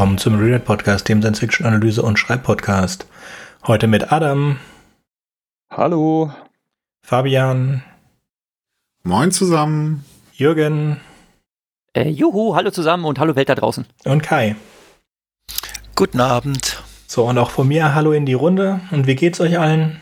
[0.00, 3.04] willkommen zum Read Podcast, dem Science Fiction Analyse und Schreibpodcast.
[3.66, 4.58] Heute mit Adam.
[5.70, 6.32] Hallo.
[7.02, 7.82] Fabian.
[9.02, 10.02] Moin zusammen.
[10.32, 11.02] Jürgen.
[11.92, 13.84] Äh, juhu, hallo zusammen und hallo Welt da draußen.
[14.06, 14.56] Und Kai.
[15.96, 16.82] Guten Abend.
[17.06, 18.80] So, und auch von mir Hallo in die Runde.
[18.92, 20.00] Und wie geht's euch allen?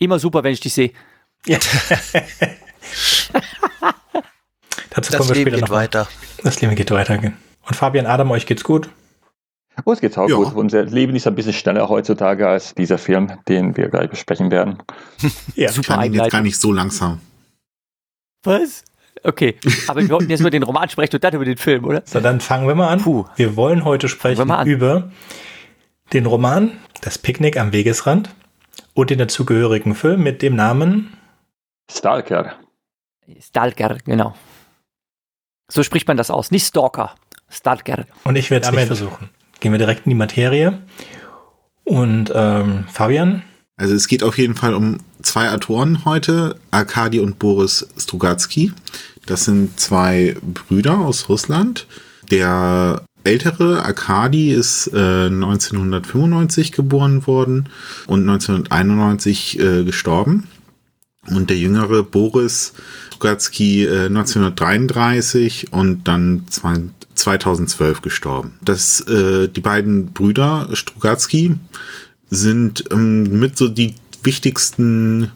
[0.00, 0.90] Immer super, wenn ich dich sehe.
[1.46, 1.58] Ja.
[4.90, 5.70] Dazu das kommen wir Leben später geht noch.
[5.70, 6.08] weiter.
[6.42, 7.20] Das Leben geht weiter.
[7.66, 8.88] Und Fabian, Adam, euch geht's gut?
[9.84, 10.36] Uns geht's auch Ja.
[10.36, 10.54] gut.
[10.54, 14.78] Unser Leben ist ein bisschen schneller heutzutage als dieser Film, den wir gleich besprechen werden.
[15.54, 15.70] Ja.
[15.70, 17.20] Super Kann jetzt gar nicht so langsam.
[18.44, 18.84] Was?
[19.24, 19.56] Okay,
[19.88, 22.02] aber wir wollten jetzt über den Roman sprechen und dann über den Film, oder?
[22.04, 23.00] So, dann fangen wir mal an.
[23.02, 23.24] Puh.
[23.34, 25.10] Wir wollen heute sprechen über
[26.12, 28.30] den Roman Das Picknick am Wegesrand
[28.94, 31.16] und den dazugehörigen Film mit dem Namen
[31.90, 32.54] Stalker.
[33.40, 34.34] Stalker, genau.
[35.68, 36.50] So spricht man das aus.
[36.52, 37.14] Nicht Stalker.
[37.48, 38.06] Stalker.
[38.24, 39.28] und ich werde einmal nicht versuchen.
[39.60, 40.78] Gehen wir direkt in die Materie.
[41.84, 43.42] Und ähm, Fabian,
[43.76, 48.72] Also es geht auf jeden Fall um zwei Autoren heute, Arkadi und Boris Strugatsky.
[49.26, 51.86] Das sind zwei Brüder aus Russland.
[52.30, 57.68] Der ältere Arkadi ist äh, 1995 geboren worden
[58.06, 60.48] und 1991 äh, gestorben.
[61.28, 62.72] Und der jüngere Boris
[63.08, 66.80] Strugatsky äh, 1933 und dann zwei-
[67.16, 68.54] 2012 gestorben.
[68.62, 71.56] Das, äh, die beiden Brüder Strugatsky
[72.30, 75.30] sind ähm, mit so die wichtigsten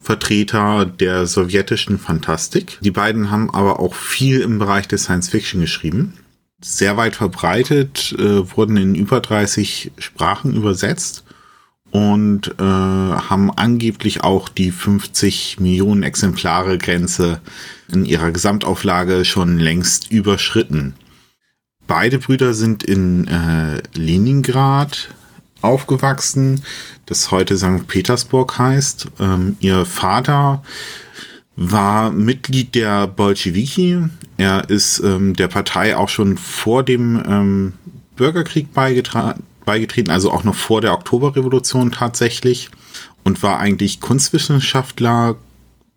[0.00, 2.78] Vertreter der sowjetischen Fantastik.
[2.80, 6.14] Die beiden haben aber auch viel im Bereich der Science Fiction geschrieben.
[6.60, 11.24] Sehr weit verbreitet, äh, wurden in über 30 Sprachen übersetzt
[11.92, 17.40] und äh, haben angeblich auch die 50 Millionen Exemplare Grenze
[17.92, 20.94] in ihrer Gesamtauflage schon längst überschritten.
[21.94, 25.10] Beide Brüder sind in äh, Leningrad
[25.60, 26.62] aufgewachsen,
[27.04, 27.86] das heute St.
[27.86, 29.08] Petersburg heißt.
[29.20, 30.62] Ähm, ihr Vater
[31.54, 34.04] war Mitglied der Bolschewiki.
[34.38, 37.72] Er ist ähm, der Partei auch schon vor dem ähm,
[38.16, 42.70] Bürgerkrieg beigetreten, also auch noch vor der Oktoberrevolution tatsächlich
[43.22, 45.36] und war eigentlich Kunstwissenschaftler,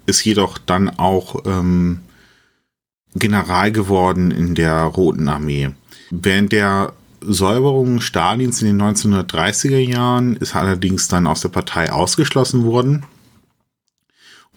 [0.08, 2.02] ist jedoch dann auch ähm,
[3.16, 5.72] General geworden in der Roten Armee.
[6.10, 11.92] Während der Säuberung Stalins in den 1930er Jahren ist er allerdings dann aus der Partei
[11.92, 13.06] ausgeschlossen worden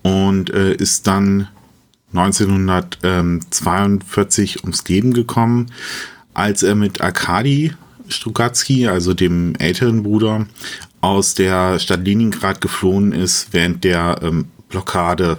[0.03, 1.49] und äh, ist dann
[2.13, 5.71] 1942 ums Leben gekommen,
[6.35, 7.75] als er mit Arkadi
[8.09, 10.47] Strugatsky, also dem älteren Bruder,
[11.01, 15.39] aus der Stadt Leningrad geflohen ist während der ähm, Blockade.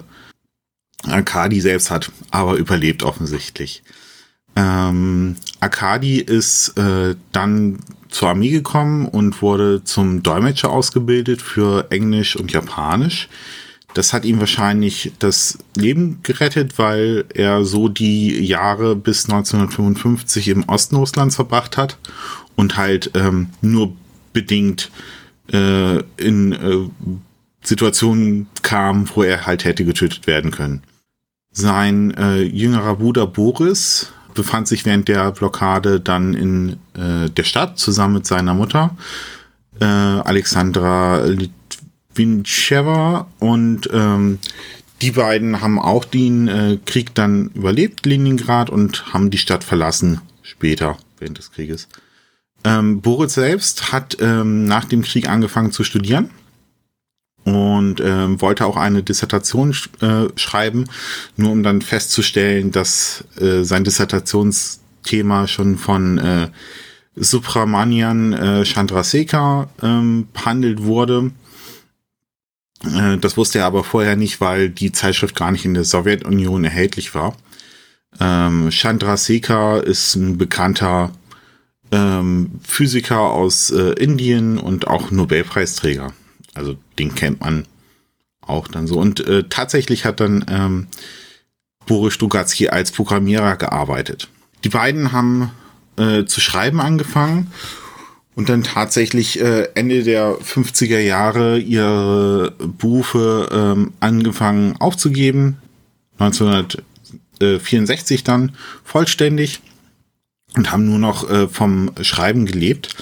[1.03, 3.83] Arkadi selbst hat aber überlebt offensichtlich.
[4.59, 12.35] Ähm, Arkadi ist äh, dann zur Armee gekommen und wurde zum Dolmetscher ausgebildet für Englisch
[12.35, 13.29] und Japanisch.
[13.93, 20.67] Das hat ihm wahrscheinlich das Leben gerettet, weil er so die Jahre bis 1955 im
[20.67, 21.97] Osten Russlands verbracht hat
[22.55, 23.93] und halt ähm, nur
[24.33, 24.91] bedingt
[25.53, 27.17] äh, in äh,
[27.63, 30.83] Situationen kam, wo er halt hätte getötet werden können.
[31.51, 37.77] Sein äh, jüngerer Bruder Boris befand sich während der Blockade dann in äh, der Stadt
[37.77, 38.95] zusammen mit seiner Mutter,
[39.81, 43.27] äh, Alexandra Litvincheva.
[43.39, 44.39] Und ähm,
[45.01, 50.21] die beiden haben auch den äh, Krieg dann überlebt, Leningrad, und haben die Stadt verlassen
[50.41, 51.89] später während des Krieges.
[52.63, 56.29] Ähm, Boris selbst hat ähm, nach dem Krieg angefangen zu studieren
[57.55, 60.85] und ähm, wollte auch eine Dissertation sch äh, schreiben,
[61.37, 66.49] nur um dann festzustellen, dass äh, sein Dissertationsthema schon von äh,
[67.15, 71.31] Subramanian äh, Chandrasekhar ähm, behandelt wurde.
[72.83, 76.63] Äh, das wusste er aber vorher nicht, weil die Zeitschrift gar nicht in der Sowjetunion
[76.63, 77.35] erhältlich war.
[78.19, 81.11] Ähm, Chandrasekhar ist ein bekannter
[81.91, 86.13] ähm, Physiker aus äh, Indien und auch Nobelpreisträger.
[86.53, 87.65] Also den kennt man
[88.41, 88.99] auch dann so.
[88.99, 90.87] Und äh, tatsächlich hat dann ähm,
[91.85, 94.29] Boris Stugatsky als Programmierer gearbeitet.
[94.63, 95.51] Die beiden haben
[95.97, 97.51] äh, zu schreiben angefangen
[98.35, 105.57] und dann tatsächlich äh, Ende der 50er Jahre ihre Berufe ähm, angefangen aufzugeben.
[106.19, 109.61] 1964 dann vollständig
[110.55, 112.95] und haben nur noch äh, vom Schreiben gelebt.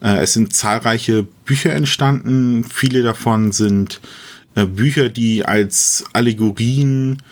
[0.00, 2.64] Äh, es sind zahlreiche Bücher entstanden.
[2.64, 4.00] Viele davon sind
[4.54, 7.22] äh, Bücher, die als Allegorien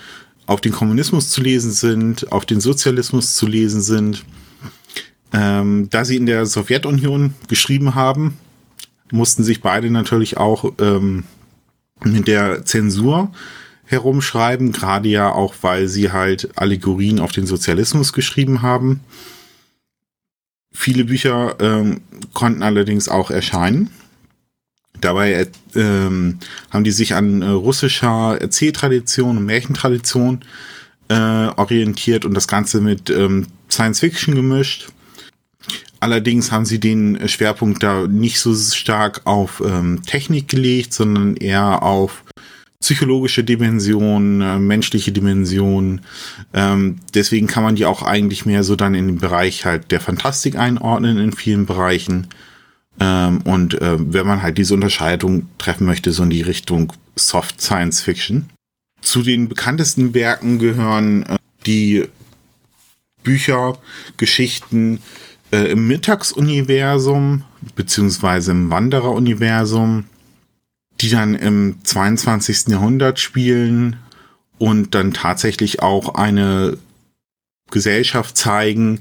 [0.47, 4.25] auf den Kommunismus zu lesen sind, auf den Sozialismus zu lesen sind.
[5.33, 8.39] Ähm, da sie in der Sowjetunion geschrieben haben,
[9.11, 11.25] mussten sich beide natürlich auch ähm,
[12.05, 13.33] mit der Zensur
[13.87, 19.01] herumschreiben, gerade ja auch, weil sie halt Allegorien auf den Sozialismus geschrieben haben.
[20.75, 22.01] Viele Bücher ähm,
[22.35, 23.91] konnten allerdings auch erscheinen.
[25.01, 26.39] Dabei ähm,
[26.71, 30.41] haben die sich an äh, russischer Erzähltradition und Märchentradition
[31.09, 34.89] äh, orientiert und das Ganze mit ähm, Science Fiction gemischt.
[36.01, 41.83] Allerdings haben sie den Schwerpunkt da nicht so stark auf ähm, Technik gelegt, sondern eher
[41.83, 42.25] auf
[42.85, 46.03] psychologische Dimension, äh, menschliche Dimension.
[46.53, 50.01] Ähm, deswegen kann man die auch eigentlich mehr so dann in den Bereich halt der
[50.01, 52.27] Fantastik einordnen in vielen Bereichen.
[53.01, 57.63] Ähm, und äh, wenn man halt diese Unterscheidung treffen möchte, so in die Richtung Soft
[57.63, 58.51] Science Fiction.
[59.01, 62.05] Zu den bekanntesten Werken gehören äh, die
[63.23, 63.79] Bücher,
[64.19, 64.99] Geschichten
[65.53, 67.45] äh, im Mittagsuniversum
[67.77, 70.05] beziehungsweise im Wandereruniversum
[71.05, 72.69] die dann im 22.
[72.69, 73.97] Jahrhundert spielen
[74.57, 76.79] und dann tatsächlich auch eine
[77.71, 79.01] Gesellschaft zeigen,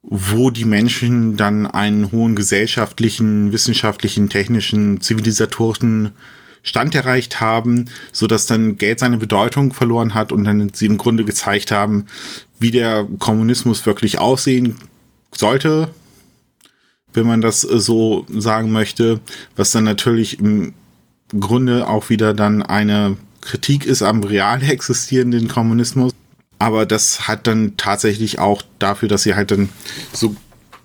[0.00, 6.12] wo die Menschen dann einen hohen gesellschaftlichen, wissenschaftlichen, technischen, zivilisatorischen
[6.62, 10.96] Stand erreicht haben, so dass dann Geld seine Bedeutung verloren hat und dann sie im
[10.96, 12.06] Grunde gezeigt haben,
[12.58, 14.76] wie der Kommunismus wirklich aussehen
[15.34, 15.90] sollte,
[17.12, 19.20] wenn man das so sagen möchte,
[19.56, 20.72] was dann natürlich im
[21.38, 26.12] Grunde auch wieder dann eine Kritik ist am real existierenden Kommunismus.
[26.58, 29.68] Aber das hat dann tatsächlich auch dafür, dass sie halt dann
[30.12, 30.34] so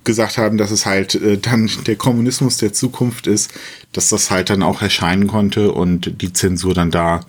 [0.04, 3.52] gesagt haben, dass es halt äh, dann der Kommunismus der Zukunft ist,
[3.92, 7.22] dass das halt dann auch erscheinen konnte und die Zensur dann da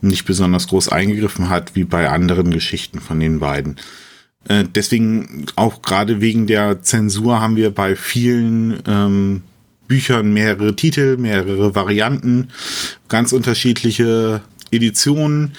[0.00, 3.76] nicht besonders groß eingegriffen hat, wie bei anderen Geschichten von den beiden.
[4.48, 9.42] Äh, deswegen auch gerade wegen der Zensur haben wir bei vielen ähm,
[9.90, 12.50] Büchern mehrere Titel, mehrere Varianten,
[13.08, 14.40] ganz unterschiedliche
[14.70, 15.54] Editionen.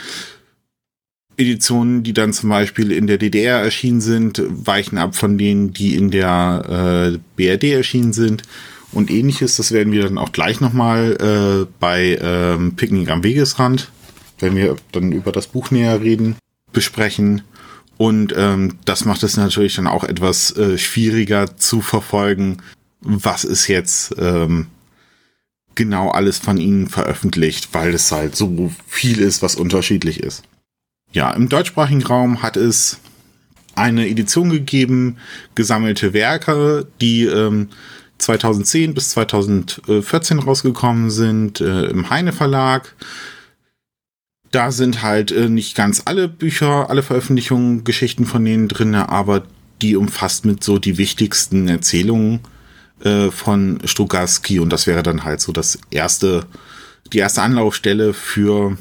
[1.36, 5.96] Editionen, die dann zum Beispiel in der DDR erschienen sind, weichen ab von denen, die
[5.96, 8.44] in der äh, BRD erschienen sind
[8.94, 9.58] und ähnliches.
[9.58, 13.90] Das werden wir dann auch gleich nochmal äh, bei ähm, Picknick am Wegesrand,
[14.40, 16.38] wenn wir dann über das Buch näher reden,
[16.72, 17.42] besprechen.
[17.98, 22.60] Und ähm, das macht es natürlich dann auch etwas äh, schwieriger zu verfolgen,
[23.02, 24.68] was ist jetzt ähm,
[25.76, 30.44] genau alles von ihnen veröffentlicht, weil es halt so viel ist, was unterschiedlich ist.
[31.12, 33.00] Ja, im deutschsprachigen Raum hat es
[33.76, 35.18] eine Edition gegeben,
[35.56, 37.70] gesammelte Werke, die ähm,
[38.18, 42.96] 2010 bis 2014 rausgekommen sind äh, im Heine Verlag.
[44.52, 49.44] Da sind halt äh, nicht ganz alle Bücher, alle Veröffentlichungen, Geschichten von denen drin, aber
[49.82, 52.42] die umfasst mit so die wichtigsten Erzählungen
[53.04, 56.46] äh, von Strugatsky und das wäre dann halt so das erste,
[57.12, 58.78] die erste Anlaufstelle für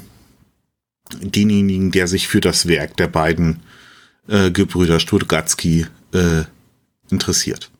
[1.21, 3.61] denjenigen, der sich für das Werk der beiden
[4.27, 6.43] äh, Gebrüder Strugatsky äh,
[7.09, 7.71] interessiert.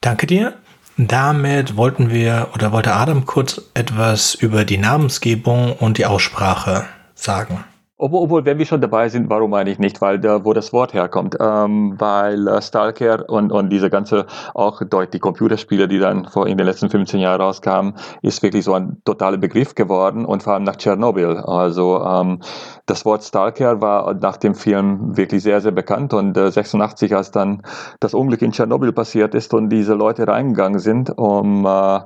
[0.00, 0.54] Danke dir.
[0.96, 7.64] Damit wollten wir oder wollte Adam kurz etwas über die Namensgebung und die Aussprache sagen.
[8.02, 10.00] Obwohl, wenn wir schon dabei sind, warum eigentlich nicht?
[10.00, 11.36] Weil da, wo das Wort herkommt.
[11.38, 14.80] Ähm, weil äh, Stalker und, und diese ganze, auch
[15.12, 19.02] die Computerspiele, die dann vor in den letzten 15 Jahren rauskamen, ist wirklich so ein
[19.04, 21.36] totaler Begriff geworden und vor allem nach Tschernobyl.
[21.36, 22.40] Also ähm,
[22.86, 27.32] das Wort Stalker war nach dem Film wirklich sehr, sehr bekannt und äh, 86, als
[27.32, 27.60] dann
[28.00, 32.00] das Unglück in Tschernobyl passiert ist und diese Leute reingegangen sind, um äh,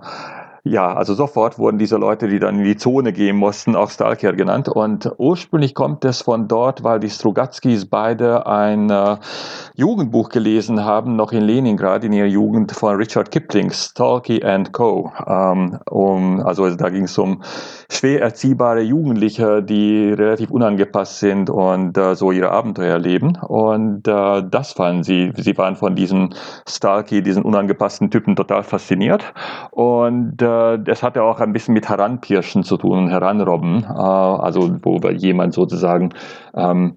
[0.66, 4.32] ja, also sofort wurden diese Leute, die dann in die Zone gehen mussten, auch Stalker
[4.32, 4.66] genannt.
[4.66, 9.18] Und ursprünglich kommt es von dort, weil die Strugatskis beide ein äh,
[9.74, 15.12] Jugendbuch gelesen haben, noch in Leningrad in ihrer Jugend von Richard Kipling, Stalky and Co.
[15.26, 17.42] Ähm, um, also da ging es um
[17.90, 23.36] schwer erziehbare Jugendliche, die relativ unangepasst sind und äh, so ihre Abenteuer erleben.
[23.36, 25.30] Und äh, das fanden sie.
[25.36, 26.30] Sie waren von diesem
[26.66, 29.34] Stalky, diesen unangepassten Typen total fasziniert.
[29.70, 30.40] Und
[30.74, 33.84] äh, das hatte auch ein bisschen mit Heranpirschen zu tun, Heranrobben.
[33.84, 36.10] Äh, also wo jemand sozusagen
[36.54, 36.96] ähm,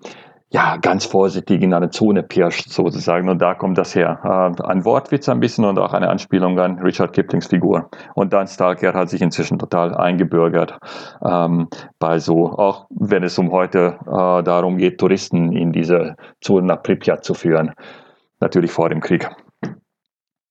[0.50, 3.28] ja, ganz vorsichtig in eine Zone pirscht sozusagen.
[3.28, 4.20] Und da kommt das her.
[4.24, 7.90] Äh, ein Wortwitz ein bisschen und auch eine Anspielung an Richard Kiplings Figur.
[8.16, 10.80] Und Dan Stalker hat sich inzwischen total eingebürgert
[11.24, 11.68] ähm,
[12.00, 16.82] bei so, auch wenn es um heute äh, darum geht, Touristen in diese Zone nach
[16.82, 17.74] Pripyat zu führen.
[18.40, 19.30] Natürlich vor dem Krieg.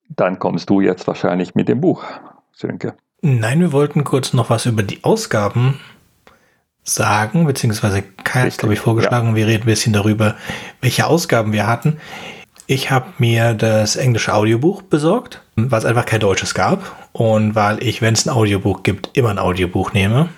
[0.09, 2.05] Dann kommst du jetzt wahrscheinlich mit dem Buch,
[2.57, 2.95] Sönke.
[3.21, 5.79] Nein, wir wollten kurz noch was über die Ausgaben
[6.83, 9.35] sagen, beziehungsweise Kai hat, glaube ich, vorgeschlagen, ja.
[9.35, 10.37] wir reden ein bisschen darüber,
[10.81, 11.99] welche Ausgaben wir hatten.
[12.67, 17.83] Ich habe mir das englische Audiobuch besorgt, weil es einfach kein deutsches gab und weil
[17.83, 20.31] ich, wenn es ein Audiobuch gibt, immer ein Audiobuch nehme.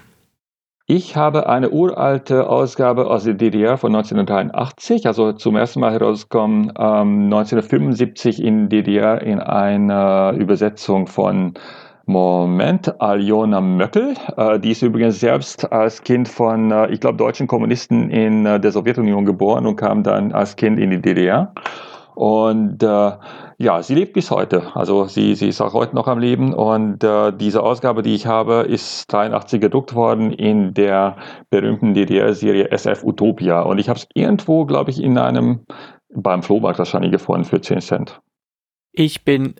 [0.87, 6.73] Ich habe eine uralte Ausgabe aus der DDR von 1983, also zum ersten Mal herausgekommen
[6.79, 11.55] ähm, 1975 in DDR in einer Übersetzung von
[12.09, 14.15] Moment, Aljona Möckel.
[14.39, 18.59] Äh, die ist übrigens selbst als Kind von, äh, ich glaube, deutschen Kommunisten in äh,
[18.59, 21.53] der Sowjetunion geboren und kam dann als Kind in die DDR.
[22.15, 23.13] Und äh,
[23.59, 24.75] ja, sie lebt bis heute.
[24.75, 26.55] Also sie, sie ist auch heute noch am Leben.
[26.55, 31.17] Und äh, diese Ausgabe, die ich habe, ist 83 gedruckt worden in der
[31.51, 33.61] berühmten DDR-Serie SF Utopia.
[33.61, 35.67] Und ich habe es irgendwo, glaube ich, in einem,
[36.09, 38.23] beim Flohmarkt wahrscheinlich gefunden für 10 Cent.
[38.93, 39.57] Ich bin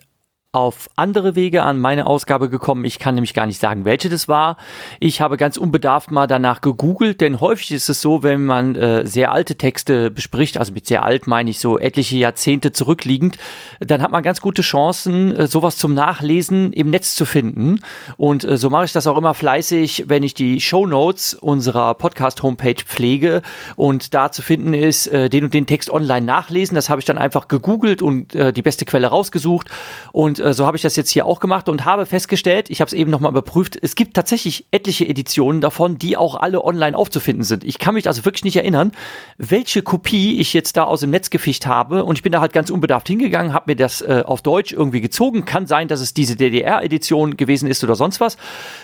[0.51, 2.83] auf andere Wege an meine Ausgabe gekommen.
[2.83, 4.57] Ich kann nämlich gar nicht sagen, welche das war.
[4.99, 9.05] Ich habe ganz unbedarft mal danach gegoogelt, denn häufig ist es so, wenn man äh,
[9.05, 13.37] sehr alte Texte bespricht, also mit sehr alt meine ich so etliche Jahrzehnte zurückliegend,
[13.79, 17.81] dann hat man ganz gute Chancen, äh, sowas zum Nachlesen im Netz zu finden.
[18.17, 21.93] Und äh, so mache ich das auch immer fleißig, wenn ich die Show Notes unserer
[21.93, 23.43] Podcast-Homepage pflege
[23.75, 26.73] und da zu finden ist, äh, den und den Text online nachlesen.
[26.73, 29.69] Das habe ich dann einfach gegoogelt und äh, die beste Quelle rausgesucht
[30.11, 32.87] und äh, so habe ich das jetzt hier auch gemacht und habe festgestellt, ich habe
[32.87, 37.43] es eben nochmal überprüft, es gibt tatsächlich etliche Editionen davon, die auch alle online aufzufinden
[37.43, 37.63] sind.
[37.63, 38.91] Ich kann mich also wirklich nicht erinnern,
[39.37, 42.53] welche Kopie ich jetzt da aus dem Netz gefischt habe und ich bin da halt
[42.53, 45.45] ganz unbedarft hingegangen, habe mir das äh, auf Deutsch irgendwie gezogen.
[45.45, 48.37] Kann sein, dass es diese DDR-Edition gewesen ist oder sonst was.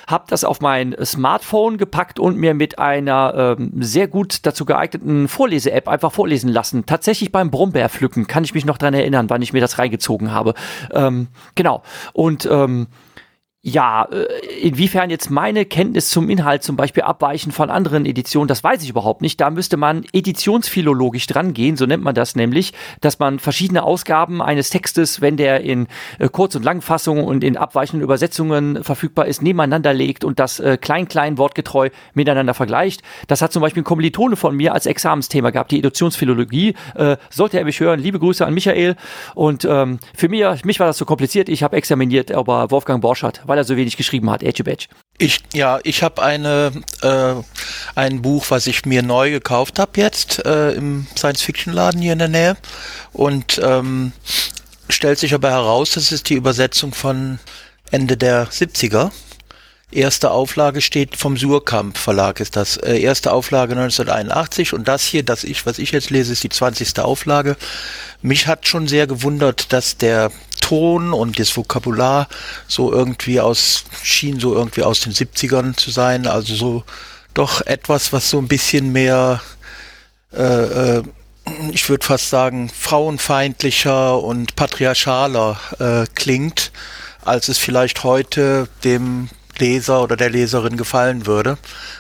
[0.07, 5.27] Habe das auf mein Smartphone gepackt und mir mit einer ähm, sehr gut dazu geeigneten
[5.27, 6.85] Vorlese-App einfach vorlesen lassen.
[6.85, 10.53] Tatsächlich beim Brombeerpflücken kann ich mich noch dran erinnern, wann ich mir das reingezogen habe.
[10.93, 11.83] Ähm, Genau.
[12.13, 12.87] Und ähm,
[13.67, 14.25] ja, äh,
[14.61, 18.89] inwiefern jetzt meine Kenntnis zum Inhalt zum Beispiel abweichen von anderen Editionen, das weiß ich
[18.91, 19.41] überhaupt nicht.
[19.41, 24.39] Da müsste man editionsphilologisch dran gehen, so nennt man das nämlich, dass man verschiedene Ausgaben
[24.39, 25.87] eines Textes, wenn der in
[26.19, 30.77] äh, Kurz- und Langfassung und in abweichenden Übersetzungen verfügbar ist, nebeneinander legt und das äh,
[30.77, 33.01] klein-klein wortgetreu miteinander vergleicht.
[33.27, 36.75] Das hat zum Beispiel ein Kommilitone von mir als Examensthema gehabt, die Editionsphilologie.
[36.93, 38.95] Äh, sollte er mich hören, liebe Grüße an Michael.
[39.33, 43.41] Und ähm, für mich, mich war das so kompliziert, ich habe examiniert, aber Wolfgang Borschert,
[43.47, 44.87] weil er so wenig geschrieben hat, Edge Badge.
[45.17, 46.71] Ich, ja, ich habe eine
[47.01, 47.35] äh,
[47.95, 52.27] ein Buch, was ich mir neu gekauft habe jetzt äh, im Science-Fiction-Laden hier in der
[52.27, 52.57] Nähe
[53.13, 54.11] und ähm,
[54.89, 57.39] stellt sich aber heraus, das ist die Übersetzung von
[57.91, 59.11] Ende der 70er.
[59.91, 62.75] Erste Auflage steht vom Surkamp Verlag ist das.
[62.77, 66.49] Äh, erste Auflage 1981 und das hier, das ich, was ich jetzt lese, ist die
[66.49, 66.99] 20.
[66.99, 67.55] Auflage.
[68.21, 70.31] Mich hat schon sehr gewundert, dass der
[70.65, 72.27] Ton und das Vokabular
[72.67, 76.25] so irgendwie aus, schien so irgendwie aus den 70ern zu sein.
[76.25, 76.83] Also so
[77.35, 79.41] doch etwas, was so ein bisschen mehr,
[80.33, 81.03] äh, äh,
[81.71, 86.71] ich würde fast sagen, frauenfeindlicher und patriarchaler äh, klingt,
[87.23, 89.29] als es vielleicht heute dem
[89.59, 91.59] Leser oder der Leserin gefallen würde.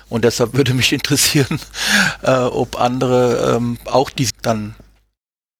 [0.09, 1.59] Und deshalb würde mich interessieren,
[2.23, 4.73] äh, ob andere ähm, auch die dann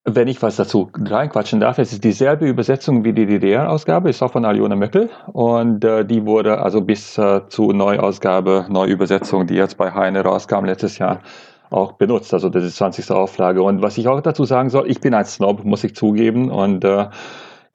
[0.05, 4.31] wenn ich was dazu reinquatschen darf, es ist dieselbe Übersetzung wie die DDR-Ausgabe, ist auch
[4.31, 9.77] von Aljona Möckel und äh, die wurde also bis äh, zu Neuausgabe, Neuübersetzung, die jetzt
[9.77, 11.21] bei Heine rauskam letztes Jahr,
[11.71, 12.33] auch benutzt.
[12.35, 13.09] Also das ist 20.
[13.09, 13.63] Auflage.
[13.63, 16.85] Und was ich auch dazu sagen soll, ich bin ein Snob, muss ich zugeben und
[16.85, 17.07] äh,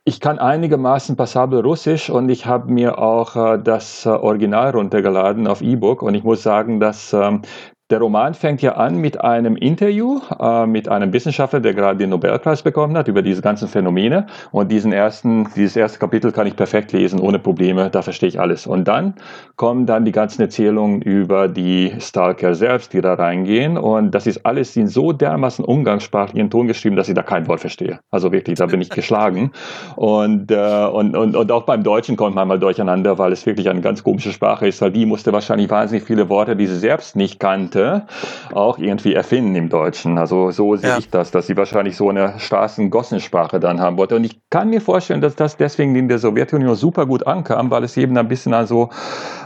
[0.05, 5.49] ich kann einigermaßen passabel Russisch und ich habe mir auch äh, das äh, Original runtergeladen
[5.49, 7.43] auf E-Book und ich muss sagen, dass ähm,
[7.91, 12.11] der Roman fängt ja an mit einem Interview äh, mit einem Wissenschaftler, der gerade den
[12.11, 14.27] Nobelpreis bekommen hat, über diese ganzen Phänomene.
[14.53, 18.39] Und diesen ersten, dieses erste Kapitel kann ich perfekt lesen, ohne Probleme, da verstehe ich
[18.39, 18.67] alles.
[18.67, 19.15] Und dann
[19.57, 23.77] kommen dann die ganzen Erzählungen über die Stalker selbst, die da reingehen.
[23.77, 27.61] Und das ist alles in so dermaßen umgangssprachlichen Ton geschrieben, dass ich da kein Wort
[27.61, 27.99] verstehe.
[28.11, 29.51] Also wirklich, da bin ich geschlagen.
[29.97, 33.69] Und, äh, und, und, und auch beim Deutschen kommt man mal durcheinander, weil es wirklich
[33.69, 37.17] eine ganz komische Sprache ist, weil die musste wahrscheinlich wahnsinnig viele Worte, die sie selbst
[37.17, 38.07] nicht kannte, Leute
[38.53, 40.19] auch irgendwie erfinden im Deutschen.
[40.19, 40.99] Also so sehe ja.
[40.99, 44.17] ich das, dass sie wahrscheinlich so eine Straßengossensprache dann haben wollte.
[44.17, 47.85] Und ich kann mir vorstellen, dass das deswegen in der Sowjetunion super gut ankam, weil
[47.85, 48.91] es eben ein bisschen also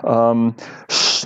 [0.05, 0.55] ähm,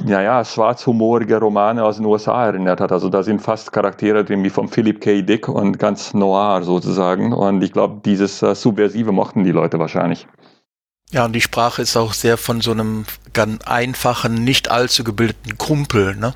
[0.04, 2.92] naja, schwarzhumorige Romane aus den USA erinnert hat.
[2.92, 5.22] Also da sind fast Charaktere drin wie von Philip K.
[5.22, 7.32] Dick und ganz noir sozusagen.
[7.32, 10.26] Und ich glaube, dieses äh, Subversive mochten die Leute wahrscheinlich.
[11.10, 15.56] Ja, und die Sprache ist auch sehr von so einem ganz einfachen, nicht allzu gebildeten
[15.56, 16.34] Kumpel, ne?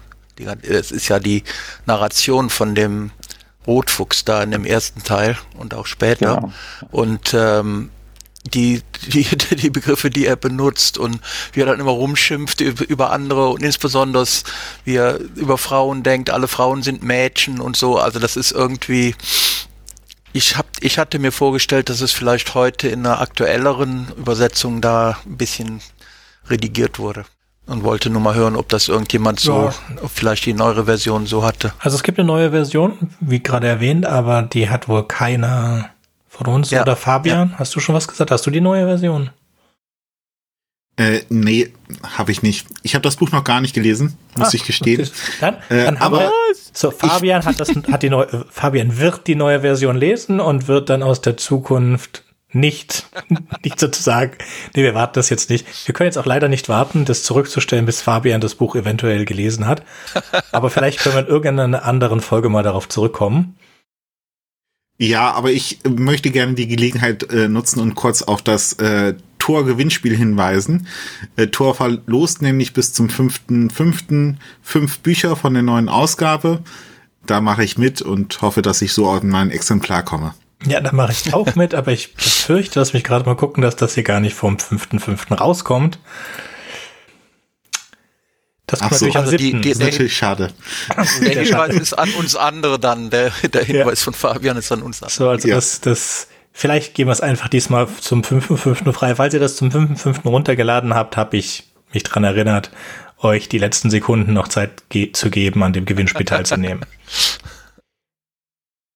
[0.62, 1.44] Es ist ja die
[1.86, 3.10] Narration von dem
[3.66, 6.42] Rotfuchs da in dem ersten Teil und auch später.
[6.42, 6.52] Ja.
[6.90, 7.90] Und ähm,
[8.44, 9.24] die, die,
[9.56, 11.20] die Begriffe, die er benutzt und
[11.52, 14.26] wie er dann immer rumschimpft über, über andere und insbesondere
[14.84, 17.98] wie er über Frauen denkt, alle Frauen sind Mädchen und so.
[17.98, 19.14] Also das ist irgendwie,
[20.32, 25.18] ich hab, ich hatte mir vorgestellt, dass es vielleicht heute in einer aktuelleren Übersetzung da
[25.24, 25.80] ein bisschen
[26.48, 27.24] redigiert wurde.
[27.66, 29.74] Und wollte nur mal hören, ob das irgendjemand so, ja.
[30.12, 31.72] vielleicht die neuere Version so hatte.
[31.78, 35.90] Also es gibt eine neue Version, wie gerade erwähnt, aber die hat wohl keiner
[36.28, 36.82] von uns ja.
[36.82, 37.50] oder Fabian.
[37.50, 37.58] Ja.
[37.58, 38.30] Hast du schon was gesagt?
[38.30, 39.30] Hast du die neue Version?
[40.96, 42.66] Äh, nee, habe ich nicht.
[42.82, 45.08] Ich habe das Buch noch gar nicht gelesen, muss ah, ich gestehen.
[45.40, 46.30] Dann, äh, dann haben wir,
[46.72, 50.90] so Fabian hat das, hat die neue, Fabian wird die neue Version lesen und wird
[50.90, 52.21] dann aus der Zukunft
[52.52, 53.06] nicht,
[53.64, 54.32] nicht sozusagen,
[54.74, 55.66] nee, wir warten das jetzt nicht.
[55.86, 59.66] Wir können jetzt auch leider nicht warten, das zurückzustellen, bis Fabian das Buch eventuell gelesen
[59.66, 59.82] hat.
[60.52, 63.56] Aber vielleicht können wir in irgendeiner anderen Folge mal darauf zurückkommen.
[64.98, 70.16] Ja, aber ich möchte gerne die Gelegenheit äh, nutzen und kurz auf das äh, Tor-Gewinnspiel
[70.16, 70.86] hinweisen.
[71.34, 74.36] Äh, Tor verlost nämlich bis zum 5.5.
[74.62, 76.62] fünf Bücher von der neuen Ausgabe.
[77.26, 80.34] Da mache ich mit und hoffe, dass ich so auf mein Exemplar komme.
[80.66, 83.76] Ja, da mache ich auch mit, aber ich befürchte, dass mich gerade mal gucken, dass
[83.76, 85.34] das hier gar nicht vom 5.5.
[85.34, 85.98] rauskommt.
[88.66, 90.50] Das kommt so, natürlich also am die, die, das ist natürlich schade.
[91.20, 93.10] Der Hinweis ist an uns andere dann.
[93.10, 94.04] Der, der Hinweis ja.
[94.04, 95.14] von Fabian ist an uns andere.
[95.14, 95.56] So, also ja.
[95.56, 98.92] das, das, vielleicht geben wir es einfach diesmal zum 5.5.
[98.92, 99.14] frei.
[99.16, 100.26] Falls ihr das zum 5.5.
[100.26, 102.70] runtergeladen habt, habe ich mich dran erinnert,
[103.18, 106.86] euch die letzten Sekunden noch Zeit ge zu geben, an dem Gewinnspiel teilzunehmen.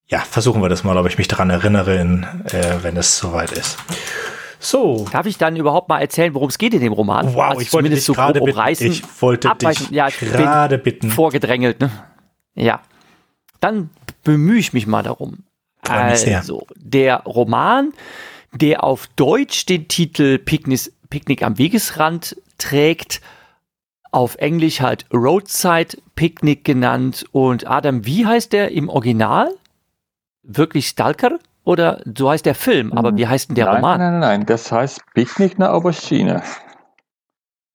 [0.09, 3.53] ja, versuchen wir das mal, ob ich mich daran erinnere, in, äh, wenn es soweit
[3.53, 3.77] ist.
[4.59, 5.07] So.
[5.11, 7.35] Darf ich dann überhaupt mal erzählen, worum es geht in dem Roman?
[7.35, 8.85] Wow, also ich wollte dich so gerade bitten.
[8.85, 9.89] Ich wollte abweichen.
[9.89, 11.11] dich ja, gerade bitten.
[11.11, 11.91] Vorgedrängelt, ne?
[12.55, 12.81] Ja.
[13.61, 13.91] Dann
[14.23, 15.45] bemühe ich mich mal darum.
[15.89, 17.93] Also, der Roman,
[18.53, 23.21] der auf Deutsch den Titel Picknick, Picknick am Wegesrand trägt,
[24.11, 27.25] auf Englisch halt Roadside Picnic genannt.
[27.33, 29.55] Und Adam, wie heißt der im Original?
[30.47, 31.39] Wirklich Stalker?
[31.65, 33.99] Oder so heißt der Film, aber wie heißt denn der nein, Roman?
[33.99, 36.43] Nein, nein, nein, das heißt Picknick nach Aubergine.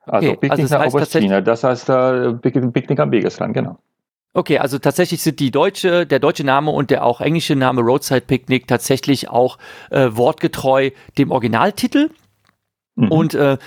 [0.06, 3.80] Also okay, Picknick also nach Aubergine, das heißt äh, Picknick am Wegesrand, genau.
[4.34, 8.22] Okay, also tatsächlich sind die deutsche, der deutsche Name und der auch englische Name Roadside
[8.22, 9.58] Picnic tatsächlich auch
[9.90, 12.12] äh, wortgetreu dem Originaltitel.
[12.96, 13.12] Mhm.
[13.12, 13.58] Und äh,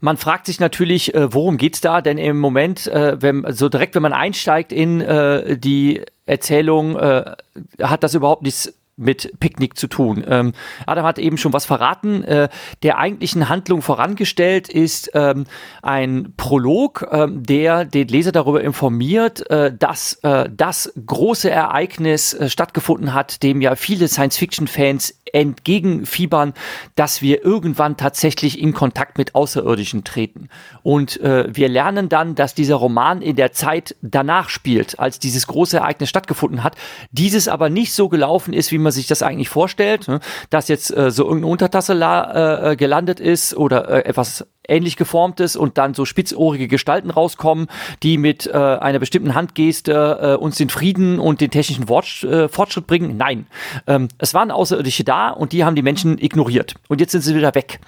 [0.00, 2.00] man fragt sich natürlich, äh, worum geht's da?
[2.00, 7.36] Denn im Moment, äh, wenn, so direkt, wenn man einsteigt in äh, die Erzählung, äh,
[7.82, 10.24] hat das überhaupt nichts mit Picknick zu tun.
[10.26, 10.52] Ähm,
[10.84, 12.24] Adam hat eben schon was verraten.
[12.24, 12.48] Äh,
[12.82, 15.44] der eigentlichen Handlung vorangestellt ist ähm,
[15.82, 22.50] ein Prolog, ähm, der den Leser darüber informiert, äh, dass äh, das große Ereignis äh,
[22.50, 26.54] stattgefunden hat, dem ja viele Science-Fiction-Fans entgegenfiebern,
[26.94, 30.48] dass wir irgendwann tatsächlich in Kontakt mit Außerirdischen treten.
[30.82, 35.46] Und äh, wir lernen dann, dass dieser Roman in der Zeit danach spielt, als dieses
[35.46, 36.76] große Ereignis stattgefunden hat.
[37.10, 40.20] Dieses aber nicht so gelaufen ist, wie man sich das eigentlich vorstellt, ne?
[40.50, 45.56] dass jetzt äh, so irgendeine Untertasse la, äh, gelandet ist oder äh, etwas ähnlich geformtes
[45.56, 47.66] und dann so spitzohrige Gestalten rauskommen,
[48.02, 52.48] die mit äh, einer bestimmten Handgeste äh, uns den Frieden und den technischen Wort, äh,
[52.48, 53.16] Fortschritt bringen.
[53.16, 53.46] Nein,
[53.86, 57.34] ähm, es waren Außerirdische da und die haben die Menschen ignoriert und jetzt sind sie
[57.34, 57.80] wieder weg.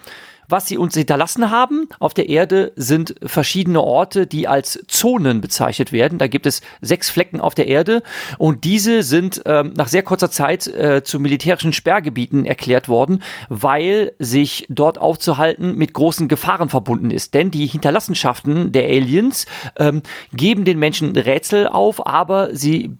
[0.51, 5.93] Was sie uns hinterlassen haben auf der Erde sind verschiedene Orte, die als Zonen bezeichnet
[5.93, 6.19] werden.
[6.19, 8.03] Da gibt es sechs Flecken auf der Erde
[8.39, 14.13] und diese sind ähm, nach sehr kurzer Zeit äh, zu militärischen Sperrgebieten erklärt worden, weil
[14.19, 17.35] sich dort aufzuhalten mit großen Gefahren verbunden ist.
[17.35, 19.47] Denn die Hinterlassenschaften der Aliens
[19.79, 22.99] ähm, geben den Menschen Rätsel auf, aber sie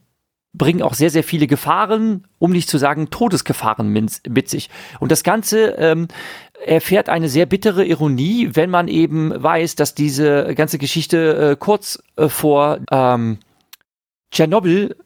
[0.53, 4.69] bringen auch sehr, sehr viele Gefahren, um nicht zu sagen Todesgefahren mit sich.
[4.99, 6.09] Und das Ganze ähm,
[6.65, 12.03] erfährt eine sehr bittere Ironie, wenn man eben weiß, dass diese ganze Geschichte äh, kurz
[12.17, 13.39] äh, vor ähm,
[14.31, 14.97] Tschernobyl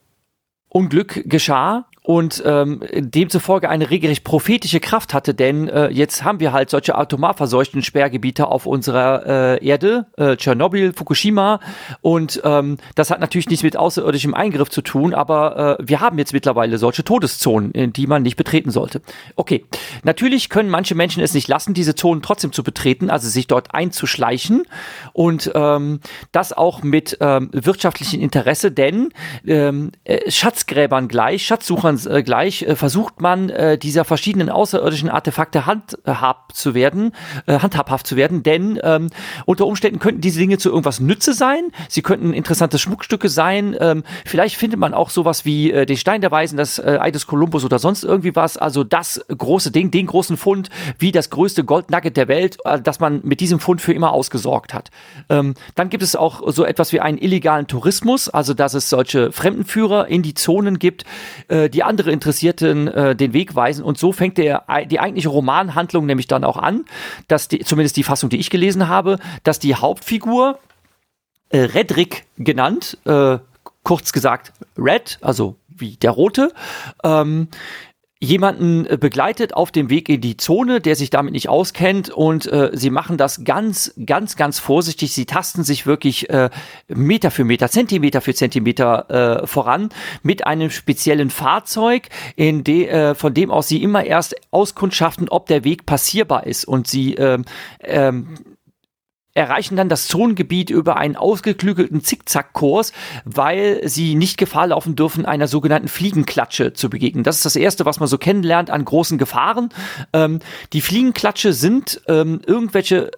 [0.69, 6.53] Unglück geschah und ähm, demzufolge eine regelrecht prophetische Kraft hatte, denn äh, jetzt haben wir
[6.53, 11.61] halt solche atomar Sperrgebiete auf unserer äh, Erde, äh, Tschernobyl, Fukushima
[12.03, 16.19] und ähm, das hat natürlich nichts mit außerirdischem Eingriff zu tun, aber äh, wir haben
[16.19, 19.01] jetzt mittlerweile solche Todeszonen, in die man nicht betreten sollte.
[19.37, 19.65] Okay,
[20.03, 23.75] natürlich können manche Menschen es nicht lassen, diese Zonen trotzdem zu betreten, also sich dort
[23.75, 24.65] einzuschleichen
[25.15, 26.01] und ähm,
[26.33, 29.09] das auch mit ähm, wirtschaftlichem Interesse, denn
[29.47, 35.09] ähm, äh, Schatzgräbern gleich, Schatzsuchern man äh, gleich, äh, versucht man äh, dieser verschiedenen außerirdischen
[35.09, 37.13] Artefakte handhab zu werden,
[37.47, 39.11] äh, handhabhaft zu werden, denn ähm,
[39.47, 44.05] unter Umständen könnten diese Dinge zu irgendwas Nütze sein, sie könnten interessante Schmuckstücke sein, ähm,
[44.25, 47.27] vielleicht findet man auch sowas wie äh, den Stein der Weisen, das äh, Ei des
[47.27, 51.65] Kolumbus oder sonst irgendwie was, also das große Ding, den großen Fund, wie das größte
[51.65, 54.91] Goldnugget der Welt, äh, dass man mit diesem Fund für immer ausgesorgt hat.
[55.29, 59.33] Ähm, dann gibt es auch so etwas wie einen illegalen Tourismus, also dass es solche
[59.33, 61.05] Fremdenführer in die Zonen gibt,
[61.49, 63.85] äh, die andere Interessierten äh, den Weg weisen.
[63.85, 66.85] Und so fängt der, die eigentliche Romanhandlung nämlich dann auch an,
[67.29, 70.59] dass die, zumindest die Fassung, die ich gelesen habe, dass die Hauptfigur,
[71.51, 73.39] äh, Redrick genannt, äh,
[73.83, 76.53] kurz gesagt Red, also wie der Rote,
[77.05, 77.49] ähm,
[78.25, 82.51] jemanden äh, begleitet auf dem Weg in die Zone, der sich damit nicht auskennt und
[82.51, 85.13] äh, sie machen das ganz, ganz, ganz vorsichtig.
[85.13, 86.51] Sie tasten sich wirklich äh,
[86.89, 89.91] Meter für Meter, Zentimeter für Zentimeter äh, voran
[90.23, 95.47] mit einem speziellen Fahrzeug, in de, äh, von dem aus sie immer erst auskundschaften, ob
[95.47, 97.45] der Weg passierbar ist und sie ähm,
[97.81, 98.37] ähm,
[99.35, 102.93] erreichen dann das Zonengebiet über einen ausgeklügelten Zickzackkurs,
[103.25, 107.25] weil sie nicht Gefahr laufen dürfen, einer sogenannten Fliegenklatsche zu begegnen.
[107.25, 109.71] Das ist das Erste, was man so kennenlernt an großen Gefahren.
[110.13, 110.39] Ähm,
[110.73, 113.11] die Fliegenklatsche sind ähm, irgendwelche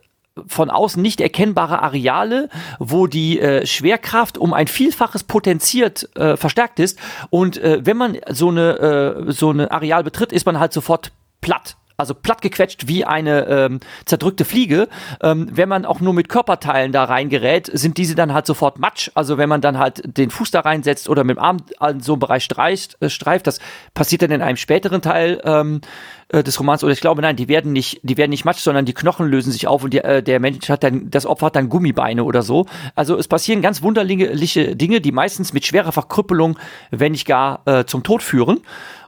[0.46, 6.78] von außen nicht erkennbare Areale, wo die äh, Schwerkraft um ein Vielfaches potenziert äh, verstärkt
[6.78, 6.98] ist.
[7.30, 11.12] Und äh, wenn man so eine, äh, so eine Areal betritt, ist man halt sofort
[11.40, 14.88] platt also plattgequetscht wie eine ähm, zerdrückte Fliege.
[15.22, 19.10] Ähm, wenn man auch nur mit Körperteilen da reingerät, sind diese dann halt sofort matsch.
[19.14, 22.12] Also wenn man dann halt den Fuß da reinsetzt oder mit dem Arm an so
[22.12, 23.60] einem Bereich streicht, äh, streift, das
[23.94, 25.80] passiert dann in einem späteren Teil ähm,
[26.28, 26.82] äh, des Romans.
[26.84, 29.52] Oder ich glaube, nein, die werden nicht, die werden nicht matsch, sondern die Knochen lösen
[29.52, 32.42] sich auf und die, äh, der Mensch hat dann, das Opfer hat dann Gummibeine oder
[32.42, 32.66] so.
[32.94, 36.58] Also es passieren ganz wunderliche Dinge, die meistens mit schwerer Verkrüppelung,
[36.90, 38.60] wenn nicht gar äh, zum Tod führen.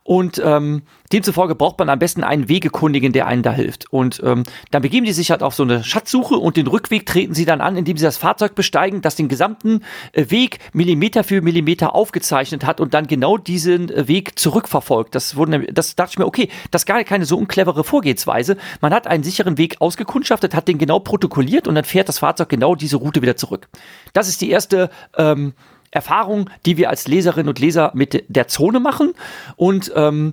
[0.08, 3.92] Und ähm, demzufolge braucht man am besten einen Wegekundigen, der einen da hilft.
[3.92, 7.34] Und ähm, dann begeben die sich halt auf so eine Schatzsuche und den Rückweg treten
[7.34, 11.42] sie dann an, indem sie das Fahrzeug besteigen, das den gesamten äh, Weg Millimeter für
[11.42, 15.14] Millimeter aufgezeichnet hat und dann genau diesen äh, Weg zurückverfolgt.
[15.14, 18.56] Das wurde, das dachte ich mir, okay, das ist gar keine so unclevere Vorgehensweise.
[18.80, 22.48] Man hat einen sicheren Weg ausgekundschaftet, hat den genau protokolliert und dann fährt das Fahrzeug
[22.48, 23.68] genau diese Route wieder zurück.
[24.14, 25.52] Das ist die erste ähm,
[25.90, 29.14] Erfahrung, die wir als Leserinnen und Leser mit der Zone machen.
[29.56, 30.32] Und ähm,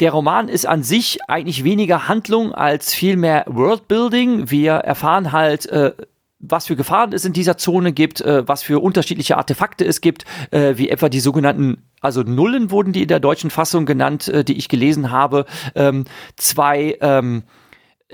[0.00, 4.50] der Roman ist an sich eigentlich weniger Handlung als vielmehr Worldbuilding.
[4.50, 5.92] Wir erfahren halt, äh,
[6.38, 10.24] was für Gefahren es in dieser Zone gibt, äh, was für unterschiedliche Artefakte es gibt,
[10.50, 14.44] äh, wie etwa die sogenannten, also Nullen wurden die in der deutschen Fassung genannt, äh,
[14.44, 15.46] die ich gelesen habe.
[15.74, 16.04] Ähm,
[16.36, 17.42] zwei ähm,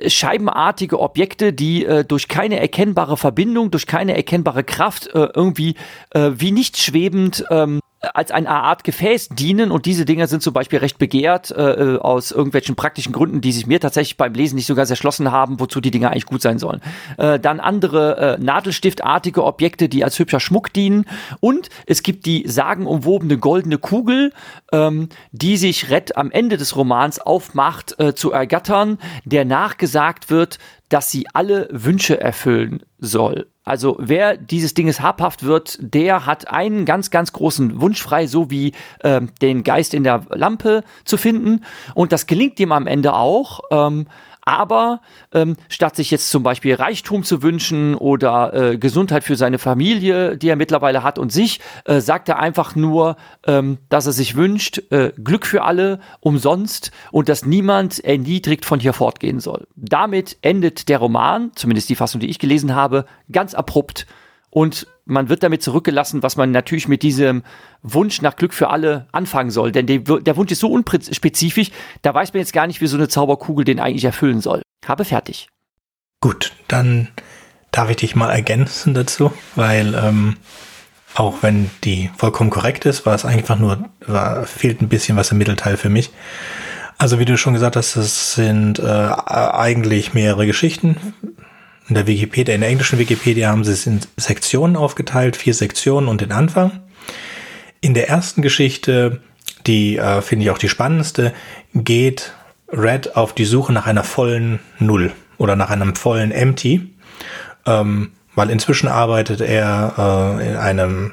[0.06, 5.76] scheibenartige Objekte, die äh, durch keine erkennbare Verbindung, durch keine erkennbare Kraft äh, irgendwie
[6.10, 7.80] äh, wie nicht schwebend ähm,
[8.14, 12.32] als eine Art Gefäß dienen und diese Dinger sind zum Beispiel recht begehrt äh, aus
[12.32, 15.80] irgendwelchen praktischen Gründen, die sich mir tatsächlich beim Lesen nicht so ganz erschlossen haben, wozu
[15.80, 16.80] die Dinger eigentlich gut sein sollen.
[17.16, 21.04] Äh, dann andere äh, Nadelstiftartige Objekte, die als hübscher Schmuck dienen
[21.40, 24.32] und es gibt die sagenumwobene goldene Kugel,
[24.72, 30.58] ähm, die sich Red am Ende des Romans aufmacht äh, zu ergattern, der nachgesagt wird,
[30.88, 33.51] dass sie alle Wünsche erfüllen soll.
[33.64, 38.50] Also wer dieses Dinges habhaft wird, der hat einen ganz, ganz großen Wunsch frei, so
[38.50, 41.64] wie äh, den Geist in der Lampe zu finden.
[41.94, 43.60] Und das gelingt ihm am Ende auch.
[43.70, 44.06] Ähm,
[44.42, 45.00] aber
[45.32, 50.36] ähm, statt sich jetzt zum Beispiel Reichtum zu wünschen oder äh, Gesundheit für seine Familie,
[50.36, 54.36] die er mittlerweile hat und sich, äh, sagt er einfach nur, ähm, dass er sich
[54.36, 59.66] wünscht, äh, Glück für alle, umsonst und dass niemand erniedrigt von hier fortgehen soll.
[59.76, 64.06] Damit endet der Roman, zumindest die Fassung, die ich gelesen habe, ganz abrupt
[64.54, 67.42] und man wird damit zurückgelassen, was man natürlich mit diesem
[67.82, 69.72] Wunsch nach Glück für alle anfangen soll.
[69.72, 71.70] Denn der Wunsch ist so unspezifisch,
[72.02, 74.60] da weiß man jetzt gar nicht, wie so eine Zauberkugel den eigentlich erfüllen soll.
[74.86, 75.48] Habe fertig.
[76.20, 77.08] Gut, dann
[77.70, 80.36] darf ich dich mal ergänzen dazu, weil ähm,
[81.14, 85.32] auch wenn die vollkommen korrekt ist, war es einfach nur, war, fehlt ein bisschen was
[85.32, 86.10] im Mittelteil für mich.
[86.98, 91.14] Also wie du schon gesagt hast, es sind äh, eigentlich mehrere Geschichten
[91.88, 96.08] in der Wikipedia, in der englischen Wikipedia haben sie es in Sektionen aufgeteilt, vier Sektionen
[96.08, 96.80] und den Anfang.
[97.80, 99.20] In der ersten Geschichte,
[99.66, 101.32] die äh, finde ich auch die spannendste,
[101.74, 102.32] geht
[102.68, 106.88] Red auf die Suche nach einer vollen Null oder nach einem vollen Empty,
[107.66, 111.12] ähm, weil inzwischen arbeitet er äh, in einem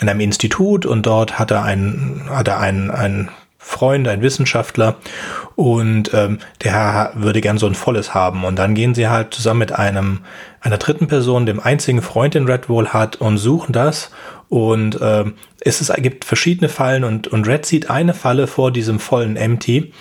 [0.00, 3.30] in einem Institut und dort hat er einen hat er einen, einen
[3.68, 4.96] Freund, ein Wissenschaftler
[5.54, 8.44] und ähm, der würde gern so ein volles haben.
[8.44, 10.20] Und dann gehen sie halt zusammen mit einem
[10.60, 14.10] einer dritten Person, dem einzigen Freund, den Red wohl hat, und suchen das.
[14.48, 18.98] Und ähm, es ist, gibt verschiedene Fallen und, und Red sieht eine Falle vor diesem
[18.98, 19.92] vollen Empty,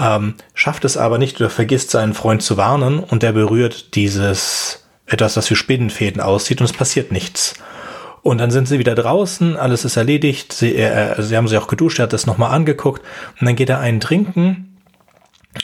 [0.00, 4.86] ähm, schafft es aber nicht oder vergisst seinen Freund zu warnen und der berührt dieses
[5.06, 7.54] etwas, das wie Spinnenfäden aussieht und es passiert nichts.
[8.28, 10.52] Und dann sind sie wieder draußen, alles ist erledigt.
[10.52, 13.02] Sie, äh, sie haben sich auch geduscht, er hat das nochmal angeguckt.
[13.40, 14.76] Und dann geht er einen trinken.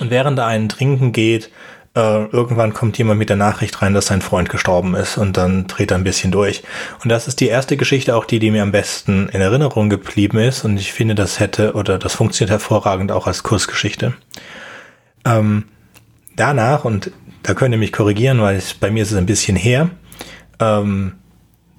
[0.00, 1.50] Und während er einen trinken geht,
[1.94, 5.68] äh, irgendwann kommt jemand mit der Nachricht rein, dass sein Freund gestorben ist und dann
[5.68, 6.64] dreht er ein bisschen durch.
[7.02, 10.38] Und das ist die erste Geschichte, auch die, die mir am besten in Erinnerung geblieben
[10.38, 10.64] ist.
[10.64, 14.14] Und ich finde, das hätte oder das funktioniert hervorragend auch als Kursgeschichte.
[15.24, 15.64] Ähm,
[16.34, 19.56] danach, und da könnt ihr mich korrigieren, weil es, bei mir ist es ein bisschen
[19.56, 19.90] her,
[20.58, 21.12] ähm,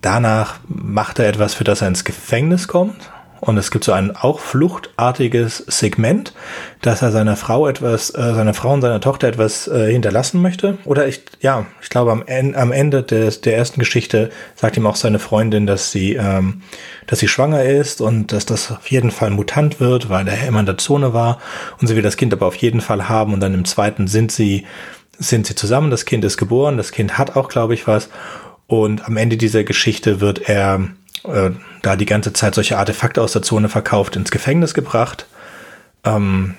[0.06, 3.10] danach macht er etwas, für das er ins Gefängnis kommt.
[3.42, 6.34] Und es gibt so ein auch fluchtartiges Segment,
[6.82, 10.80] dass er seiner Frau etwas, äh, seiner Frau und seiner Tochter etwas äh, hinterlassen möchte.
[10.86, 14.88] Oder ich, ja, ich glaube am, en am Ende des, der ersten Geschichte sagt ihm
[14.88, 16.62] auch seine Freundin, dass sie, ähm,
[17.06, 20.62] dass sie schwanger ist und dass das auf jeden Fall mutant wird, weil er immer
[20.62, 21.40] in der Zone war.
[21.80, 23.34] Und sie will das Kind aber auf jeden Fall haben.
[23.34, 24.66] Und dann im zweiten sind sie,
[25.20, 28.10] sind sie zusammen, das Kind ist geboren, das Kind hat auch, glaube ich, was.
[28.68, 30.90] Und am Ende dieser Geschichte wird er
[31.24, 31.52] äh,
[31.82, 35.28] da die ganze Zeit solche Artefakte aus der Zone verkauft, ins Gefängnis gebracht.
[36.04, 36.56] Ähm,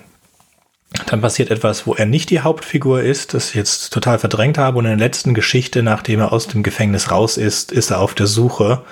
[1.07, 4.79] dann passiert etwas, wo er nicht die Hauptfigur ist, das ich jetzt total verdrängt habe.
[4.79, 8.15] Und in der letzten Geschichte, nachdem er aus dem Gefängnis raus ist, ist er auf
[8.15, 8.83] der Suche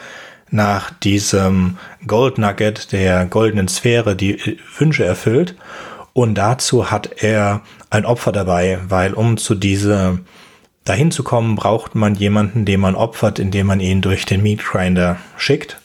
[0.50, 5.55] nach diesem Gold Nugget, der goldenen Sphäre, die Wünsche erfüllt.
[6.12, 10.18] Und dazu hat er ein Opfer dabei, weil um zu dieser
[10.85, 14.64] dahin zu kommen, braucht man jemanden, den man opfert, indem man ihn durch den Meat
[14.64, 15.79] Grinder schickt,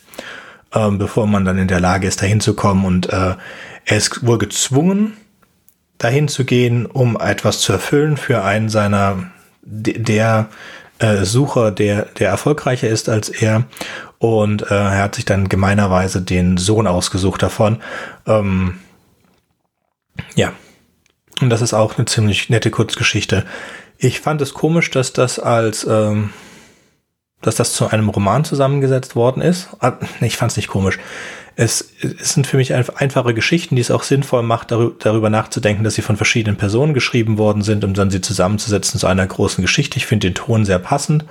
[0.74, 2.86] ähm, bevor man dann in der Lage ist, dahin zu kommen.
[2.86, 3.36] Und äh,
[3.86, 5.18] er ist wohl gezwungen,
[5.98, 9.32] dahin zu gehen, um etwas zu erfüllen für einen seiner
[9.62, 10.50] der
[11.00, 13.66] äh, Sucher, der der erfolgreicher ist als er.
[14.18, 17.82] Und äh, er hat sich dann gemeinerweise den Sohn ausgesucht davon.
[18.28, 18.80] Ähm,
[20.36, 20.52] ja.
[21.42, 23.46] Und das ist auch eine ziemlich nette Kurzgeschichte.
[24.02, 26.30] Ich fand es komisch, dass das als, ähm,
[27.42, 29.70] dass das zu einem Roman zusammengesetzt worden ist.
[29.82, 30.98] Ah, ich fand es nicht komisch.
[31.58, 35.96] Es, es sind für mich einfache Geschichten, die es auch sinnvoll macht, darüber nachzudenken, dass
[35.96, 39.98] sie von verschiedenen Personen geschrieben worden sind, um dann sie zusammenzusetzen zu einer großen Geschichte.
[39.98, 41.26] Ich finde den Ton sehr passend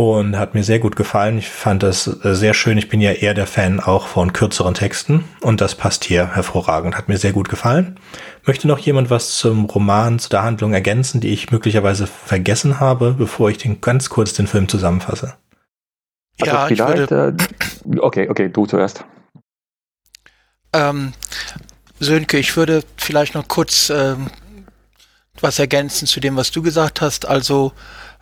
[0.00, 1.36] und hat mir sehr gut gefallen.
[1.36, 2.78] Ich fand das äh, sehr schön.
[2.78, 6.96] Ich bin ja eher der Fan auch von kürzeren Texten und das passt hier hervorragend.
[6.96, 8.00] Hat mir sehr gut gefallen.
[8.46, 13.12] Möchte noch jemand was zum Roman, zu der Handlung ergänzen, die ich möglicherweise vergessen habe,
[13.12, 15.34] bevor ich den ganz kurz den Film zusammenfasse?
[16.40, 17.36] Also ja, vielleicht, würde,
[17.94, 19.04] äh, okay, okay, du zuerst.
[20.72, 21.12] Ähm,
[21.98, 24.30] Sönke, ich würde vielleicht noch kurz ähm,
[25.42, 27.28] was ergänzen zu dem, was du gesagt hast.
[27.28, 27.72] Also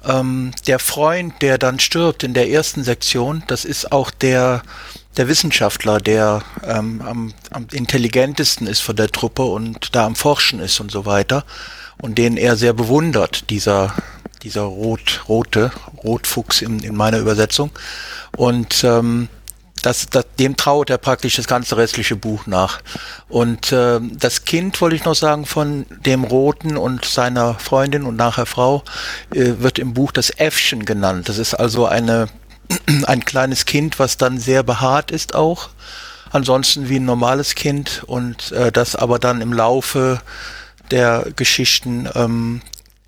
[0.05, 4.63] ähm, der Freund, der dann stirbt in der ersten Sektion, das ist auch der,
[5.17, 10.61] der Wissenschaftler, der ähm, am, am intelligentesten ist von der Truppe und da am Forschen
[10.61, 11.45] ist und so weiter.
[12.01, 13.93] Und den er sehr bewundert, dieser
[14.43, 15.73] dieser rot rote
[16.05, 17.71] Rotfuchs in, in meiner Übersetzung.
[18.37, 19.29] Und ähm,
[19.89, 22.83] das, das, dem traut er praktisch das ganze restliche Buch nach.
[23.31, 28.15] Und äh, das Kind, wollte ich noch sagen, von dem Roten und seiner Freundin und
[28.15, 28.85] nachher Frau,
[29.35, 31.31] äh, wird im Buch das Äffchen genannt.
[31.31, 32.29] Das ist also eine,
[33.07, 35.71] ein kleines Kind, was dann sehr behaart ist auch.
[36.31, 40.21] Ansonsten wie ein normales Kind und äh, das aber dann im Laufe
[40.91, 42.61] der Geschichten ähm,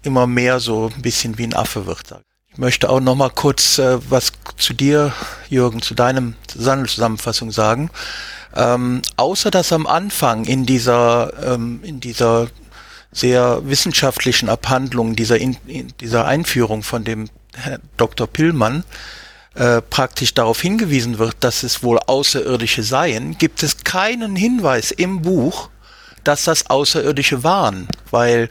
[0.03, 2.07] immer mehr so ein bisschen wie ein Affe wird.
[2.07, 2.30] Sag.
[2.53, 5.13] Ich möchte auch noch mal kurz äh, was zu dir,
[5.49, 7.91] Jürgen, zu deinem Zusammenfassung sagen.
[8.57, 12.49] Ähm, außer dass am Anfang in dieser ähm, in dieser
[13.13, 18.27] sehr wissenschaftlichen Abhandlung dieser in, in dieser Einführung von dem Herr Dr.
[18.27, 18.83] Pillmann
[19.55, 25.23] äh, praktisch darauf hingewiesen wird, dass es wohl Außerirdische seien, gibt es keinen Hinweis im
[25.23, 25.71] Buch,
[26.25, 28.49] dass das Außerirdische waren, weil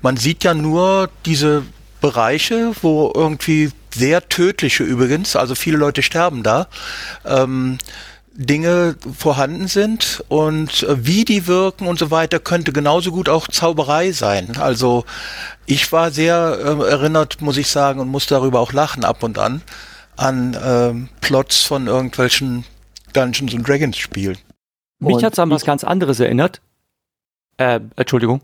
[0.00, 1.64] man sieht ja nur diese
[2.02, 6.66] Bereiche, wo irgendwie sehr tödliche übrigens, also viele Leute sterben da,
[7.24, 7.78] ähm,
[8.34, 13.46] Dinge vorhanden sind und äh, wie die wirken und so weiter könnte genauso gut auch
[13.48, 14.56] Zauberei sein.
[14.58, 15.04] Also
[15.66, 19.38] ich war sehr äh, erinnert, muss ich sagen, und muss darüber auch lachen ab und
[19.38, 19.62] an,
[20.16, 22.64] an ähm, Plots von irgendwelchen
[23.12, 24.38] Dungeons and Dragons Spielen.
[24.98, 26.60] Mich hat es an was ganz anderes erinnert.
[27.58, 28.40] Äh, Entschuldigung.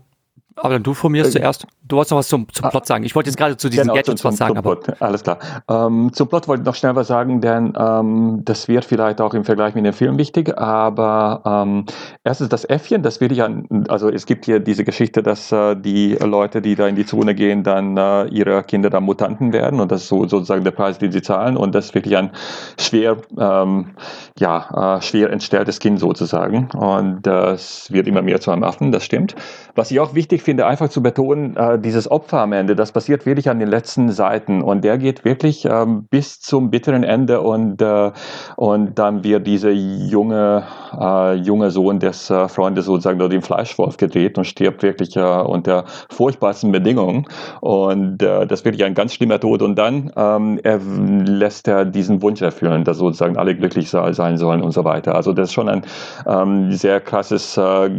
[0.55, 1.67] Aber dann du formierst äh, zuerst.
[1.87, 3.03] Du wolltest noch was zum, zum ah, Plot sagen.
[3.03, 4.55] Ich wollte jetzt gerade zu diesen genau, Gadgets zum, was sagen.
[4.55, 5.01] Zum aber Plot.
[5.01, 5.39] Alles klar.
[5.69, 9.33] Ähm, zum Plot wollte ich noch schnell was sagen, denn ähm, das wird vielleicht auch
[9.33, 10.57] im Vergleich mit dem Film wichtig.
[10.57, 11.85] Aber ähm,
[12.23, 13.49] erstens das Äffchen, das wird ja,
[13.87, 17.35] also es gibt hier diese Geschichte, dass äh, die Leute, die da in die Zone
[17.35, 20.99] gehen, dann äh, ihre Kinder dann Mutanten werden und das ist so, sozusagen der Preis,
[20.99, 22.31] den sie zahlen und das ist wirklich ein
[22.79, 23.91] schwer, ähm,
[24.37, 29.03] ja, äh, schwer entstelltes Kind sozusagen und das wird immer mehr zu einem Affen, das
[29.03, 29.35] stimmt.
[29.75, 32.91] Was ich auch wichtig wichtig finde, einfach zu betonen, äh, dieses Opfer am Ende, das
[32.91, 34.61] passiert wirklich an den letzten Seiten.
[34.61, 38.11] Und der geht wirklich ähm, bis zum bitteren Ende und, äh,
[38.55, 40.63] und dann wird dieser junge,
[40.99, 45.21] äh, junge Sohn des äh, Freundes sozusagen durch den Fleischwolf gedreht und stirbt wirklich äh,
[45.21, 47.25] unter furchtbarsten Bedingungen.
[47.61, 49.61] Und äh, das ist wirklich ein ganz schlimmer Tod.
[49.61, 54.61] Und dann ähm, er lässt er diesen Wunsch erfüllen, dass sozusagen alle glücklich sein sollen
[54.61, 55.15] und so weiter.
[55.15, 55.81] Also das ist schon ein
[56.27, 57.89] ähm, sehr krasses äh,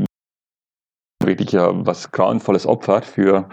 [1.40, 3.46] wirklich was grauenvolles Opfer für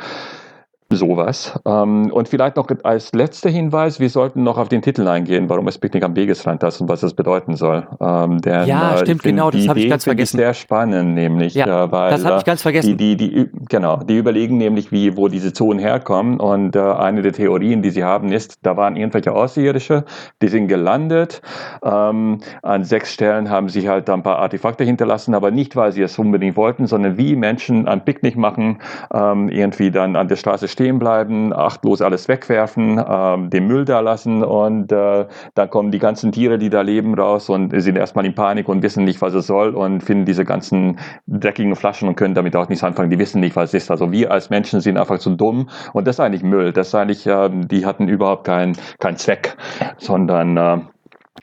[0.90, 1.60] sowas.
[1.66, 5.68] Ähm, und vielleicht noch als letzter Hinweis, wir sollten noch auf den Titel eingehen, warum
[5.68, 7.88] es Picknick am Wegesrand ist und was das bedeuten soll.
[8.00, 10.38] Ähm, denn, ja, äh, stimmt, genau, das habe ich ganz vergessen.
[10.38, 12.98] ist sehr spannend, nämlich, ja, äh, weil das habe ich ganz vergessen.
[12.98, 17.22] Die, die, die, genau, die überlegen nämlich, wie, wo diese Zonen herkommen und äh, eine
[17.22, 20.06] der Theorien, die sie haben, ist, da waren irgendwelche Außerirdische,
[20.42, 21.42] die sind gelandet,
[21.84, 26.02] ähm, an sechs Stellen haben sie halt ein paar Artefakte hinterlassen, aber nicht, weil sie
[26.02, 28.80] es unbedingt wollten, sondern wie Menschen ein Picknick machen,
[29.14, 34.00] ähm, irgendwie dann an der Straße stehen bleiben, achtlos alles wegwerfen, äh, den Müll da
[34.00, 38.28] lassen und äh, dann kommen die ganzen Tiere, die da leben, raus und sind erstmal
[38.28, 42.16] in Panik und wissen nicht, was es soll und finden diese ganzen dreckigen Flaschen und
[42.16, 43.10] können damit auch nichts anfangen.
[43.10, 43.92] Die wissen nicht, was es ist.
[43.92, 46.72] Also wir als Menschen sind einfach zu dumm und das ist eigentlich Müll.
[46.72, 49.58] Das ist eigentlich, äh, die hatten überhaupt keinen keinen Zweck,
[49.98, 50.78] sondern äh,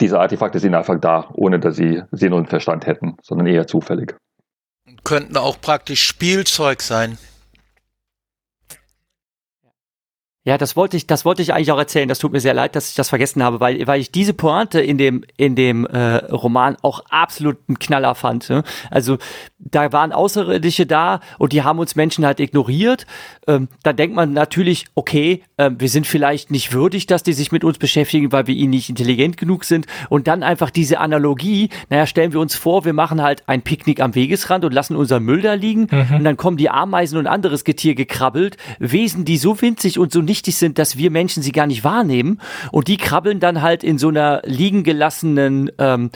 [0.00, 4.14] diese Artefakte sind einfach da, ohne dass sie Sinn und Verstand hätten, sondern eher zufällig.
[5.02, 7.18] Könnten auch praktisch Spielzeug sein.
[10.46, 12.06] Ja, das wollte ich, das wollte ich eigentlich auch erzählen.
[12.06, 14.78] Das tut mir sehr leid, dass ich das vergessen habe, weil, weil ich diese Pointe
[14.78, 18.50] in dem, in dem äh, Roman auch absolut einen Knaller fand.
[18.50, 18.62] Ne?
[18.90, 19.16] Also
[19.58, 23.06] da waren Außerirdische da und die haben uns Menschen halt ignoriert.
[23.46, 27.50] Ähm, da denkt man natürlich, okay, äh, wir sind vielleicht nicht würdig, dass die sich
[27.50, 29.86] mit uns beschäftigen, weil wir ihnen nicht intelligent genug sind.
[30.10, 34.00] Und dann einfach diese Analogie, naja, stellen wir uns vor, wir machen halt ein Picknick
[34.00, 36.16] am Wegesrand und lassen unser Müll da liegen mhm.
[36.16, 40.20] und dann kommen die Ameisen und anderes Getier gekrabbelt, Wesen, die so winzig und so
[40.20, 42.40] nicht wichtig sind, dass wir Menschen sie gar nicht wahrnehmen.
[42.72, 46.10] Und die krabbeln dann halt in so einer liegen gelassenen ähm,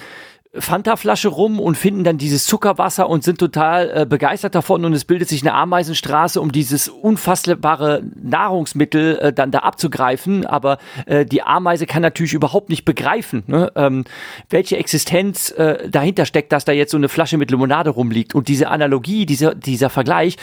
[0.55, 5.05] Fanta-Flasche rum und finden dann dieses Zuckerwasser und sind total äh, begeistert davon und es
[5.05, 10.47] bildet sich eine Ameisenstraße, um dieses unfassbare Nahrungsmittel äh, dann da abzugreifen.
[10.47, 13.71] Aber äh, die Ameise kann natürlich überhaupt nicht begreifen, ne?
[13.77, 14.05] ähm,
[14.51, 18.35] welche Existenz äh, dahinter steckt, dass da jetzt so eine Flasche mit Limonade rumliegt.
[18.35, 20.37] Und diese Analogie, dieser, dieser Vergleich,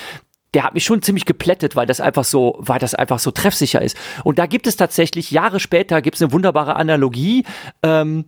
[0.56, 3.82] der hat mich schon ziemlich geplättet, weil das einfach so, weil das einfach so treffsicher
[3.82, 3.98] ist.
[4.24, 7.44] Und da gibt es tatsächlich, Jahre später gibt es eine wunderbare Analogie.
[7.84, 8.26] Ähm,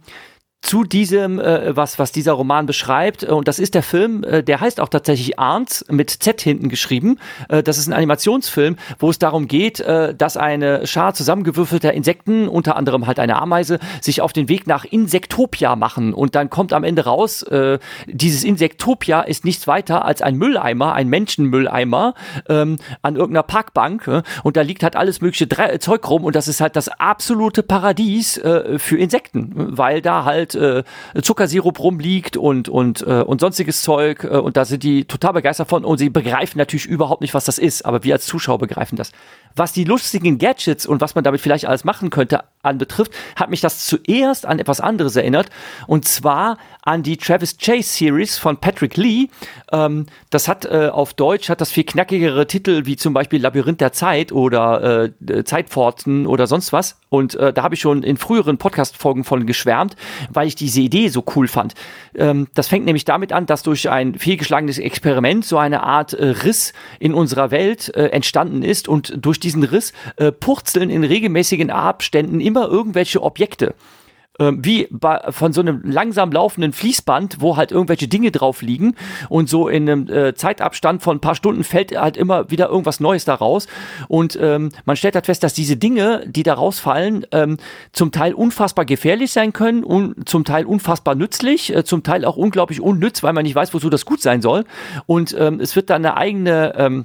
[0.62, 3.24] zu diesem, äh, was, was dieser Roman beschreibt.
[3.24, 7.20] Und das ist der Film, äh, der heißt auch tatsächlich Arndt mit Z hinten geschrieben.
[7.48, 12.48] Äh, das ist ein Animationsfilm, wo es darum geht, äh, dass eine Schar zusammengewürfelter Insekten,
[12.48, 16.14] unter anderem halt eine Ameise, sich auf den Weg nach Insektopia machen.
[16.14, 20.94] Und dann kommt am Ende raus, äh, dieses Insektopia ist nichts weiter als ein Mülleimer,
[20.94, 22.14] ein Menschenmülleimer
[22.50, 24.08] ähm, an irgendeiner Parkbank.
[24.08, 26.26] Äh, und da liegt halt alles mögliche Dre Zeug rum.
[26.26, 30.84] Und das ist halt das absolute Paradies äh, für Insekten, weil da halt äh,
[31.22, 34.24] Zuckersirup rumliegt und, und, äh, und sonstiges Zeug.
[34.24, 37.46] Äh, und da sind die total begeistert von und sie begreifen natürlich überhaupt nicht, was
[37.46, 37.86] das ist.
[37.86, 39.12] Aber wir als Zuschauer begreifen das.
[39.56, 43.62] Was die lustigen Gadgets und was man damit vielleicht alles machen könnte anbetrifft, hat mich
[43.62, 45.50] das zuerst an etwas anderes erinnert.
[45.88, 49.28] Und zwar an die Travis Chase Series von Patrick Lee.
[49.72, 53.82] Ähm, das hat äh, auf Deutsch hat das viel knackigere Titel wie zum Beispiel Labyrinth
[53.82, 57.00] der Zeit oder äh, Zeitpforten oder sonst was.
[57.10, 59.96] Und äh, da habe ich schon in früheren Podcast-Folgen von geschwärmt,
[60.30, 61.74] weil ich diese Idee so cool fand.
[62.16, 66.26] Ähm, das fängt nämlich damit an, dass durch ein fehlgeschlagenes Experiment so eine Art äh,
[66.28, 71.70] Riss in unserer Welt äh, entstanden ist und durch diesen Riss äh, purzeln in regelmäßigen
[71.70, 73.76] Abständen immer irgendwelche Objekte
[74.40, 78.96] ähm, wie bei, von so einem langsam laufenden Fließband, wo halt irgendwelche Dinge drauf liegen
[79.30, 83.00] und so in einem äh, Zeitabstand von ein paar Stunden fällt halt immer wieder irgendwas
[83.00, 83.68] Neues da raus.
[84.08, 87.58] Und ähm, man stellt halt fest, dass diese Dinge, die da rausfallen, ähm,
[87.92, 92.38] zum Teil unfassbar gefährlich sein können und zum Teil unfassbar nützlich, äh, zum Teil auch
[92.38, 94.66] unglaublich unnütz, weil man nicht weiß, wozu das gut sein soll.
[95.06, 97.04] Und ähm, es wird dann eine eigene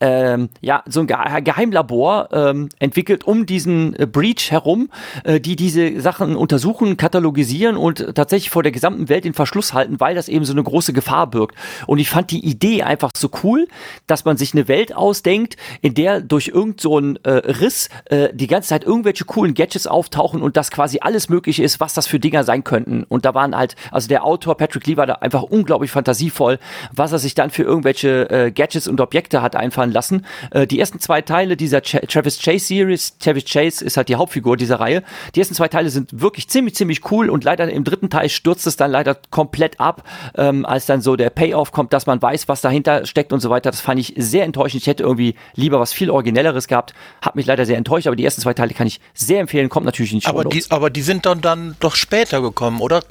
[0.00, 4.90] ähm, ja, so ein Geheimlabor ähm, entwickelt um diesen äh, Breach herum,
[5.24, 9.98] äh, die diese Sachen untersuchen, katalogisieren und tatsächlich vor der gesamten Welt in Verschluss halten,
[9.98, 11.56] weil das eben so eine große Gefahr birgt.
[11.86, 13.66] Und ich fand die Idee einfach so cool,
[14.06, 18.46] dass man sich eine Welt ausdenkt, in der durch irgend so äh, Riss äh, die
[18.46, 22.20] ganze Zeit irgendwelche coolen Gadgets auftauchen und das quasi alles mögliche ist, was das für
[22.20, 23.02] Dinger sein könnten.
[23.02, 26.60] Und da waren halt, also der Autor Patrick Lee war da einfach unglaublich fantasievoll,
[26.92, 30.26] was er sich dann für irgendwelche äh, Gadgets und Objekte hat einfallen spoilern lassen.
[30.50, 34.16] Äh, die ersten zwei Teile dieser Ch Travis Chase Series, Travis Chase ist halt die
[34.16, 35.02] Hauptfigur dieser Reihe.
[35.34, 38.66] Die ersten zwei Teile sind wirklich ziemlich, ziemlich cool und leider im dritten Teil stürzt
[38.66, 40.04] es dann leider komplett ab,
[40.36, 43.50] ähm, als dann so der Payoff kommt, dass man weiß, was dahinter steckt und so
[43.50, 43.70] weiter.
[43.70, 44.82] Das fand ich sehr enttäuschend.
[44.82, 46.94] Ich hätte irgendwie lieber was viel Originelleres gehabt.
[47.22, 49.68] Hat mich leider sehr enttäuscht, aber die ersten zwei Teile kann ich sehr empfehlen.
[49.68, 53.02] Kommt natürlich die aber die, aber die sind dann, dann doch später gekommen, oder?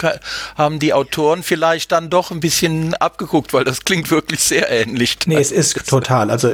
[0.56, 5.16] Haben die Autoren vielleicht dann doch ein bisschen abgeguckt, weil das klingt wirklich sehr ähnlich.
[5.26, 6.30] Nee, es ist total.
[6.30, 6.50] Also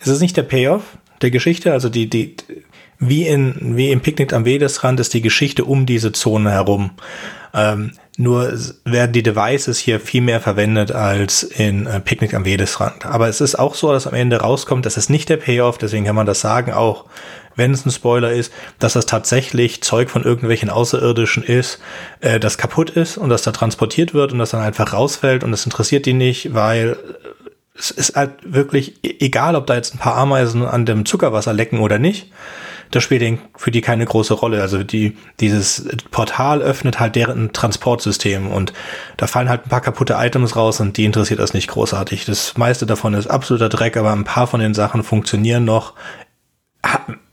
[0.00, 0.82] es ist nicht der Payoff
[1.22, 2.36] der Geschichte, also die, die,
[2.98, 6.90] wie in, wie im Picknick am Wedesrand ist die Geschichte um diese Zone herum.
[7.54, 8.52] Ähm, nur
[8.84, 13.06] werden die Devices hier viel mehr verwendet als in äh, Picknick am Wedesrand.
[13.06, 16.04] Aber es ist auch so, dass am Ende rauskommt, das ist nicht der Payoff, deswegen
[16.04, 17.04] kann man das sagen, auch
[17.54, 21.80] wenn es ein Spoiler ist, dass das tatsächlich Zeug von irgendwelchen Außerirdischen ist,
[22.20, 25.52] äh, das kaputt ist und das da transportiert wird und das dann einfach rausfällt und
[25.52, 26.96] das interessiert die nicht, weil
[27.78, 31.52] es ist halt wirklich e-, egal, ob da jetzt ein paar Ameisen an dem Zuckerwasser
[31.52, 32.30] lecken oder nicht
[32.90, 34.62] das spielt für die keine große Rolle.
[34.62, 38.72] Also die, dieses Portal öffnet halt deren Transportsystem und
[39.16, 42.24] da fallen halt ein paar kaputte Items raus und die interessiert das nicht großartig.
[42.24, 45.94] Das meiste davon ist absoluter Dreck, aber ein paar von den Sachen funktionieren noch,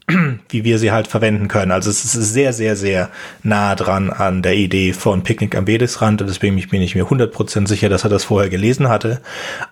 [0.49, 1.72] wie wir sie halt verwenden können.
[1.72, 3.10] Also es ist sehr, sehr, sehr
[3.43, 7.89] nah dran an der Idee von Picknick am Wedesrand deswegen bin ich mir 100% sicher,
[7.89, 9.22] dass er das vorher gelesen hatte.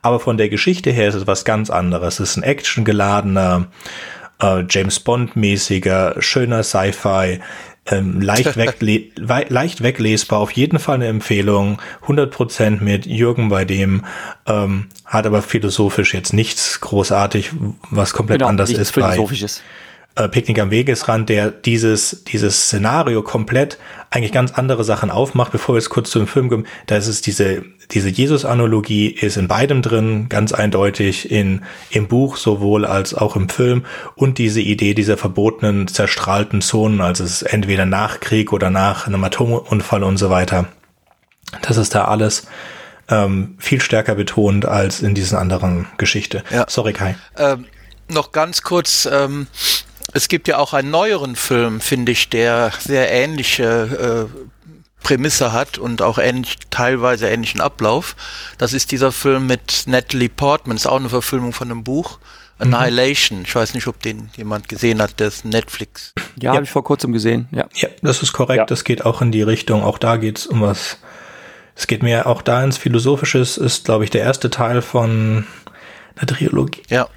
[0.02, 2.20] Aber von der Geschichte her ist es was ganz anderes.
[2.20, 3.68] Es ist ein actiongeladener,
[4.42, 7.40] äh, James Bond-mäßiger, schöner Sci-Fi,
[7.86, 9.12] ähm, leicht, wegle
[9.50, 14.06] leicht weglesbar, auf jeden Fall eine Empfehlung, 100% mit Jürgen bei dem,
[14.48, 17.52] ähm, hat aber philosophisch jetzt nichts großartig,
[17.92, 19.18] was komplett genau, anders ist bei
[20.16, 23.78] äh, Picknick am Wegesrand, der dieses, dieses Szenario komplett
[24.10, 26.68] eigentlich ganz andere Sachen aufmacht, bevor wir jetzt kurz zum Film kommen.
[26.86, 32.38] Da ist es diese, diese Jesus-Analogie ist in beidem drin, ganz eindeutig in, im Buch
[32.38, 33.86] sowohl als auch im Film
[34.16, 39.08] und diese Idee dieser verbotenen, zerstrahlten Zonen, also es ist entweder nach Krieg oder nach
[39.08, 40.68] einem Atomunfall und so weiter.
[41.62, 42.48] Das ist da alles
[43.10, 46.44] ähm, viel stärker betont als in diesen anderen Geschichte.
[46.52, 46.66] Ja.
[46.68, 47.16] Sorry, Kai.
[47.38, 47.66] Ähm,
[48.10, 49.48] noch ganz kurz, ähm,
[50.14, 54.54] es gibt ja auch einen neueren Film, finde ich, der sehr ähnliche äh,
[55.04, 58.16] Prämisse hat und auch ähnlich, teilweise ähnlichen Ablauf.
[58.58, 62.20] Das ist dieser Film mit Natalie Portman, ist auch eine Verfilmung von einem Buch.
[62.60, 63.40] Annihilation.
[63.40, 63.46] Mhm.
[63.46, 66.14] Ich weiß nicht, ob den jemand gesehen hat, der ist Netflix.
[66.40, 66.54] Ja, ja.
[66.54, 67.48] habe ich vor kurzem gesehen.
[67.52, 68.58] Ja, ja das ist korrekt.
[68.58, 68.66] Ja.
[68.66, 69.84] Das geht auch in die Richtung.
[69.84, 71.00] Auch da geht es um was.
[71.76, 73.40] Es geht mir auch da ins Philosophische.
[73.40, 75.46] Ist, glaube ich, der erste Teil von
[76.16, 76.84] einer Trilogie.
[76.90, 77.10] Ja.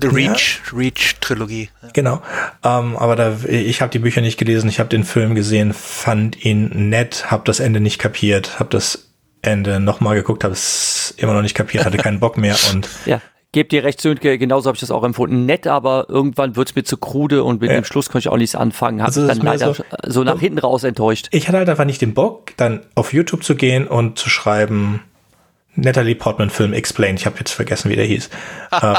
[0.00, 0.78] The Reach, ja.
[0.78, 1.68] Reach-Trilogie.
[1.82, 1.88] Ja.
[1.92, 2.22] Genau.
[2.64, 6.44] Ähm, aber da, ich habe die Bücher nicht gelesen, ich habe den Film gesehen, fand
[6.44, 9.10] ihn nett, habe das Ende nicht kapiert, habe das
[9.42, 13.20] Ende nochmal geguckt, habe es immer noch nicht kapiert, hatte keinen Bock mehr und ja.
[13.52, 15.44] Gebt dir recht, Sönke, genauso habe ich das auch empfunden.
[15.44, 17.80] Nett, aber irgendwann wird es mir zu krude und mit ja.
[17.80, 19.00] dem Schluss konnte ich auch nichts anfangen.
[19.02, 21.26] Habe also dann leider so, so nach hinten raus enttäuscht.
[21.32, 25.02] Ich hatte halt einfach nicht den Bock, dann auf YouTube zu gehen und zu schreiben,
[25.74, 28.30] Natalie Portman Film Explained, ich habe jetzt vergessen, wie der hieß,
[28.82, 28.96] ähm,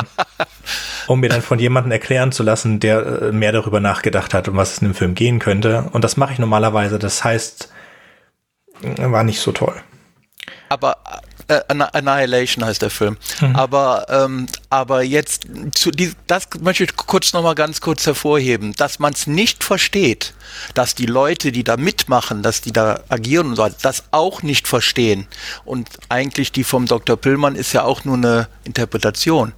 [1.07, 4.55] um mir dann von jemandem erklären zu lassen, der äh, mehr darüber nachgedacht hat, um
[4.55, 5.89] was es in dem Film gehen könnte.
[5.91, 6.99] Und das mache ich normalerweise.
[6.99, 7.71] Das heißt,
[8.81, 9.75] war nicht so toll.
[10.69, 10.97] Aber
[11.51, 13.17] äh, Annihilation heißt der Film.
[13.41, 13.55] Mhm.
[13.55, 18.99] Aber, ähm, aber jetzt, zu die, das möchte ich kurz nochmal ganz kurz hervorheben, dass
[18.99, 20.33] man es nicht versteht,
[20.73, 24.67] dass die Leute, die da mitmachen, dass die da agieren und so, das auch nicht
[24.67, 25.27] verstehen.
[25.65, 27.17] Und eigentlich die vom Dr.
[27.17, 29.53] Pillmann ist ja auch nur eine Interpretation.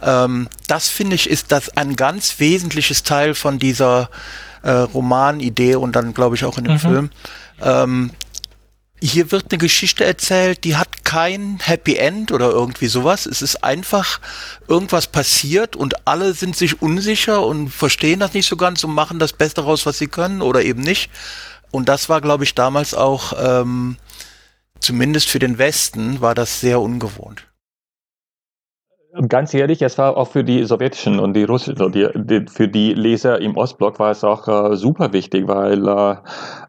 [0.00, 4.10] Ähm, das finde ich, ist das ein ganz wesentliches Teil von dieser
[4.62, 6.78] äh, Romanidee und dann glaube ich auch in dem mhm.
[6.78, 7.10] Film.
[7.60, 8.10] Ähm,
[9.06, 13.26] hier wird eine Geschichte erzählt, die hat kein Happy End oder irgendwie sowas.
[13.26, 14.20] Es ist einfach
[14.68, 19.18] irgendwas passiert und alle sind sich unsicher und verstehen das nicht so ganz und machen
[19.18, 21.10] das Beste raus, was sie können oder eben nicht.
[21.72, 23.96] Und das war, glaube ich, damals auch, ähm,
[24.78, 27.44] zumindest für den Westen, war das sehr ungewohnt.
[29.28, 32.94] Ganz ehrlich, es war auch für die sowjetischen und die russischen, die, die, für die
[32.94, 36.12] Leser im Ostblock war es auch äh, super wichtig, weil äh,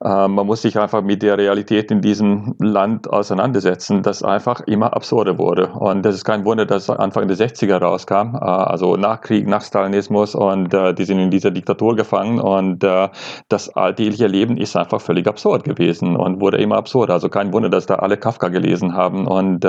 [0.04, 4.94] äh, man muss sich einfach mit der Realität in diesem Land auseinandersetzen, das einfach immer
[4.94, 5.68] absurder wurde.
[5.68, 9.62] Und das ist kein Wunder, dass Anfang der 60er rauskam, äh, also nach Krieg, nach
[9.62, 13.08] Stalinismus und äh, die sind in dieser Diktatur gefangen und äh,
[13.48, 17.14] das alltägliche Leben ist einfach völlig absurd gewesen und wurde immer absurder.
[17.14, 19.66] Also kein Wunder, dass da alle Kafka gelesen haben und,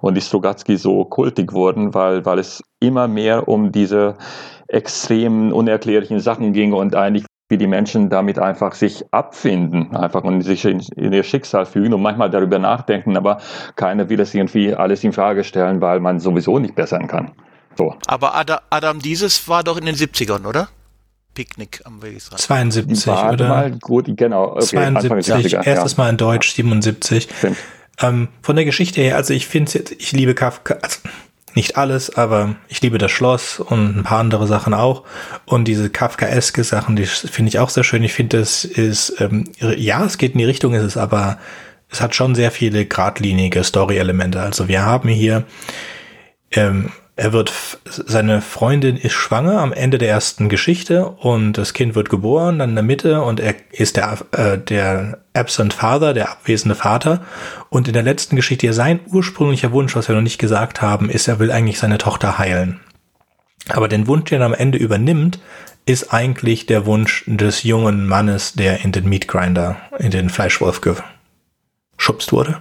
[0.00, 4.16] und die Strugatsky so kultig wurden, weil weil, weil es immer mehr um diese
[4.68, 10.40] extremen, unerklärlichen Sachen ging und eigentlich wie die Menschen damit einfach sich abfinden, einfach und
[10.40, 13.38] sich in, in ihr Schicksal fügen und manchmal darüber nachdenken, aber
[13.76, 17.32] keiner will es irgendwie alles in Frage stellen, weil man sowieso nicht bessern kann.
[17.76, 17.94] So.
[18.06, 20.68] Aber Adam, Adam, dieses war doch in den 70ern, oder?
[21.34, 22.40] Picknick am Wegesrand.
[22.40, 23.48] 72, oder?
[23.48, 24.52] Mal gut, genau.
[24.52, 26.02] Okay, 72, erstes ja.
[26.02, 27.28] Mal in Deutsch, 77.
[28.00, 30.98] Ähm, von der Geschichte her, also ich finde jetzt, ich liebe Kafka, also
[31.56, 35.04] nicht alles, aber ich liebe das Schloss und ein paar andere Sachen auch.
[35.44, 38.02] Und diese Kafkaeske Sachen, die finde ich auch sehr schön.
[38.02, 41.38] Ich finde, es ist, ähm, ja, es geht in die Richtung, ist es aber,
[41.90, 44.40] es hat schon sehr viele geradlinige Story-Elemente.
[44.40, 45.44] Also wir haben hier
[46.50, 47.52] ähm, er wird,
[47.84, 52.70] seine Freundin ist schwanger am Ende der ersten Geschichte und das Kind wird geboren, dann
[52.70, 57.24] in der Mitte und er ist der, äh, der absent Father, der abwesende Vater.
[57.70, 61.28] Und in der letzten Geschichte, sein ursprünglicher Wunsch, was wir noch nicht gesagt haben, ist,
[61.28, 62.80] er will eigentlich seine Tochter heilen.
[63.68, 65.38] Aber den Wunsch, den er am Ende übernimmt,
[65.86, 70.80] ist eigentlich der Wunsch des jungen Mannes, der in den Meat Grinder, in den Fleischwolf
[70.80, 72.60] geschubst wurde.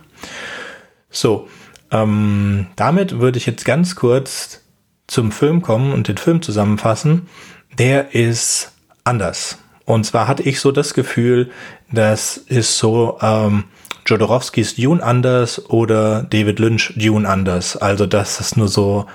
[1.10, 1.48] So,
[1.94, 4.62] ähm, damit würde ich jetzt ganz kurz
[5.08, 7.30] zum Film kommen und den Film zusammenfassen.
[7.78, 8.74] Der ist
[9.04, 9.60] anders.
[9.86, 11.52] Und zwar hatte ich so das Gefühl,
[11.92, 13.66] das ist so ähm,
[14.06, 17.78] Jodorowskis Dune anders oder David Lynch Dune anders.
[17.78, 19.06] Also das ist nur so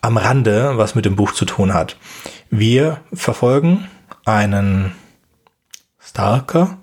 [0.00, 1.96] am Rande, was mit dem Buch zu tun hat.
[2.50, 3.88] Wir verfolgen
[4.24, 4.92] einen
[6.00, 6.78] Stalker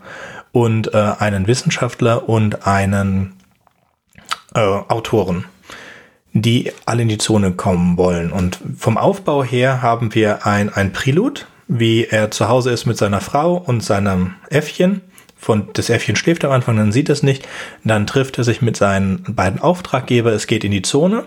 [0.52, 3.39] und äh, einen Wissenschaftler und einen
[4.56, 5.46] äh, Autoren,
[6.34, 8.32] die alle in die Zone kommen wollen.
[8.32, 12.98] Und vom Aufbau her haben wir ein, ein Prilud, wie er zu Hause ist mit
[12.98, 15.02] seiner Frau und seinem Äffchen.
[15.38, 17.48] Von, das Äffchen schläft am Anfang, dann sieht es nicht.
[17.84, 20.34] Dann trifft er sich mit seinen beiden Auftraggeber.
[20.34, 21.26] Es geht in die Zone.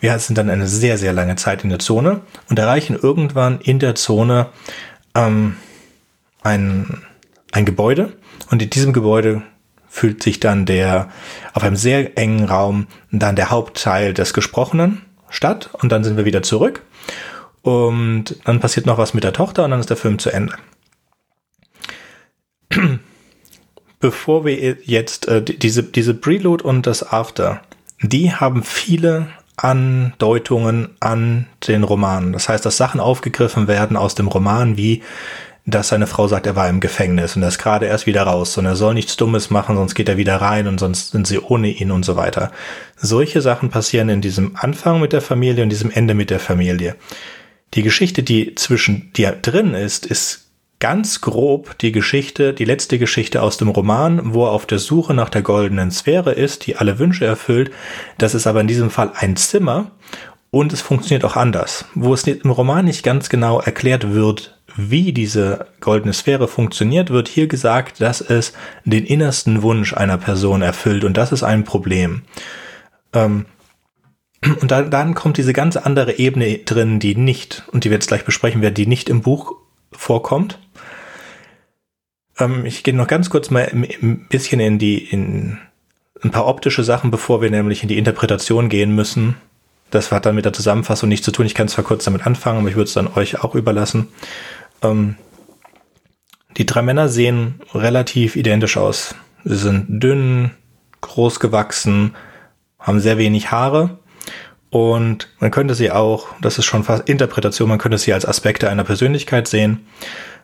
[0.00, 3.78] Wir sind dann eine sehr, sehr lange Zeit in der Zone und erreichen irgendwann in
[3.78, 4.46] der Zone
[5.14, 5.56] ähm,
[6.42, 7.02] ein,
[7.52, 8.12] ein Gebäude.
[8.50, 9.42] Und in diesem Gebäude
[9.94, 11.08] fühlt sich dann der
[11.52, 16.24] auf einem sehr engen Raum dann der Hauptteil des Gesprochenen statt und dann sind wir
[16.24, 16.82] wieder zurück
[17.62, 20.54] und dann passiert noch was mit der Tochter und dann ist der Film zu Ende.
[24.00, 27.62] Bevor wir jetzt äh, diese diese Prelude und das After,
[28.02, 32.32] die haben viele Andeutungen an den Roman.
[32.32, 35.04] Das heißt, dass Sachen aufgegriffen werden aus dem Roman, wie
[35.66, 38.58] dass seine Frau sagt, er war im Gefängnis und er ist gerade erst wieder raus
[38.58, 41.38] und er soll nichts Dummes machen, sonst geht er wieder rein und sonst sind sie
[41.38, 42.52] ohne ihn und so weiter.
[42.96, 46.96] Solche Sachen passieren in diesem Anfang mit der Familie und diesem Ende mit der Familie.
[47.72, 50.44] Die Geschichte, die zwischen dir drin ist, ist
[50.80, 55.14] ganz grob die Geschichte, die letzte Geschichte aus dem Roman, wo er auf der Suche
[55.14, 57.70] nach der goldenen Sphäre ist, die alle Wünsche erfüllt.
[58.18, 59.92] Das ist aber in diesem Fall ein Zimmer
[60.50, 61.86] und es funktioniert auch anders.
[61.94, 67.28] Wo es im Roman nicht ganz genau erklärt wird, wie diese goldene Sphäre funktioniert, wird
[67.28, 68.52] hier gesagt, dass es
[68.84, 72.22] den innersten Wunsch einer Person erfüllt und das ist ein Problem.
[73.12, 73.46] Ähm,
[74.60, 78.08] und dann, dann kommt diese ganz andere Ebene drin, die nicht, und die wir jetzt
[78.08, 79.54] gleich besprechen werden, die nicht im Buch
[79.92, 80.58] vorkommt.
[82.38, 85.58] Ähm, ich gehe noch ganz kurz mal ein bisschen in die, in
[86.22, 89.36] ein paar optische Sachen, bevor wir nämlich in die Interpretation gehen müssen.
[89.90, 91.46] Das hat dann mit der Zusammenfassung nichts zu tun.
[91.46, 94.08] Ich kann zwar kurz damit anfangen, aber ich würde es dann euch auch überlassen.
[94.84, 95.16] Ähm,
[96.56, 99.14] die drei Männer sehen relativ identisch aus.
[99.44, 100.52] Sie sind dünn,
[101.00, 102.14] groß gewachsen,
[102.78, 103.98] haben sehr wenig Haare
[104.70, 108.70] und man könnte sie auch, das ist schon fast Interpretation, man könnte sie als Aspekte
[108.70, 109.86] einer Persönlichkeit sehen.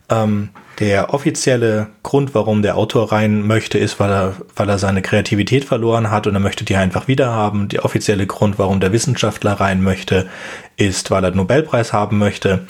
[0.09, 5.03] Ähm, der offizielle Grund, warum der Autor rein möchte, ist, weil er, weil er seine
[5.03, 7.69] Kreativität verloren hat und er möchte die einfach wieder haben.
[7.69, 10.29] Der offizielle Grund, warum der Wissenschaftler rein möchte,
[10.77, 12.67] ist, weil er den Nobelpreis haben möchte.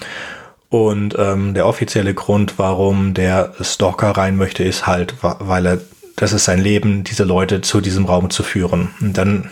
[0.70, 5.78] Und ähm, der offizielle Grund, warum der Stalker rein möchte, ist halt, weil er,
[6.14, 8.90] das ist sein Leben, diese Leute zu diesem Raum zu führen.
[9.00, 9.50] Und dann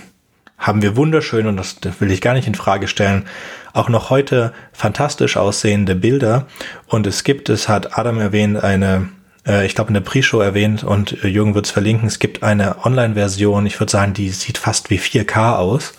[0.58, 3.26] haben wir wunderschön, und das, will ich gar nicht in Frage stellen,
[3.72, 6.46] auch noch heute fantastisch aussehende Bilder.
[6.86, 9.08] Und es gibt, es hat Adam erwähnt, eine,
[9.44, 12.06] äh, ich glaube, eine Pre-Show erwähnt und äh, Jürgen wird es verlinken.
[12.06, 15.94] Es gibt eine Online-Version, ich würde sagen, die sieht fast wie 4K aus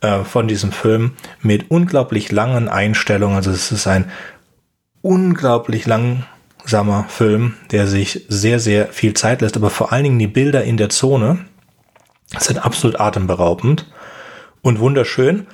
[0.00, 3.36] äh, von diesem Film mit unglaublich langen Einstellungen.
[3.36, 4.10] Also es ist ein
[5.02, 10.26] unglaublich langsamer Film, der sich sehr, sehr viel Zeit lässt, aber vor allen Dingen die
[10.26, 11.44] Bilder in der Zone
[12.38, 13.90] sind absolut atemberaubend
[14.62, 15.46] und wunderschön.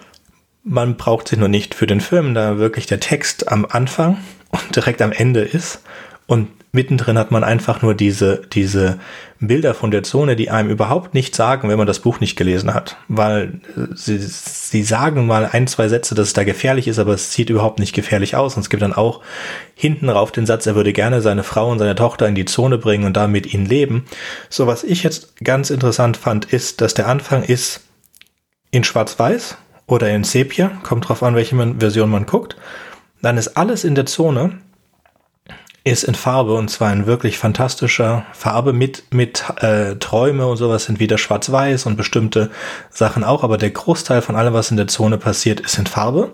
[0.63, 4.19] Man braucht sie nur nicht für den Film, da wirklich der Text am Anfang
[4.51, 5.83] und direkt am Ende ist
[6.27, 8.99] und mittendrin hat man einfach nur diese, diese
[9.41, 12.75] Bilder von der Zone, die einem überhaupt nichts sagen, wenn man das Buch nicht gelesen
[12.75, 12.97] hat.
[13.09, 17.15] Weil äh, sie, sie sagen mal ein, zwei Sätze, dass es da gefährlich ist, aber
[17.15, 18.57] es sieht überhaupt nicht gefährlich aus.
[18.57, 19.21] Und es gibt dann auch
[19.75, 22.77] hinten rauf den Satz, er würde gerne seine Frau und seine Tochter in die Zone
[22.77, 24.05] bringen und da mit ihnen leben.
[24.51, 27.83] So, was ich jetzt ganz interessant fand, ist, dass der Anfang ist
[28.73, 29.57] in schwarz-weiß
[29.87, 32.57] oder in Sepia, kommt drauf an, welche Version man guckt,
[33.23, 34.59] dann ist alles in der Zone
[35.85, 40.85] ist in Farbe und zwar in wirklich fantastischer Farbe mit mit äh, Träume und sowas
[40.85, 42.51] sind wieder schwarz-weiß und bestimmte
[42.91, 46.33] Sachen auch, aber der Großteil von allem, was in der Zone passiert, ist in Farbe.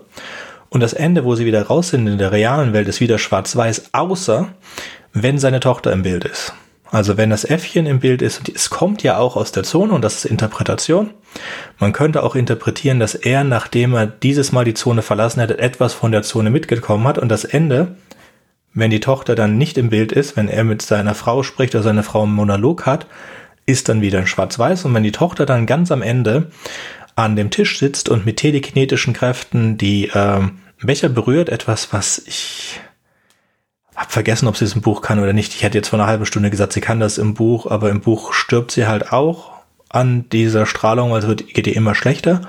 [0.69, 3.89] Und das Ende, wo sie wieder raus sind in der realen Welt, ist wieder schwarz-weiß,
[3.91, 4.47] außer
[5.11, 6.53] wenn seine Tochter im Bild ist.
[6.89, 10.01] Also wenn das Äffchen im Bild ist, es kommt ja auch aus der Zone und
[10.01, 11.09] das ist Interpretation.
[11.77, 15.93] Man könnte auch interpretieren, dass er, nachdem er dieses Mal die Zone verlassen hat, etwas
[15.93, 17.95] von der Zone mitgekommen hat und das Ende
[18.73, 21.83] wenn die Tochter dann nicht im Bild ist, wenn er mit seiner Frau spricht oder
[21.83, 23.07] seine Frau einen Monolog hat,
[23.65, 24.85] ist dann wieder in Schwarz-Weiß.
[24.85, 26.51] Und wenn die Tochter dann ganz am Ende
[27.15, 30.41] an dem Tisch sitzt und mit telekinetischen Kräften die äh,
[30.81, 32.79] Becher berührt, etwas, was ich
[33.95, 35.53] hab vergessen, ob sie es im Buch kann oder nicht.
[35.53, 38.01] Ich hätte jetzt vor einer halben Stunde gesagt, sie kann das im Buch, aber im
[38.01, 39.51] Buch stirbt sie halt auch
[39.89, 42.41] an dieser Strahlung, also geht ihr immer schlechter.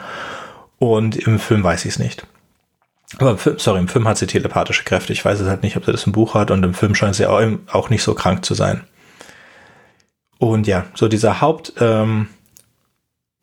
[0.79, 2.27] Und im Film weiß ich es nicht.
[3.19, 5.13] Aber im Film, sorry, im Film hat sie telepathische Kräfte.
[5.13, 7.15] Ich weiß es halt nicht, ob sie das im Buch hat und im Film scheint
[7.15, 8.83] sie auch, auch nicht so krank zu sein.
[10.39, 12.29] Und ja, so dieser Haupt, ähm,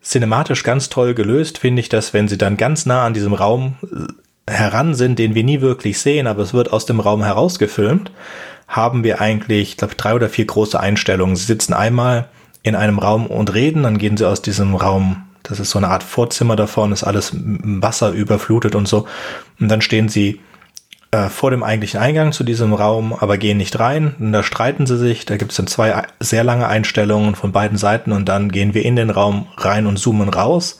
[0.02, 3.78] cinematisch ganz toll gelöst, finde ich, dass wenn sie dann ganz nah an diesem Raum
[3.84, 8.12] äh, heran sind, den wir nie wirklich sehen, aber es wird aus dem Raum herausgefilmt,
[8.68, 11.36] haben wir eigentlich, ich glaube, drei oder vier große Einstellungen.
[11.36, 12.30] Sie sitzen einmal
[12.64, 15.90] in einem Raum und reden, dann gehen sie aus diesem Raum das ist so eine
[15.90, 19.08] Art Vorzimmer davon, ist alles Wasser überflutet und so.
[19.60, 20.40] Und dann stehen sie
[21.12, 24.16] äh, vor dem eigentlichen Eingang zu diesem Raum, aber gehen nicht rein.
[24.20, 25.26] Und da streiten sie sich.
[25.26, 28.86] Da gibt es dann zwei sehr lange Einstellungen von beiden Seiten und dann gehen wir
[28.86, 30.80] in den Raum rein und zoomen raus.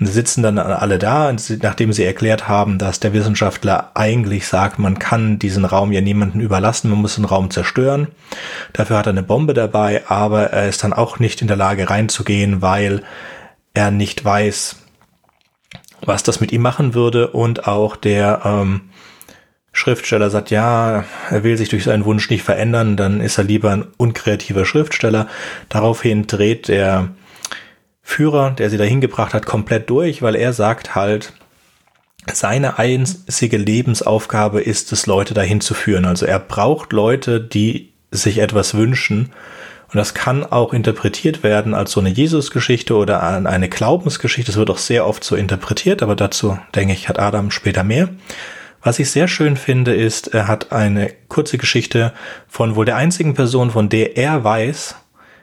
[0.00, 4.78] Und sie sitzen dann alle da, nachdem sie erklärt haben, dass der Wissenschaftler eigentlich sagt,
[4.78, 8.08] man kann diesen Raum ja niemanden überlassen, man muss den Raum zerstören.
[8.72, 11.90] Dafür hat er eine Bombe dabei, aber er ist dann auch nicht in der Lage
[11.90, 13.02] reinzugehen, weil
[13.74, 14.76] er nicht weiß,
[16.00, 18.82] was das mit ihm machen würde und auch der ähm,
[19.72, 23.70] Schriftsteller sagt, ja, er will sich durch seinen Wunsch nicht verändern, dann ist er lieber
[23.70, 25.28] ein unkreativer Schriftsteller.
[25.68, 27.08] Daraufhin dreht der
[28.02, 31.32] Führer, der sie dahin gebracht hat, komplett durch, weil er sagt halt,
[32.32, 36.04] seine einzige Lebensaufgabe ist es, Leute dahin zu führen.
[36.04, 39.30] Also er braucht Leute, die sich etwas wünschen
[39.92, 44.50] und das kann auch interpretiert werden als so eine Jesus-Geschichte oder eine Glaubensgeschichte.
[44.50, 48.08] Das wird auch sehr oft so interpretiert, aber dazu, denke ich, hat Adam später mehr.
[48.82, 52.14] Was ich sehr schön finde, ist, er hat eine kurze Geschichte
[52.48, 54.96] von wohl der einzigen Person, von der er weiß,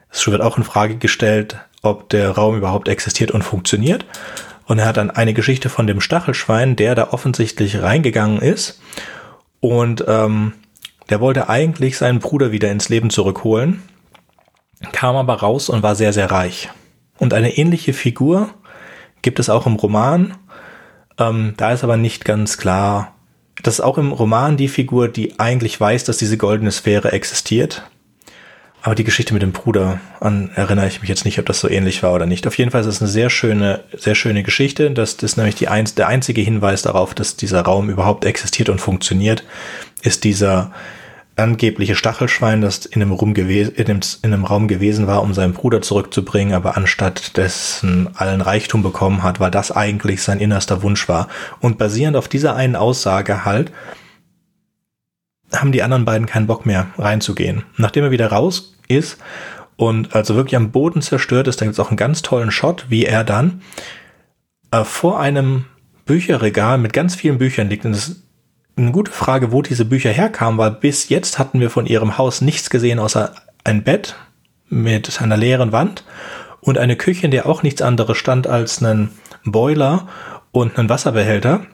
[0.09, 4.03] es wird auch in Frage gestellt, ob der Raum überhaupt existiert und funktioniert.
[4.65, 8.81] Und er hat dann eine Geschichte von dem Stachelschwein, der da offensichtlich reingegangen ist.
[9.59, 10.53] Und ähm,
[11.11, 13.83] der wollte eigentlich seinen Bruder wieder ins Leben zurückholen
[14.91, 16.69] kam aber raus und war sehr, sehr reich.
[17.17, 18.49] Und eine ähnliche Figur
[19.21, 20.37] gibt es auch im Roman.
[21.17, 23.13] Ähm, da ist aber nicht ganz klar,
[23.61, 27.83] das ist auch im Roman die Figur, die eigentlich weiß, dass diese goldene Sphäre existiert.
[28.81, 31.67] Aber die Geschichte mit dem Bruder, an erinnere ich mich jetzt nicht, ob das so
[31.67, 32.47] ähnlich war oder nicht.
[32.47, 34.89] Auf jeden Fall ist es eine sehr schöne, sehr schöne Geschichte.
[34.91, 38.69] Das, das ist nämlich die ein, der einzige Hinweis darauf, dass dieser Raum überhaupt existiert
[38.69, 39.43] und funktioniert,
[40.01, 40.71] ist dieser,
[41.39, 45.33] angebliche Stachelschwein, das in einem, Raum gewesen, in, einem, in einem Raum gewesen war, um
[45.33, 50.83] seinen Bruder zurückzubringen, aber anstatt dessen allen Reichtum bekommen hat, weil das eigentlich sein innerster
[50.83, 51.27] Wunsch war.
[51.59, 53.71] Und basierend auf dieser einen Aussage halt,
[55.53, 57.63] haben die anderen beiden keinen Bock mehr reinzugehen.
[57.77, 59.17] Nachdem er wieder raus ist
[59.77, 62.85] und also wirklich am Boden zerstört ist, da gibt es auch einen ganz tollen Shot,
[62.89, 63.61] wie er dann
[64.71, 65.65] äh, vor einem
[66.05, 67.85] Bücherregal mit ganz vielen Büchern liegt.
[67.85, 68.15] Und das
[68.81, 72.41] eine gute Frage, wo diese Bücher herkamen, weil bis jetzt hatten wir von ihrem Haus
[72.41, 74.15] nichts gesehen außer ein Bett
[74.69, 76.03] mit einer leeren Wand
[76.61, 79.11] und eine Küche, in der auch nichts anderes stand als einen
[79.43, 80.07] Boiler
[80.51, 81.65] und einen Wasserbehälter.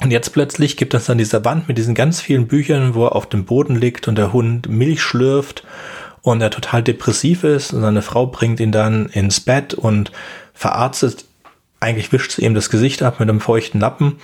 [0.00, 3.16] Und jetzt plötzlich gibt es dann diese Wand mit diesen ganz vielen Büchern, wo er
[3.16, 5.64] auf dem Boden liegt und der Hund Milch schlürft
[6.22, 10.12] und er total depressiv ist und seine Frau bringt ihn dann ins Bett und
[10.54, 11.24] verarztet,
[11.80, 14.18] eigentlich wischt sie ihm das Gesicht ab mit einem feuchten Lappen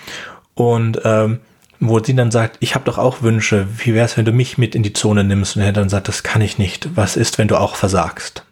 [0.54, 1.40] und ähm,
[1.80, 4.58] wo sie dann sagt, ich habe doch auch Wünsche, wie wäre es, wenn du mich
[4.58, 5.56] mit in die Zone nimmst?
[5.56, 6.96] Und er dann sagt, das kann ich nicht.
[6.96, 8.44] Was ist, wenn du auch versagst?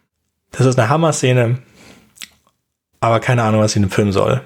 [0.51, 1.59] Das ist eine Hammer-Szene,
[3.01, 4.43] aber keine Ahnung, was sie in dem Film soll.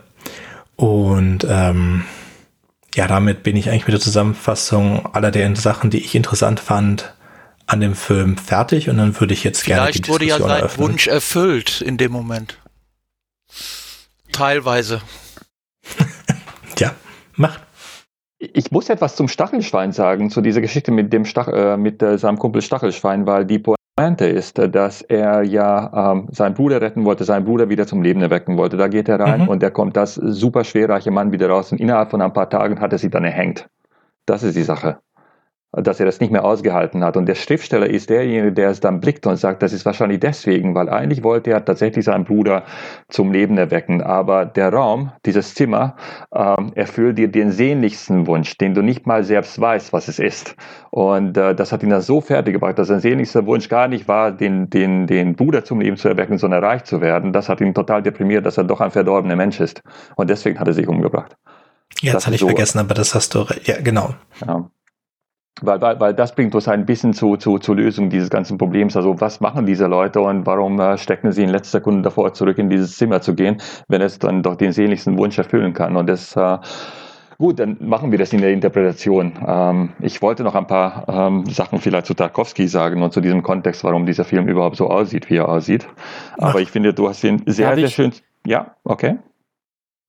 [0.77, 2.05] Und ähm,
[2.95, 7.15] ja, damit bin ich eigentlich mit der Zusammenfassung aller der Sachen, die ich interessant fand,
[7.67, 8.89] an dem Film fertig.
[8.89, 10.89] Und dann würde ich jetzt Vielleicht gerne die Diskussion wurde ja sein eröffnen.
[10.89, 12.59] Wunsch erfüllt in dem Moment.
[14.33, 15.03] Teilweise.
[16.79, 16.95] Ja,
[17.35, 17.61] macht.
[18.39, 22.19] Ich muss etwas zum Stachelschwein sagen, zu dieser Geschichte mit dem Stach, äh, mit äh,
[22.19, 27.25] seinem Kumpel Stachelschwein, weil die Pointe ist, dass er ja ähm, seinen Bruder retten wollte,
[27.25, 28.77] seinen Bruder wieder zum Leben erwecken wollte.
[28.77, 29.49] Da geht er rein mhm.
[29.49, 32.81] und da kommt das super schwerreiche Mann wieder raus und innerhalb von ein paar Tagen
[32.81, 33.69] hat er sich dann erhängt.
[34.25, 34.99] Das ist die Sache
[35.73, 37.17] dass er das nicht mehr ausgehalten hat.
[37.17, 40.75] Und der Schriftsteller ist derjenige, der es dann blickt und sagt, das ist wahrscheinlich deswegen,
[40.75, 42.65] weil eigentlich wollte er tatsächlich seinen Bruder
[43.09, 44.03] zum Leben erwecken.
[44.03, 45.97] Aber der Raum, dieses Zimmer,
[46.35, 50.57] ähm, erfüllt dir den sehnlichsten Wunsch, den du nicht mal selbst weißt, was es ist.
[50.91, 54.09] Und äh, das hat ihn dann so fertig gebracht, dass sein sehnlichster Wunsch gar nicht
[54.09, 57.35] war, den, den, den Bruder zum Leben zu erwecken, sondern reich zu werden.
[57.35, 59.83] Das hat ihn total deprimiert, dass er doch ein verdorbener Mensch ist.
[60.17, 61.37] Und deswegen hat er sich umgebracht.
[62.01, 64.15] Jetzt hatte ich so vergessen, aber das hast du, ja, genau.
[64.47, 64.71] Ja
[65.63, 68.97] weil, weil, weil das bringt uns ein bisschen zu, zu, zur Lösung dieses ganzen Problems.
[68.97, 72.59] Also was machen diese Leute und warum äh, stecken sie in letzter Sekunde davor, zurück
[72.59, 75.97] in dieses Zimmer zu gehen, wenn es dann doch den sehnlichsten Wunsch erfüllen kann.
[75.97, 76.59] Und das äh,
[77.41, 79.33] Gut, dann machen wir das in der Interpretation.
[79.47, 83.45] Ähm, ich wollte noch ein paar ähm, Sachen vielleicht zu Tarkovsky sagen und zu diesem
[83.45, 85.87] Kontext, warum dieser Film überhaupt so aussieht, wie er aussieht.
[86.37, 86.61] Aber Ach.
[86.61, 88.13] ich finde, du hast ihn sehr, sehr schön.
[88.45, 89.19] Ja, okay.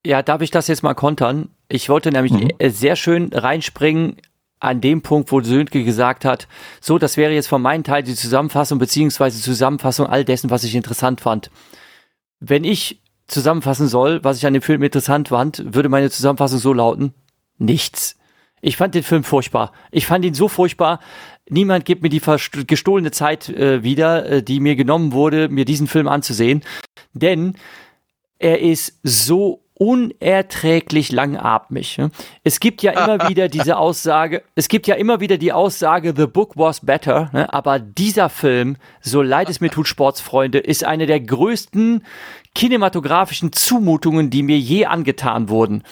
[0.04, 1.50] Ja, darf ich das jetzt mal kontern?
[1.68, 2.50] Ich wollte nämlich mhm.
[2.70, 4.16] sehr schön reinspringen
[4.60, 6.47] an dem Punkt, wo Sönke gesagt hat,
[6.82, 10.76] so, das wäre jetzt von meinem Teil die Zusammenfassung beziehungsweise Zusammenfassung all dessen, was ich
[10.76, 11.49] interessant fand.
[12.39, 16.74] Wenn ich zusammenfassen soll, was ich an dem Film interessant fand, würde meine Zusammenfassung so
[16.74, 17.14] lauten,
[17.57, 18.18] nichts.
[18.62, 19.72] Ich fand den Film furchtbar.
[19.91, 20.99] Ich fand ihn so furchtbar.
[21.49, 22.22] Niemand gibt mir die
[22.68, 26.64] gestohlene Zeit äh, wieder, äh, die mir genommen wurde, mir diesen Film anzusehen.
[27.14, 27.55] Denn
[28.38, 31.99] er ist so unerträglich langatmig.
[32.43, 36.27] Es gibt ja immer wieder diese Aussage, es gibt ja immer wieder die Aussage, the
[36.27, 37.51] book was better, ne?
[37.51, 42.03] aber dieser Film, so leid es mir tut, Sportsfreunde, ist eine der größten
[42.53, 45.84] kinematografischen Zumutungen, die mir je angetan wurden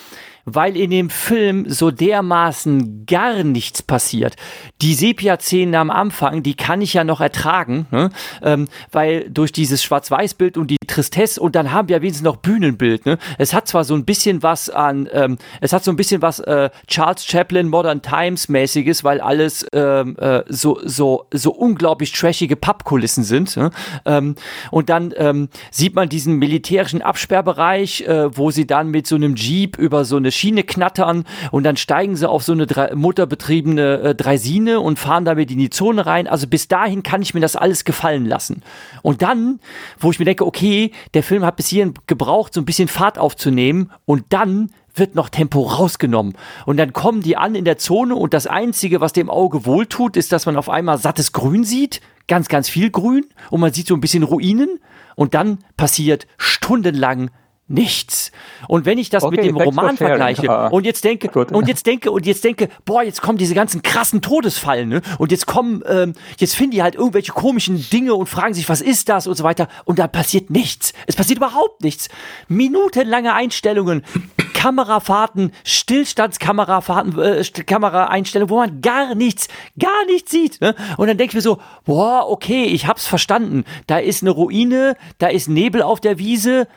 [0.50, 4.36] weil in dem Film so dermaßen gar nichts passiert.
[4.82, 8.10] Die Sepia-Szenen am Anfang, die kann ich ja noch ertragen, ne?
[8.42, 13.06] ähm, weil durch dieses Schwarz-Weiß-Bild und die Tristesse und dann haben wir wenigstens noch Bühnenbild.
[13.06, 13.18] Ne?
[13.38, 16.40] Es hat zwar so ein bisschen was an, ähm, es hat so ein bisschen was
[16.40, 22.56] äh, Charles Chaplin Modern Times mäßiges, weil alles ähm, äh, so so so unglaublich trashige
[22.56, 23.58] Pappkulissen sind.
[23.58, 23.72] Ne?
[24.06, 24.36] Ähm,
[24.72, 29.36] und dann ähm, sieht man diesen militärischen Absperrbereich, äh, wo sie dann mit so einem
[29.36, 34.00] Jeep über so eine Schiene knattern und dann steigen sie auf so eine drei, mutterbetriebene
[34.00, 36.28] äh, Dreisine und fahren damit in die Zone rein.
[36.28, 38.64] Also bis dahin kann ich mir das alles gefallen lassen.
[39.02, 39.60] Und dann,
[40.00, 43.18] wo ich mir denke, okay, der Film hat bis hierhin gebraucht, so ein bisschen Fahrt
[43.18, 46.34] aufzunehmen und dann wird noch Tempo rausgenommen.
[46.66, 50.18] Und dann kommen die an in der Zone und das Einzige, was dem Auge wohltut,
[50.18, 52.02] ist, dass man auf einmal sattes Grün sieht.
[52.28, 53.26] Ganz, ganz viel Grün.
[53.50, 54.80] Und man sieht so ein bisschen Ruinen.
[55.16, 57.32] Und dann passiert stundenlang
[57.68, 58.32] nichts.
[58.68, 61.52] Und wenn ich das okay, mit dem Roman vergleiche uh, und jetzt denke gut.
[61.52, 65.02] und jetzt denke und jetzt denke, boah, jetzt kommen diese ganzen krassen Todesfallen, ne?
[65.18, 68.82] Und jetzt kommen, ähm, jetzt finden die halt irgendwelche komischen Dinge und fragen sich, was
[68.82, 69.68] ist das und so weiter.
[69.86, 70.94] Und da passiert nichts.
[71.08, 72.08] Es passiert überhaupt nichts.
[72.48, 74.04] Minutenlange Einstellungen,
[74.54, 80.62] Kamerafahrten, Stillstandskamerafahrten, äh, Kameraeinstellungen, wo man gar nichts, gar nichts sieht.
[80.62, 80.74] Ne?
[80.96, 83.66] Und dann denke ich mir so, boah, okay, ich hab's verstanden.
[83.88, 86.68] Da ist eine Ruine, da ist Nebel auf der Wiese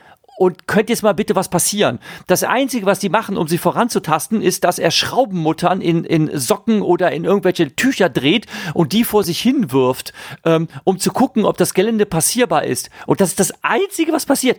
[0.40, 1.98] und könnte jetzt mal bitte was passieren.
[2.26, 6.80] Das Einzige, was die machen, um sie voranzutasten, ist, dass er Schraubenmuttern in, in Socken
[6.80, 10.14] oder in irgendwelche Tücher dreht und die vor sich hinwirft,
[10.46, 12.88] ähm, um zu gucken, ob das Gelände passierbar ist.
[13.04, 14.58] Und das ist das Einzige, was passiert.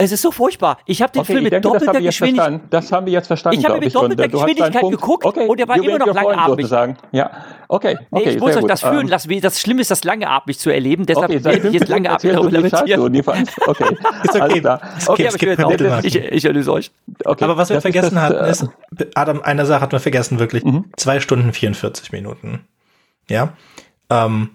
[0.00, 0.78] Es ist so furchtbar.
[0.86, 2.60] Ich habe den okay, Film mit denke, doppelter Geschwindigkeit.
[2.70, 3.60] Das haben wir jetzt verstanden.
[3.60, 6.66] Ich habe mit doppelter Geschwindigkeit geguckt okay, und der war immer noch langatmig.
[6.66, 6.96] Sozusagen.
[7.12, 7.30] Ja,
[7.68, 7.98] okay.
[8.10, 9.40] okay nee, ich muss euch das fühlen lassen.
[9.40, 11.04] Das Schlimme ist, das langatmig zu erleben.
[11.04, 13.22] Deshalb okay, werde ich jetzt langatmig darüber lamentieren.
[13.66, 14.36] Okay, ist
[15.06, 15.28] okay.
[15.32, 16.90] Okay, aber ich, ich, ich erlöse euch.
[17.24, 18.68] Okay, aber was wir vergessen das, hatten, ist,
[19.14, 20.64] Adam, eine Sache hat man vergessen, wirklich.
[20.64, 20.86] Mhm.
[20.96, 22.60] Zwei Stunden 44 Minuten.
[23.28, 23.52] Ja.
[24.08, 24.50] Ähm,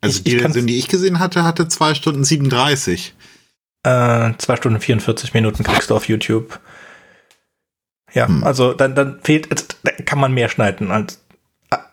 [0.00, 3.14] also die Version, die ich gesehen hatte, hatte zwei Stunden 37.
[3.84, 6.60] Äh, zwei Stunden 44 Minuten kriegst du auf YouTube.
[8.12, 8.42] Ja, hm.
[8.44, 11.20] also dann, dann fehlt, da kann man mehr schneiden als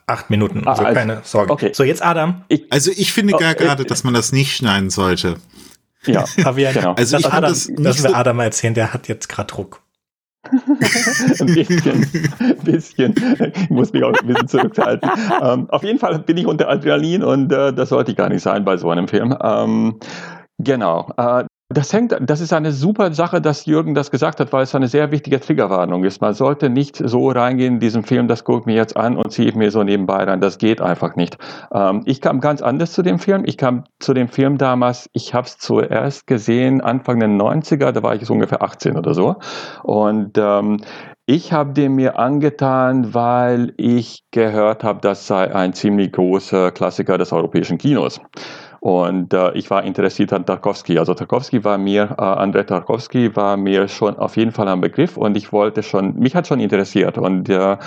[0.07, 0.67] acht Minuten.
[0.67, 1.51] Also, ah, also keine Sorge.
[1.51, 1.71] Okay.
[1.73, 2.43] So, jetzt Adam.
[2.47, 5.35] Ich, also ich finde oh, gar gerade, äh, dass man das nicht schneiden sollte.
[6.05, 6.93] Ja, Fabian, genau.
[6.93, 9.81] Also ich Adam, das nicht so Adam erzählen, der hat jetzt gerade Druck.
[10.51, 12.07] ein bisschen,
[12.39, 13.15] ein bisschen.
[13.55, 15.09] Ich muss mich auch ein bisschen zurückhalten.
[15.41, 18.43] Ähm, auf jeden Fall bin ich unter Adrenalin und äh, das sollte ich gar nicht
[18.43, 19.35] sein bei so einem Film.
[19.41, 19.99] Ähm,
[20.59, 21.11] genau.
[21.17, 24.75] Äh, das hängt, das ist eine super Sache, dass Jürgen das gesagt hat, weil es
[24.75, 26.21] eine sehr wichtige Triggerwarnung ist.
[26.21, 29.49] Man sollte nicht so reingehen in diesen Film, das guckt mir jetzt an und ziehe
[29.49, 30.41] ich mir so nebenbei rein.
[30.41, 31.37] Das geht einfach nicht.
[31.73, 33.43] Ähm, ich kam ganz anders zu dem Film.
[33.45, 38.03] Ich kam zu dem Film damals, ich habe es zuerst gesehen Anfang der 90er, da
[38.03, 39.37] war ich so ungefähr 18 oder so.
[39.83, 40.77] Und ähm,
[41.27, 47.17] Ich habe den mir angetan, weil ich gehört habe, das sei ein ziemlich großer Klassiker
[47.17, 48.21] des europäischen Kinos.
[48.85, 50.99] Und äh, ich war interessiert an Tarkovsky.
[50.99, 55.17] Also Tarkovsky war mir, äh, Andrei Tarkovsky war mir schon auf jeden Fall ein Begriff
[55.17, 57.17] und ich wollte schon, mich hat schon interessiert.
[57.17, 57.77] Und äh,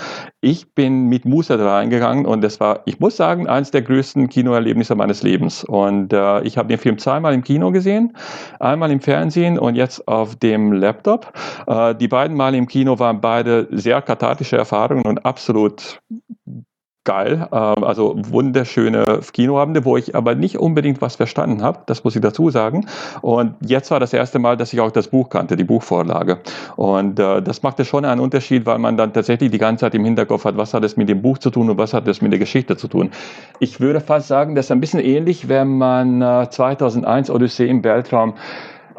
[0.41, 4.27] ich bin mit Musa da reingegangen und das war, ich muss sagen, eines der größten
[4.27, 5.63] Kinoerlebnisse meines Lebens.
[5.63, 8.17] Und äh, ich habe den Film zweimal im Kino gesehen,
[8.59, 11.31] einmal im Fernsehen und jetzt auf dem Laptop.
[11.65, 16.01] Äh, die beiden Mal im Kino waren beide sehr kathartische Erfahrungen und absolut
[17.03, 17.47] geil.
[17.51, 21.79] Ähm, also wunderschöne Kinoabende, wo ich aber nicht unbedingt was verstanden habe.
[21.85, 22.85] Das muss ich dazu sagen.
[23.21, 26.39] Und jetzt war das erste Mal, dass ich auch das Buch kannte, die Buchvorlage.
[26.75, 30.05] Und äh, das machte schon einen Unterschied, weil man dann tatsächlich die ganze Zeit im
[30.05, 32.31] Hinterkopf hat, was hat es mit dem Buch zu tun und was hat es mit
[32.31, 33.11] der Geschichte zu tun.
[33.59, 37.83] Ich würde fast sagen, das ist ein bisschen ähnlich, wenn man äh, 2001 Odyssee im
[37.83, 38.35] Weltraum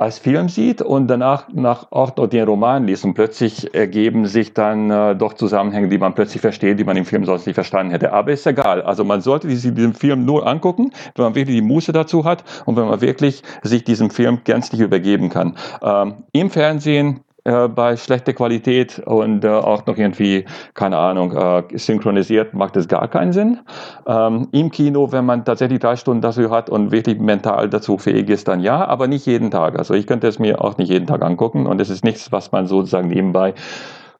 [0.01, 4.55] als Film sieht und danach nach auch noch den Roman liest und plötzlich ergeben sich
[4.55, 7.93] dann äh, doch Zusammenhänge, die man plötzlich versteht, die man im Film sonst nicht verstanden
[7.93, 8.15] hätte.
[8.15, 8.81] Aber ist egal.
[8.81, 12.45] Also man sollte sich diesen Film nur angucken, wenn man wirklich die Muße dazu hat
[12.65, 15.57] und wenn man wirklich sich diesem Film gänzlich übergeben kann.
[15.83, 21.62] Ähm, Im Fernsehen äh, bei schlechter Qualität und äh, auch noch irgendwie, keine Ahnung, äh,
[21.76, 23.61] synchronisiert, macht es gar keinen Sinn.
[24.07, 28.28] Ähm, Im Kino, wenn man tatsächlich drei Stunden dafür hat und wirklich mental dazu fähig
[28.28, 29.78] ist, dann ja, aber nicht jeden Tag.
[29.78, 32.53] Also ich könnte es mir auch nicht jeden Tag angucken und es ist nichts, was
[32.53, 33.55] man sozusagen nebenbei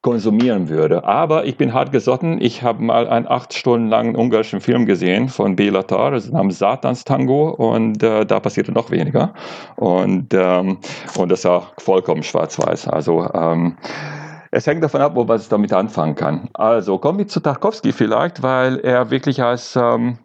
[0.01, 1.03] konsumieren würde.
[1.03, 2.41] Aber ich bin hart gesotten.
[2.41, 6.57] Ich habe mal einen acht Stunden langen ungarischen Film gesehen von Bela Tar, das namens
[6.57, 9.33] Satans Tango und äh, da passierte noch weniger.
[9.75, 10.79] Und, ähm,
[11.17, 12.87] und das war vollkommen schwarz-weiß.
[12.87, 13.77] Also ähm,
[14.49, 16.49] es hängt davon ab, ob man es damit anfangen kann.
[16.53, 20.17] Also kommen wir zu Tarkovsky vielleicht, weil er wirklich als ähm,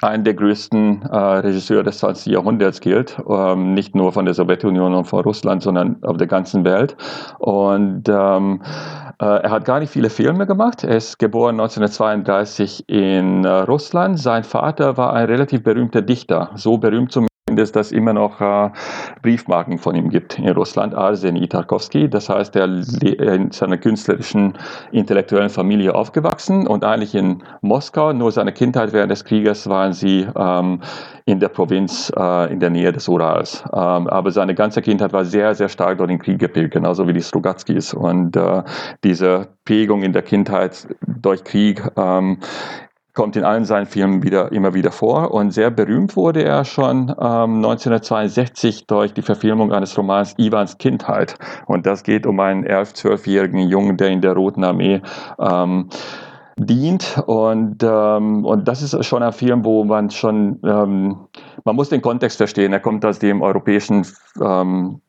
[0.00, 2.32] ein der größten äh, Regisseure des 20.
[2.32, 6.64] Jahrhunderts gilt, ähm, nicht nur von der Sowjetunion und von Russland, sondern auf der ganzen
[6.64, 6.96] Welt.
[7.38, 8.62] Und ähm,
[9.20, 10.84] äh, er hat gar nicht viele Filme gemacht.
[10.84, 14.18] Er ist geboren 1932 in äh, Russland.
[14.20, 17.26] Sein Vater war ein relativ berühmter Dichter, so berühmt zum
[17.56, 18.70] dass es immer noch äh,
[19.22, 22.08] Briefmarken von ihm gibt in Russland, Arseny Tarkovsky.
[22.08, 22.64] Das heißt, er
[23.02, 24.54] in seiner künstlerischen,
[24.92, 28.12] intellektuellen Familie aufgewachsen und eigentlich in Moskau.
[28.12, 30.80] Nur seine Kindheit während des Krieges waren sie ähm,
[31.24, 33.62] in der Provinz äh, in der Nähe des Urals.
[33.72, 37.12] Ähm, aber seine ganze Kindheit war sehr, sehr stark durch den Krieg geprägt, genauso wie
[37.12, 37.92] die Strugatskis.
[37.92, 38.62] Und äh,
[39.04, 42.38] diese Prägung in der Kindheit durch Krieg ähm,
[43.14, 45.32] kommt in allen seinen Filmen wieder, immer wieder vor.
[45.32, 51.36] Und sehr berühmt wurde er schon ähm, 1962 durch die Verfilmung eines Romans Ivans Kindheit.
[51.66, 55.02] Und das geht um einen 11-, 12-jährigen Jungen, der in der Roten Armee
[55.38, 55.88] ähm,
[56.56, 57.22] dient.
[57.26, 61.28] Und, ähm, und das ist schon ein Film, wo man schon, ähm,
[61.64, 62.72] man muss den Kontext verstehen.
[62.72, 64.06] Er kommt aus dem europäischen
[64.40, 65.00] ähm,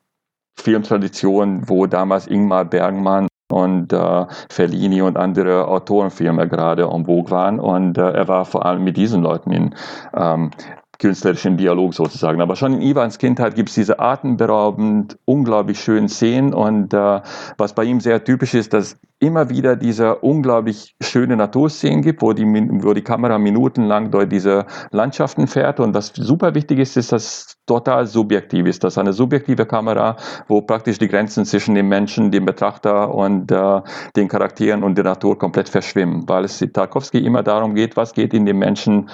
[0.56, 7.60] Filmtradition, wo damals Ingmar Bergmann und äh, Fellini und andere Autorenfilme gerade en vogue waren.
[7.60, 9.76] Und äh, er war vor allem mit diesen Leuten in
[10.16, 10.52] ähm,
[11.00, 12.42] künstlerischen Dialog sozusagen.
[12.42, 17.22] Aber schon in Ivans Kindheit gibt es diese atemberaubend, unglaublich schönen Szenen und äh,
[17.58, 22.32] was bei ihm sehr typisch ist, dass immer wieder diese unglaublich schöne Naturszenen gibt, wo
[22.32, 27.12] die, wo die Kamera minutenlang durch diese Landschaften fährt und was super wichtig ist, ist,
[27.12, 28.84] dass es total subjektiv ist.
[28.84, 30.16] Das ist eine subjektive Kamera,
[30.48, 33.82] wo praktisch die Grenzen zwischen dem Menschen, dem Betrachter und äh,
[34.16, 38.34] den Charakteren und der Natur komplett verschwimmen, weil es Tarkovsky immer darum geht, was geht
[38.34, 39.10] in dem Menschen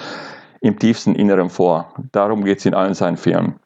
[0.60, 1.92] im tiefsten Inneren vor.
[2.12, 3.60] Darum geht es in allen seinen Filmen.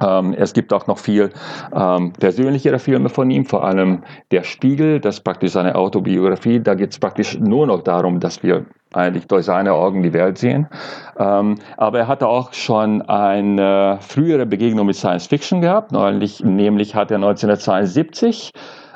[0.00, 1.30] Ähm, es gibt auch noch viel
[1.74, 6.60] ähm, persönlichere Filme von ihm, vor allem Der Spiegel, das ist praktisch seine Autobiografie.
[6.60, 10.38] Da geht es praktisch nur noch darum, dass wir eigentlich durch seine Augen die Welt
[10.38, 10.68] sehen.
[11.18, 16.94] Ähm, aber er hatte auch schon eine frühere Begegnung mit Science Fiction gehabt, nämlich, nämlich
[16.94, 18.50] hat er 1972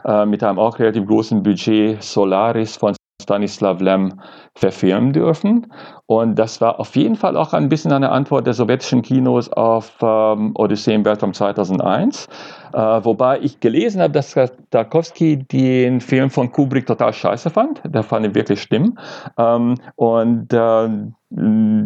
[0.05, 2.95] äh, mit einem auch relativ großen Budget Solaris von
[3.29, 4.15] Stanislav Lem
[4.55, 5.67] verfilmen dürfen.
[6.07, 9.93] Und das war auf jeden Fall auch ein bisschen eine Antwort der sowjetischen Kinos auf
[10.01, 12.29] ähm, Odyssee im Weltraum 2001.
[12.73, 14.35] Äh, wobei ich gelesen habe, dass
[14.71, 17.83] Tarkovsky den Film von Kubrick total scheiße fand.
[17.85, 18.99] Der fand ihn wirklich schlimm.
[19.37, 20.89] Ähm, und äh,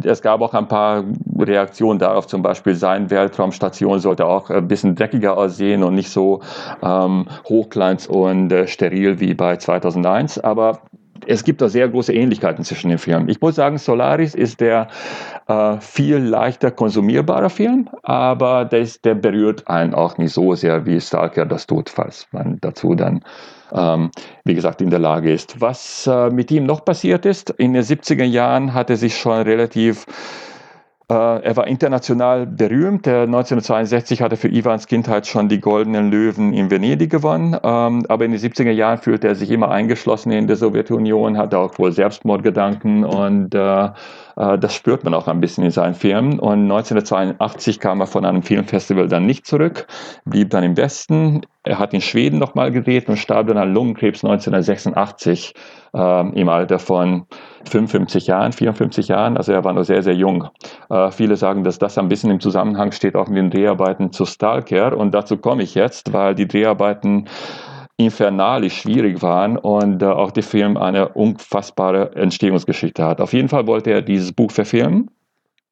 [0.05, 1.03] es gab auch ein paar
[1.37, 6.41] Reaktionen darauf, zum Beispiel seine Weltraumstation sollte auch ein bisschen dreckiger aussehen und nicht so
[6.81, 10.39] ähm, hochglanz und äh, steril wie bei 2001.
[10.39, 10.79] Aber
[11.27, 13.29] es gibt da sehr große Ähnlichkeiten zwischen den Filmen.
[13.29, 14.89] Ich muss sagen, Solaris ist der
[15.47, 20.87] äh, viel leichter konsumierbarer Film, aber der, ist, der berührt einen auch nicht so sehr,
[20.87, 23.25] wie Stalker das tut, falls man dazu dann,
[23.73, 24.11] ähm,
[24.45, 25.61] wie gesagt, in der Lage ist.
[25.61, 29.43] Was äh, mit ihm noch passiert ist, in den 70er Jahren hat er sich schon
[29.43, 30.07] relativ
[31.13, 33.07] er war international berühmt.
[33.09, 37.57] 1962 hatte für Ivans Kindheit schon die Goldenen Löwen in Venedig gewonnen.
[37.63, 41.59] Ähm, aber in den 70er Jahren fühlte er sich immer eingeschlossen in der Sowjetunion, hatte
[41.59, 43.91] auch wohl Selbstmordgedanken und äh, äh,
[44.37, 46.39] das spürt man auch ein bisschen in seinen Filmen.
[46.39, 49.87] Und 1982 kam er von einem Filmfestival dann nicht zurück,
[50.25, 51.43] blieb dann im Westen.
[51.65, 55.55] Er hat in Schweden nochmal gedreht und starb dann an Lungenkrebs 1986
[55.95, 57.27] äh, im Alter von
[57.69, 59.37] 55 Jahren, 54 Jahren.
[59.37, 60.49] Also er war noch sehr, sehr jung.
[60.91, 64.25] Äh, viele sagen, dass das ein bisschen im Zusammenhang steht auch mit den Dreharbeiten zu
[64.25, 64.97] Stalker.
[64.97, 67.29] Und dazu komme ich jetzt, weil die Dreharbeiten
[68.05, 73.21] infernalisch schwierig waren und äh, auch der Film eine unfassbare Entstehungsgeschichte hat.
[73.21, 75.11] Auf jeden Fall wollte er dieses Buch verfilmen.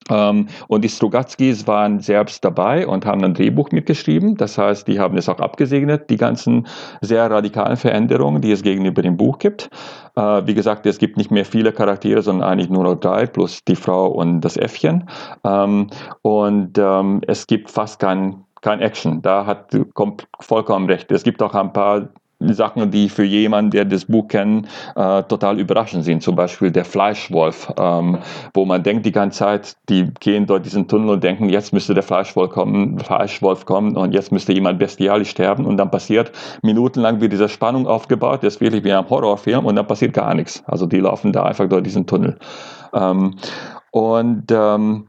[0.08, 4.36] Ähm, und die Strugatskis waren selbst dabei und haben ein Drehbuch mitgeschrieben.
[4.36, 6.66] Das heißt, die haben es auch abgesegnet, die ganzen
[7.00, 9.68] sehr radikalen Veränderungen, die es gegenüber dem Buch gibt.
[10.16, 13.64] Äh, wie gesagt, es gibt nicht mehr viele Charaktere, sondern eigentlich nur noch drei, plus
[13.64, 15.08] die Frau und das Äffchen.
[15.44, 15.88] Ähm,
[16.22, 19.22] und ähm, es gibt fast kein kein Action.
[19.22, 19.74] Da hat
[20.40, 21.10] vollkommen recht.
[21.10, 22.10] Es gibt auch ein paar
[22.40, 24.66] Sachen, die für jemanden, der das Buch kennt,
[24.96, 26.22] äh, total überraschend sind.
[26.22, 28.18] Zum Beispiel der Fleischwolf, ähm,
[28.54, 31.94] wo man denkt die ganze Zeit, die gehen dort diesen Tunnel und denken, jetzt müsste
[31.94, 36.32] der Fleischwolf kommen, Fleischwolf kommen und jetzt müsste jemand bestialisch sterben und dann passiert
[36.62, 40.34] minutenlang wird diese Spannung aufgebaut, das ist wirklich wie ein Horrorfilm und dann passiert gar
[40.34, 40.62] nichts.
[40.66, 42.38] Also die laufen da einfach durch diesen Tunnel.
[42.92, 43.36] Ähm,
[43.90, 45.04] und ähm,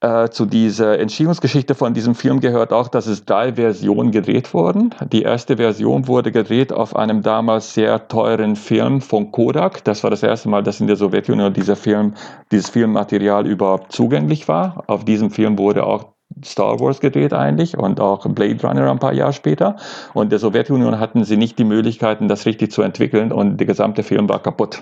[0.00, 4.94] äh, zu dieser Entstehungsgeschichte von diesem Film gehört auch, dass es drei Versionen gedreht wurden.
[5.12, 9.84] Die erste Version wurde gedreht auf einem damals sehr teuren Film von Kodak.
[9.84, 12.14] Das war das erste Mal, dass in der Sowjetunion dieser Film,
[12.50, 14.84] dieses Filmmaterial überhaupt zugänglich war.
[14.86, 16.06] Auf diesem Film wurde auch
[16.44, 19.76] Star Wars gedreht eigentlich und auch Blade Runner ein paar Jahre später.
[20.14, 24.02] Und der Sowjetunion hatten sie nicht die Möglichkeiten, das richtig zu entwickeln und der gesamte
[24.02, 24.80] Film war kaputt.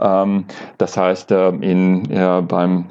[0.00, 0.46] Ähm,
[0.76, 2.90] das heißt, äh, in, ja, beim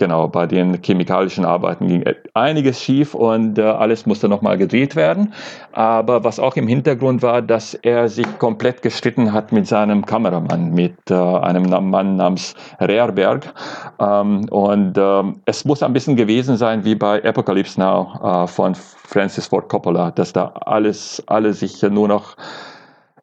[0.00, 5.34] Genau, bei den chemikalischen Arbeiten ging einiges schief und äh, alles musste nochmal gedreht werden.
[5.72, 10.72] Aber was auch im Hintergrund war, dass er sich komplett gestritten hat mit seinem Kameramann,
[10.72, 13.52] mit äh, einem Mann namens Rehrberg.
[13.98, 18.74] Ähm, und ähm, es muss ein bisschen gewesen sein wie bei Apocalypse Now äh, von
[18.74, 22.36] Francis Ford Coppola, dass da alles, alle sich nur noch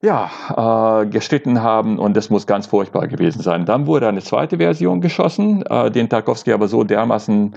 [0.02, 3.66] ja, äh, gestritten haben und das muss ganz furchtbar gewesen sein.
[3.66, 7.56] Dann wurde eine zweite Version geschossen, äh, den Tarkovsky aber so dermaßen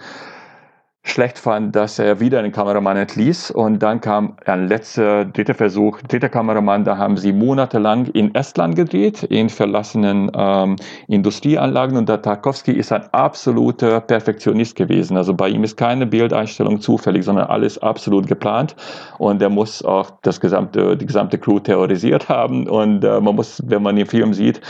[1.02, 3.50] schlecht fand, dass er wieder einen Kameramann entließ.
[3.50, 6.84] Und dann kam ein letzter, dritter Versuch, dritter Kameramann.
[6.84, 10.76] Da haben sie monatelang in Estland gedreht, in verlassenen ähm,
[11.08, 11.96] Industrieanlagen.
[11.96, 15.16] Und der Tarkovsky ist ein absoluter Perfektionist gewesen.
[15.16, 18.76] Also bei ihm ist keine Bildeinstellung zufällig, sondern alles absolut geplant.
[19.18, 22.68] Und er muss auch das gesamte, die gesamte Crew terrorisiert haben.
[22.68, 24.60] Und äh, man muss, wenn man den Film sieht,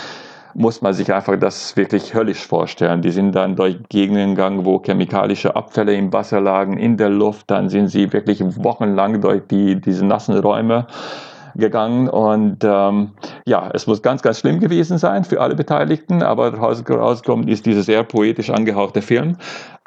[0.55, 3.03] muss man sich einfach das wirklich höllisch vorstellen.
[3.03, 7.51] Die sind dann durch Gegenden gegangen, wo chemikalische Abfälle im Wasser lagen, in der Luft.
[7.51, 10.86] Dann sind sie wirklich wochenlang durch die, diese nassen Räume
[11.55, 13.12] gegangen und ähm,
[13.46, 17.82] ja, es muss ganz, ganz schlimm gewesen sein für alle Beteiligten, aber rausgekommen ist dieser
[17.82, 19.36] sehr poetisch angehauchte Film,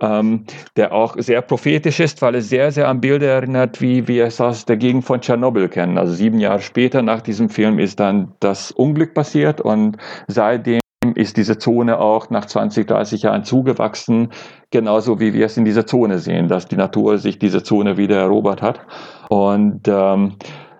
[0.01, 0.45] ähm,
[0.75, 4.41] der auch sehr prophetisch ist, weil es sehr, sehr an Bilder erinnert, wie wir es
[4.41, 5.97] aus der Gegend von Tschernobyl kennen.
[5.97, 9.97] Also sieben Jahre später nach diesem Film ist dann das Unglück passiert und
[10.27, 10.79] seitdem
[11.15, 14.29] ist diese Zone auch nach 20, 30 Jahren zugewachsen,
[14.71, 18.17] genauso wie wir es in dieser Zone sehen, dass die Natur sich diese Zone wieder
[18.17, 18.79] erobert hat.
[19.29, 20.35] Und ähm,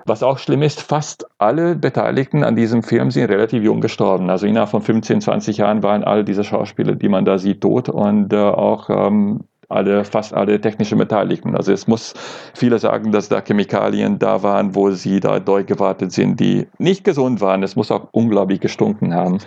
[0.06, 4.30] was auch schlimm ist, fast alle Beteiligten an diesem Film sind relativ jung gestorben.
[4.30, 7.90] Also innerhalb von 15, 20 Jahren waren all diese Schauspieler, die man da sieht, tot
[7.90, 11.56] und äh, auch ähm, alle, fast alle technischen Beteiligten.
[11.56, 12.14] Also es muss
[12.54, 17.42] viele sagen, dass da Chemikalien da waren, wo sie da durchgewartet sind, die nicht gesund
[17.42, 17.64] waren.
[17.64, 19.40] Es muss auch unglaublich gestunken haben.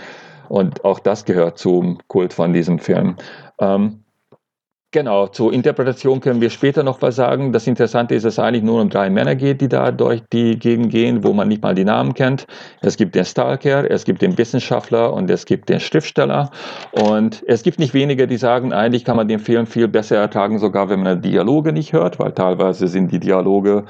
[0.49, 3.17] Und auch das gehört zum Kult von diesem Film.
[3.61, 4.05] Ähm,
[4.97, 7.53] Genau, zur Interpretation können wir später noch was sagen.
[7.53, 10.59] Das Interessante ist, dass es eigentlich nur um drei Männer geht, die da durch die
[10.59, 12.47] Gegend gehen, wo man nicht mal die Namen kennt.
[12.81, 16.51] Es gibt den Stalker, es gibt den Wissenschaftler und es gibt den Schriftsteller.
[16.93, 20.59] Und es gibt nicht wenige, die sagen, eigentlich kann man den Film viel besser ertragen,
[20.59, 23.85] sogar wenn man Dialoge nicht hört, weil teilweise sind die Dialoge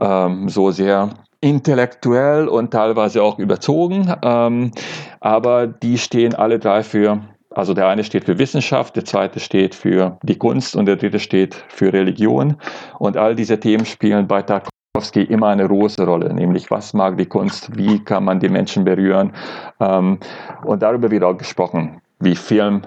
[0.00, 4.12] ähm, so sehr intellektuell und teilweise auch überzogen.
[4.24, 4.72] Ähm,
[5.20, 7.20] aber die stehen alle drei für
[7.54, 11.18] also der eine steht für Wissenschaft, der zweite steht für die Kunst und der dritte
[11.18, 12.56] steht für Religion.
[12.98, 17.26] Und all diese Themen spielen bei Tarkovsky immer eine große Rolle, nämlich was mag die
[17.26, 19.32] Kunst, wie kann man die Menschen berühren.
[19.80, 20.18] Ähm,
[20.64, 22.82] und darüber wird auch gesprochen, wie Film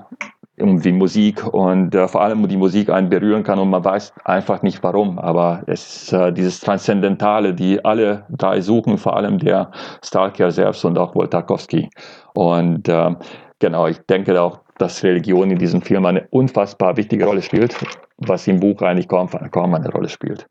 [0.58, 4.62] wie Musik und äh, vor allem die Musik einen berühren kann und man weiß einfach
[4.62, 9.72] nicht warum, aber es ist äh, dieses Transzendentale, die alle drei suchen, vor allem der
[10.02, 11.90] Stalker selbst und auch wohl Tarkovsky.
[12.34, 13.16] Und äh,
[13.60, 17.76] Genau, ich denke auch, dass Religion in diesem Film eine unfassbar wichtige Rolle spielt,
[18.18, 20.48] was im Buch eigentlich kaum, kaum eine Rolle spielt.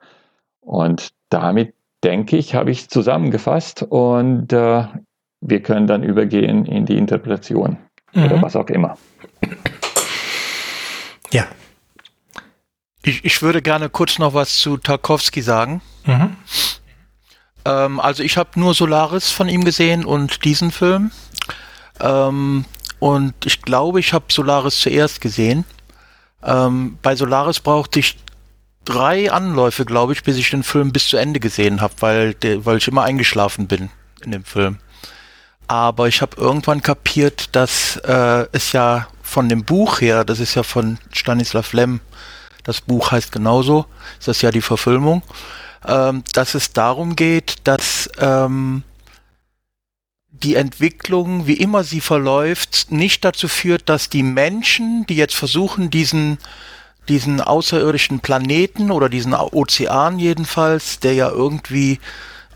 [0.60, 4.84] Und damit denke ich, habe ich zusammengefasst und äh,
[5.40, 7.76] wir können dann übergehen in die Interpretation
[8.12, 8.24] mhm.
[8.24, 8.96] oder was auch immer.
[11.30, 11.46] Ja.
[13.02, 15.82] Ich, ich würde gerne kurz noch was zu Tarkovsky sagen.
[16.04, 16.36] Mhm.
[17.64, 21.10] Ähm, also ich habe nur Solaris von ihm gesehen und diesen Film.
[22.00, 22.64] Ähm,
[23.04, 25.66] und ich glaube, ich habe Solaris zuerst gesehen.
[26.42, 28.16] Ähm, bei Solaris brauchte ich
[28.86, 32.34] drei Anläufe, glaube ich, bis ich den Film bis zu Ende gesehen habe, weil,
[32.64, 33.90] weil ich immer eingeschlafen bin
[34.22, 34.78] in dem Film.
[35.68, 40.54] Aber ich habe irgendwann kapiert, dass äh, es ja von dem Buch her, das ist
[40.54, 42.00] ja von Stanislav Lem,
[42.62, 43.84] das Buch heißt genauso,
[44.18, 45.22] ist das ja die Verfilmung,
[45.86, 48.82] ähm, dass es darum geht, dass ähm,
[50.42, 55.90] die Entwicklung, wie immer sie verläuft, nicht dazu führt, dass die Menschen, die jetzt versuchen,
[55.90, 56.38] diesen
[57.08, 62.00] diesen außerirdischen Planeten oder diesen Ozean jedenfalls, der ja irgendwie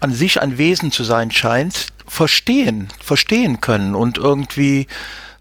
[0.01, 4.87] an sich ein Wesen zu sein scheint, verstehen, verstehen können und irgendwie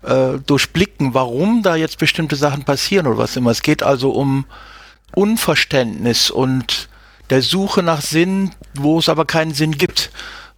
[0.02, 3.52] äh, durchblicken, warum da jetzt bestimmte Sachen passieren oder was immer.
[3.52, 4.46] Es geht also um
[5.14, 6.90] Unverständnis und
[7.30, 10.12] der Suche nach Sinn, wo es aber keinen Sinn gibt.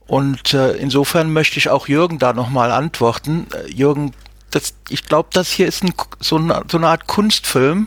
[0.10, 3.46] Und äh, insofern möchte ich auch Jürgen da nochmal antworten.
[3.54, 4.14] Äh, Jürgen,
[4.50, 7.86] das, ich glaube, das hier ist ein, so, eine, so eine Art Kunstfilm,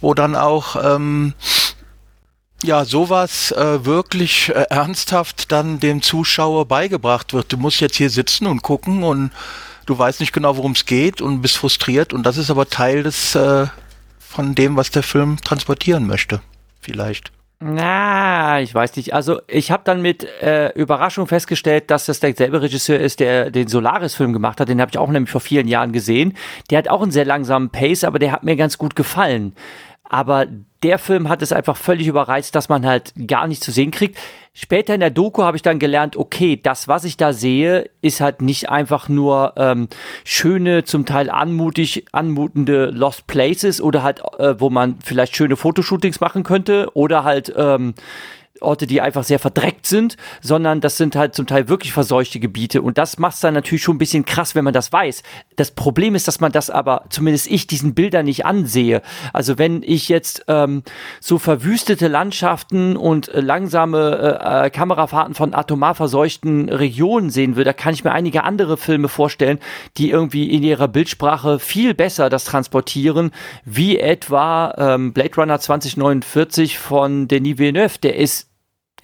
[0.00, 1.34] wo dann auch ähm,
[2.62, 7.52] ja sowas äh, wirklich äh, ernsthaft dann dem Zuschauer beigebracht wird.
[7.52, 9.30] Du musst jetzt hier sitzen und gucken und
[9.84, 13.02] du weißt nicht genau, worum es geht und bist frustriert und das ist aber Teil
[13.02, 13.66] des äh,
[14.18, 16.40] von dem, was der Film transportieren möchte,
[16.80, 17.32] vielleicht.
[17.60, 19.14] Na, ich weiß nicht.
[19.14, 23.68] Also ich habe dann mit äh, Überraschung festgestellt, dass das derselbe Regisseur ist, der den
[23.68, 24.68] Solaris-Film gemacht hat.
[24.68, 26.34] Den habe ich auch nämlich vor vielen Jahren gesehen.
[26.70, 29.54] Der hat auch einen sehr langsamen Pace, aber der hat mir ganz gut gefallen.
[30.14, 30.46] Aber
[30.84, 34.16] der Film hat es einfach völlig überreizt, dass man halt gar nicht zu sehen kriegt.
[34.52, 38.20] Später in der Doku habe ich dann gelernt, okay, das, was ich da sehe, ist
[38.20, 39.88] halt nicht einfach nur ähm,
[40.22, 46.20] schöne, zum Teil anmutig, anmutende Lost Places oder halt, äh, wo man vielleicht schöne Fotoshootings
[46.20, 47.94] machen könnte oder halt ähm,
[48.64, 52.82] Orte, die einfach sehr verdreckt sind, sondern das sind halt zum Teil wirklich verseuchte Gebiete.
[52.82, 55.22] Und das macht es dann natürlich schon ein bisschen krass, wenn man das weiß.
[55.56, 59.02] Das Problem ist, dass man das aber, zumindest ich, diesen Bildern nicht ansehe.
[59.32, 60.82] Also wenn ich jetzt ähm,
[61.20, 67.70] so verwüstete Landschaften und äh, langsame äh, äh, Kamerafahrten von atomar verseuchten Regionen sehen würde,
[67.70, 69.58] da kann ich mir einige andere Filme vorstellen,
[69.96, 73.30] die irgendwie in ihrer Bildsprache viel besser das transportieren,
[73.64, 77.98] wie etwa ähm, Blade Runner 2049 von Denis Villeneuve.
[77.98, 78.53] Der ist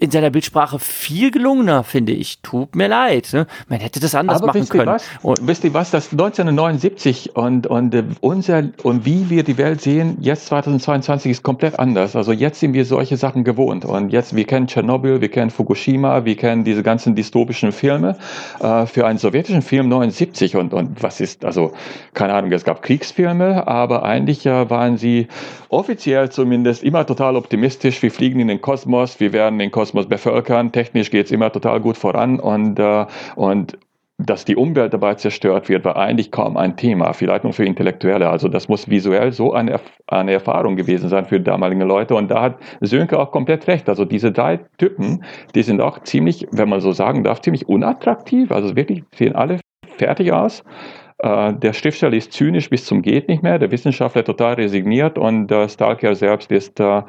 [0.00, 2.40] in seiner Bildsprache viel gelungener, finde ich.
[2.40, 3.28] Tut mir leid.
[3.34, 3.46] Ne?
[3.68, 4.86] Man hätte das anders Aber machen können.
[4.86, 5.04] Was?
[5.22, 5.90] Und wisst ihr was?
[5.90, 11.42] Das 1979 und, und äh, unser und wie wir die Welt sehen, jetzt 2022 ist
[11.42, 12.16] komplett anders.
[12.16, 13.84] Also jetzt sind wir solche Sachen gewohnt.
[13.84, 18.16] Und jetzt, wir kennen Tschernobyl, wir kennen Fukushima, wir kennen diese ganzen dystopischen Filme.
[18.60, 21.72] Äh, für einen sowjetischen Film 79 und, und was ist, also,
[22.14, 25.28] keine Ahnung, es gab Kriegsfilme, aber eigentlich äh, waren sie
[25.68, 28.02] offiziell zumindest immer total optimistisch.
[28.02, 30.70] Wir fliegen in den Kosmos, wir werden den Kosmos Kosmos bevölkern.
[30.70, 33.76] Technisch geht es immer total gut voran und, äh, und
[34.18, 38.28] dass die Umwelt dabei zerstört wird, war eigentlich kaum ein Thema, vielleicht nur für Intellektuelle.
[38.28, 42.14] Also das muss visuell so eine, eine Erfahrung gewesen sein für damalige Leute.
[42.14, 43.88] Und da hat Sönke auch komplett recht.
[43.88, 45.24] Also diese drei Typen,
[45.54, 48.52] die sind auch ziemlich, wenn man so sagen darf, ziemlich unattraktiv.
[48.52, 49.58] Also wirklich sehen alle
[49.96, 50.62] fertig aus.
[51.22, 55.48] Äh, der Schriftsteller ist zynisch bis zum geht nicht mehr, der Wissenschaftler total resigniert und
[55.48, 57.02] der Stalker selbst ist äh,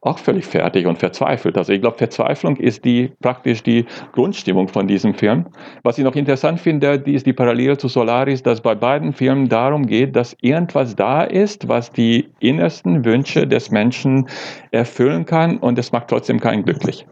[0.00, 1.56] auch völlig fertig und verzweifelt.
[1.56, 5.46] Also ich glaube, Verzweiflung ist die praktisch die Grundstimmung von diesem Film.
[5.84, 9.48] Was ich noch interessant finde, die ist die Parallele zu Solaris, dass bei beiden Filmen
[9.48, 14.26] darum geht, dass irgendwas da ist, was die innersten Wünsche des Menschen
[14.72, 17.06] erfüllen kann und es macht trotzdem keinen glücklich.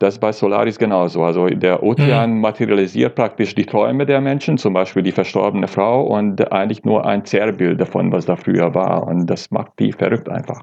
[0.00, 1.22] Das ist bei Solaris genauso.
[1.22, 2.40] Also der Ozean mhm.
[2.40, 7.26] materialisiert praktisch die Träume der Menschen, zum Beispiel die verstorbene Frau und eigentlich nur ein
[7.26, 9.06] Zerrbild davon, was da früher war.
[9.06, 10.62] Und das macht die verrückt einfach.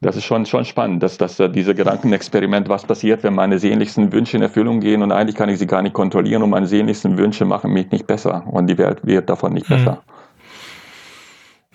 [0.00, 4.36] Das ist schon, schon spannend, dass, dass diese Gedankenexperiment, was passiert, wenn meine sehnlichsten Wünsche
[4.36, 7.44] in Erfüllung gehen und eigentlich kann ich sie gar nicht kontrollieren und meine sehnlichsten Wünsche
[7.44, 9.74] machen mich nicht besser und die Welt wird davon nicht mhm.
[9.74, 10.02] besser.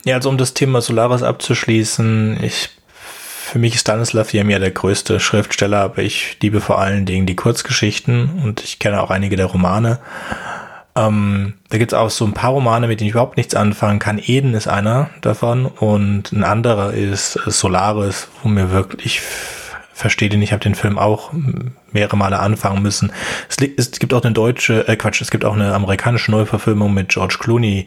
[0.06, 2.70] Ja, also um das Thema Solaris abzuschließen, ich,
[3.46, 7.28] für mich ist Stanislav Jem ja der größte Schriftsteller, aber ich liebe vor allen Dingen
[7.28, 10.00] die Kurzgeschichten und ich kenne auch einige der Romane.
[10.96, 14.00] Ähm, da gibt es auch so ein paar Romane, mit denen ich überhaupt nichts anfangen
[14.00, 14.20] kann.
[14.26, 19.22] Eden ist einer davon und ein anderer ist Solaris, wo mir wirklich
[19.94, 21.32] verstehe den, ich habe den Film auch
[21.92, 23.14] mehrere Male anfangen müssen.
[23.48, 27.10] Es, es gibt auch eine deutsche, äh Quatsch, es gibt auch eine amerikanische Neuverfilmung mit
[27.10, 27.86] George Clooney,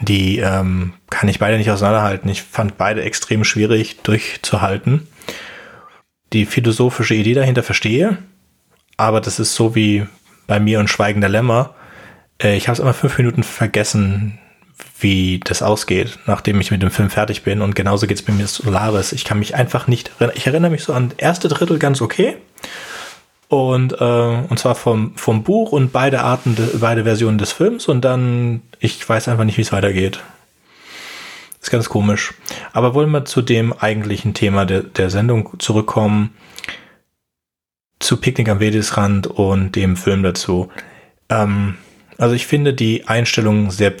[0.00, 2.30] Die ähm, kann ich beide nicht auseinanderhalten.
[2.30, 5.08] Ich fand beide extrem schwierig durchzuhalten.
[6.32, 8.18] Die philosophische Idee dahinter verstehe,
[8.96, 10.06] aber das ist so wie
[10.46, 11.74] bei mir und Schweigender Lämmer.
[12.42, 14.38] Äh, ich habe es immer fünf Minuten vergessen,
[15.00, 17.62] wie das ausgeht, nachdem ich mit dem Film fertig bin.
[17.62, 19.12] Und genauso geht es bei mir Solaris.
[19.12, 20.36] Ich kann mich einfach nicht erinnern.
[20.36, 22.36] Ich erinnere mich so an erste Drittel ganz okay.
[23.48, 24.04] Und, äh,
[24.48, 27.88] und zwar vom, vom Buch und beide Arten, de, beide Versionen des Films.
[27.88, 30.20] Und dann, ich weiß einfach nicht, wie es weitergeht.
[31.60, 32.34] Ist ganz komisch.
[32.72, 36.34] Aber wollen wir zu dem eigentlichen Thema der, der Sendung zurückkommen.
[38.00, 40.70] Zu Picknick am Wedesrand und dem Film dazu.
[41.30, 41.76] Ähm,
[42.18, 43.92] also ich finde die Einstellung sehr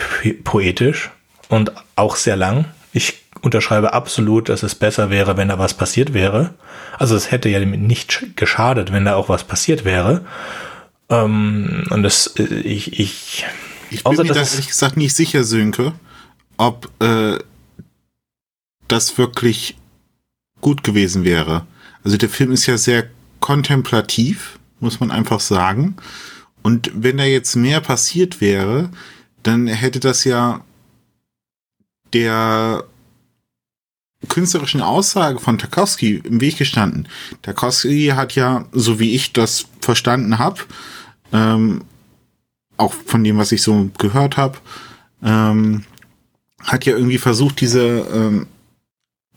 [0.44, 1.10] poetisch
[1.48, 2.66] und auch sehr lang.
[2.92, 6.54] Ich unterschreibe absolut, dass es besser wäre, wenn da was passiert wäre.
[6.98, 10.24] Also es hätte ja nicht geschadet, wenn da auch was passiert wäre.
[11.08, 13.46] Ähm, und das, äh, ich, ich,
[13.90, 15.92] ich bin mir da ehrlich gesagt nicht sicher, Sönke,
[16.56, 17.38] ob äh,
[18.88, 19.76] das wirklich
[20.60, 21.66] gut gewesen wäre.
[22.04, 23.08] Also der Film ist ja sehr
[23.40, 25.96] kontemplativ, muss man einfach sagen.
[26.62, 28.90] Und wenn da jetzt mehr passiert wäre,
[29.42, 30.64] dann hätte das ja
[32.12, 32.84] der
[34.28, 37.08] künstlerischen Aussage von Tarkovsky im Weg gestanden.
[37.42, 40.62] Tarkovsky hat ja, so wie ich das verstanden habe,
[41.32, 41.82] ähm,
[42.76, 44.58] auch von dem, was ich so gehört habe,
[45.22, 45.84] ähm,
[46.62, 48.46] hat ja irgendwie versucht, diese ähm,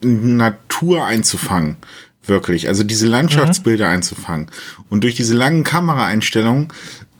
[0.02, 1.78] Natur einzufangen.
[2.26, 2.68] Wirklich.
[2.68, 3.94] Also diese Landschaftsbilder mhm.
[3.96, 4.48] einzufangen.
[4.90, 6.68] Und durch diese langen Kameraeinstellungen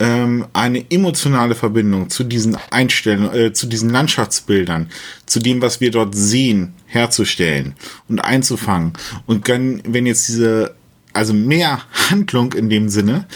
[0.02, 4.90] ähm, eine emotionale Verbindung zu diesen Einstellungen, äh, zu diesen Landschaftsbildern,
[5.26, 7.76] zu dem, was wir dort sehen, herzustellen
[8.08, 8.94] und einzufangen.
[9.26, 10.74] Und wenn, wenn jetzt diese
[11.12, 13.26] also mehr Handlung in dem Sinne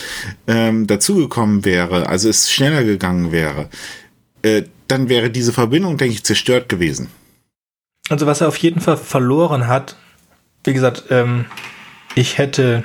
[0.49, 3.69] ähm, dazugekommen wäre, also es schneller gegangen wäre,
[4.43, 7.11] äh, dann wäre diese Verbindung, denke ich, zerstört gewesen.
[8.09, 9.97] Also was er auf jeden Fall verloren hat,
[10.65, 11.45] wie gesagt, ähm,
[12.17, 12.85] ich hätte,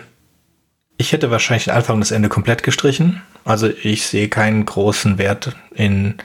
[1.02, 3.22] ich hätte wahrscheinlich den Anfang und das Ende komplett gestrichen.
[3.44, 6.16] Also ich sehe keinen großen Wert in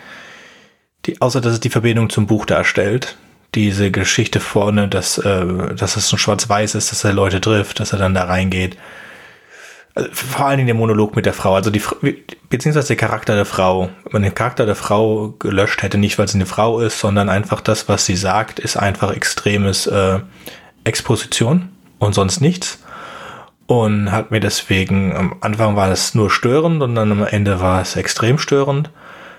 [1.07, 3.17] die, außer dass es die Verbindung zum Buch darstellt.
[3.55, 7.95] Diese Geschichte vorne, dass, äh, dass es so schwarz-weiß ist, dass er Leute trifft, dass
[7.95, 8.77] er dann da reingeht.
[9.95, 11.81] Also vor allen Dingen der Monolog mit der Frau, also die
[12.51, 13.89] beziehungsweise der Charakter der Frau.
[14.05, 17.31] Wenn man den Charakter der Frau gelöscht hätte, nicht weil sie eine Frau ist, sondern
[17.31, 20.21] einfach das, was sie sagt, ist einfach extremes äh,
[20.85, 22.81] Exposition und sonst nichts.
[23.67, 27.81] Und hat mir deswegen, am Anfang war es nur störend und dann am Ende war
[27.81, 28.91] es extrem störend.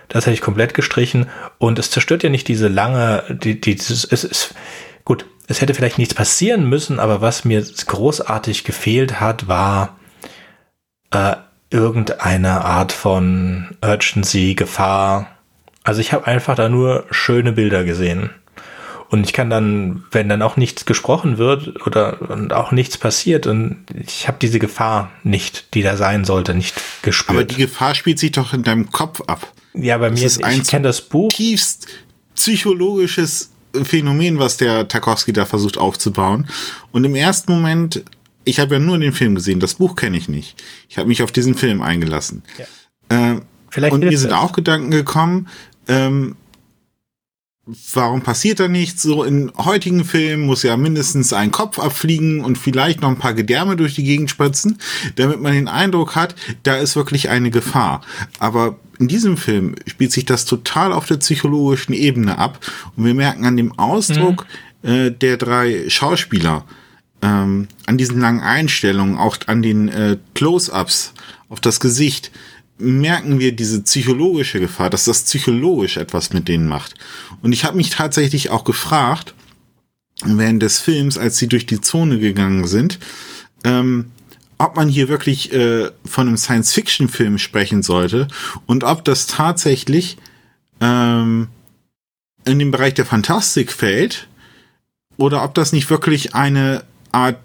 [0.09, 1.27] Das hätte ich komplett gestrichen.
[1.57, 4.55] Und es zerstört ja nicht diese lange, die, die, es ist,
[5.05, 9.97] gut, es hätte vielleicht nichts passieren müssen, aber was mir großartig gefehlt hat, war
[11.11, 11.35] äh,
[11.69, 15.27] irgendeine Art von Urgency, Gefahr.
[15.83, 18.29] Also ich habe einfach da nur schöne Bilder gesehen.
[19.09, 23.47] Und ich kann dann, wenn dann auch nichts gesprochen wird oder und auch nichts passiert
[23.47, 27.37] und ich habe diese Gefahr nicht, die da sein sollte, nicht gespürt.
[27.37, 29.53] Aber die Gefahr spielt sich doch in deinem Kopf ab.
[29.73, 31.29] Ja, bei das mir ist ein ich kenne das Buch.
[31.29, 31.87] Tiefst
[32.35, 33.51] psychologisches
[33.83, 36.47] Phänomen, was der Tarkovsky da versucht aufzubauen.
[36.91, 38.03] Und im ersten Moment,
[38.43, 40.61] ich habe ja nur den Film gesehen, das Buch kenne ich nicht.
[40.89, 42.43] Ich habe mich auf diesen Film eingelassen.
[42.57, 43.33] Ja.
[43.33, 45.47] Äh, Vielleicht und mir sind auch Gedanken gekommen,
[45.87, 46.35] ähm,
[47.93, 49.03] warum passiert da nichts?
[49.03, 53.33] So in heutigen Filmen muss ja mindestens ein Kopf abfliegen und vielleicht noch ein paar
[53.33, 54.79] Gedärme durch die Gegend spritzen,
[55.15, 58.01] damit man den Eindruck hat, da ist wirklich eine Gefahr.
[58.39, 62.59] Aber in diesem Film spielt sich das total auf der psychologischen Ebene ab
[62.95, 64.47] und wir merken an dem Ausdruck
[64.81, 64.89] mhm.
[64.89, 66.63] äh, der drei Schauspieler,
[67.21, 71.13] ähm, an diesen langen Einstellungen, auch an den äh, Close-ups
[71.49, 72.31] auf das Gesicht,
[72.77, 76.95] merken wir diese psychologische Gefahr, dass das psychologisch etwas mit denen macht.
[77.41, 79.33] Und ich habe mich tatsächlich auch gefragt,
[80.23, 82.99] während des Films, als sie durch die Zone gegangen sind,
[83.63, 84.11] ähm,
[84.57, 88.27] ob man hier wirklich äh, von einem Science-Fiction-Film sprechen sollte
[88.65, 90.17] und ob das tatsächlich
[90.81, 91.47] ähm,
[92.45, 94.27] in den Bereich der Fantastik fällt
[95.17, 97.37] oder ob das nicht wirklich eine Art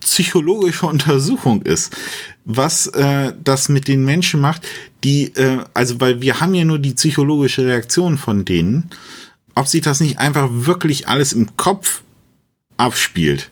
[0.00, 1.96] psychologische Untersuchung ist,
[2.44, 4.66] was äh, das mit den Menschen macht,
[5.04, 8.90] die, äh, also weil wir haben ja nur die psychologische Reaktion von denen,
[9.54, 12.02] ob sich das nicht einfach wirklich alles im Kopf
[12.76, 13.50] abspielt.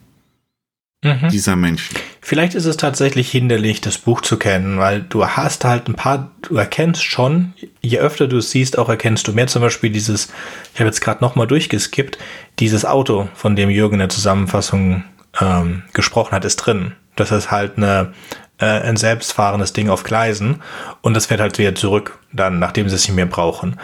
[1.05, 1.29] Mhm.
[1.29, 1.97] Dieser Menschen.
[2.23, 6.31] Vielleicht ist es tatsächlich hinderlich, das Buch zu kennen, weil du hast halt ein paar,
[6.41, 7.53] du erkennst schon,
[7.83, 9.47] je öfter du es siehst, auch erkennst du mehr.
[9.47, 10.29] Zum Beispiel dieses,
[10.73, 12.17] ich habe jetzt gerade nochmal durchgeskippt,
[12.59, 15.05] dieses Auto, von dem Jürgen in der Zusammenfassung
[15.41, 16.93] ähm, gesprochen hat, ist drin.
[17.17, 18.13] Das ist halt eine,
[18.59, 20.63] äh, ein selbstfahrendes Ding auf Gleisen
[21.03, 23.79] und das fährt halt wieder zurück, dann, nachdem sie es nicht mehr brauchen.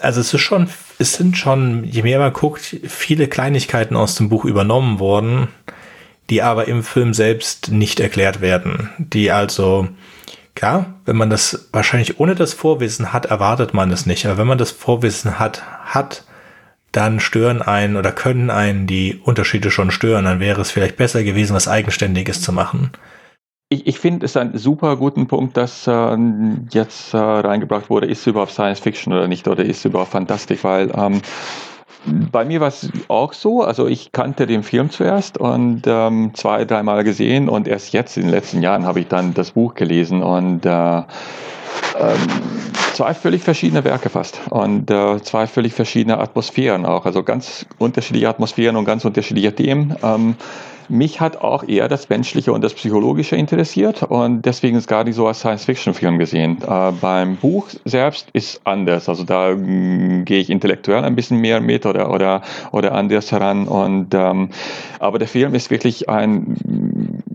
[0.00, 0.68] also es ist schon,
[0.98, 5.48] es sind schon, je mehr man guckt, viele Kleinigkeiten aus dem Buch übernommen worden,
[6.30, 8.90] die aber im Film selbst nicht erklärt werden.
[8.98, 9.88] Die also,
[10.54, 14.26] klar, wenn man das wahrscheinlich ohne das Vorwissen hat, erwartet man es nicht.
[14.26, 16.24] Aber wenn man das Vorwissen hat, hat,
[16.92, 20.24] dann stören einen oder können einen die Unterschiede schon stören.
[20.24, 22.90] Dann wäre es vielleicht besser gewesen, was Eigenständiges zu machen.
[23.68, 26.16] Ich, ich finde es einen super guten Punkt, dass äh,
[26.70, 30.10] jetzt äh, reingebracht wurde, ist es überhaupt Science Fiction oder nicht oder ist es überhaupt
[30.10, 31.22] Fantastik, weil ähm,
[32.06, 36.64] bei mir war es auch so, also ich kannte den Film zuerst und ähm, zwei,
[36.64, 40.22] dreimal gesehen und erst jetzt in den letzten Jahren habe ich dann das Buch gelesen
[40.22, 41.04] und äh, ähm,
[43.00, 48.28] zwei völlig verschiedene Werke fast und äh, zwei völlig verschiedene Atmosphären auch, also ganz unterschiedliche
[48.28, 49.96] Atmosphären und ganz unterschiedliche Themen.
[50.02, 50.34] Ähm,
[50.90, 55.14] mich hat auch eher das Menschliche und das Psychologische interessiert und deswegen ist gar nicht
[55.14, 56.58] so als Science-Fiction-Film gesehen.
[56.66, 59.08] Äh, beim Buch selbst ist anders.
[59.08, 63.68] Also da mm, gehe ich intellektuell ein bisschen mehr mit oder, oder, oder anders heran.
[63.68, 64.50] Und, ähm,
[64.98, 66.56] aber der Film ist wirklich ein,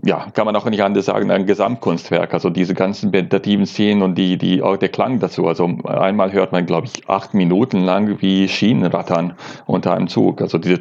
[0.06, 2.32] ja, kann man auch nicht anders sagen, ein Gesamtkunstwerk.
[2.32, 5.46] Also diese ganzen meditativen Szenen und die, die, auch der Klang dazu.
[5.46, 9.34] Also einmal hört man, glaube ich, acht Minuten lang wie Schienen rattern
[9.66, 10.40] unter einem Zug.
[10.40, 10.78] Also diese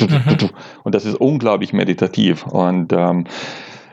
[0.00, 0.50] Mhm.
[0.84, 2.46] Und das ist unglaublich meditativ.
[2.46, 3.24] Und ähm,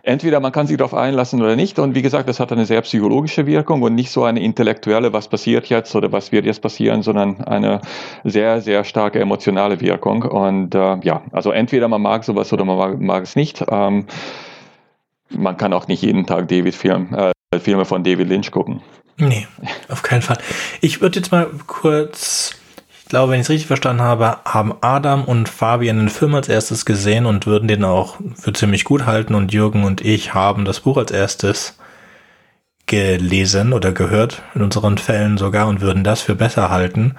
[0.08, 1.80] entweder man kann sich darauf einlassen oder nicht.
[1.80, 5.28] Und wie gesagt, das hat eine sehr psychologische Wirkung und nicht so eine intellektuelle, was
[5.28, 7.82] passiert jetzt oder was wird jetzt passieren, sondern eine
[8.24, 10.24] sehr, sehr starke emotionale Wirkung.
[10.24, 13.64] Und äh, ja, also entweder man mag sowas oder man mag, mag es nicht.
[13.70, 14.06] Ähm,
[15.30, 18.82] man kann auch nicht jeden Tag David-Film, äh, Filme von David Lynch gucken.
[19.18, 19.48] Nee,
[19.90, 20.38] auf keinen Fall.
[20.80, 22.57] Ich würde jetzt mal kurz
[23.10, 26.86] glaube, wenn ich es richtig verstanden habe, haben Adam und Fabian den Film als erstes
[26.86, 30.80] gesehen und würden den auch für ziemlich gut halten und Jürgen und ich haben das
[30.82, 31.78] Buch als erstes
[32.88, 37.16] gelesen oder gehört, in unseren Fällen sogar, und würden das für besser halten.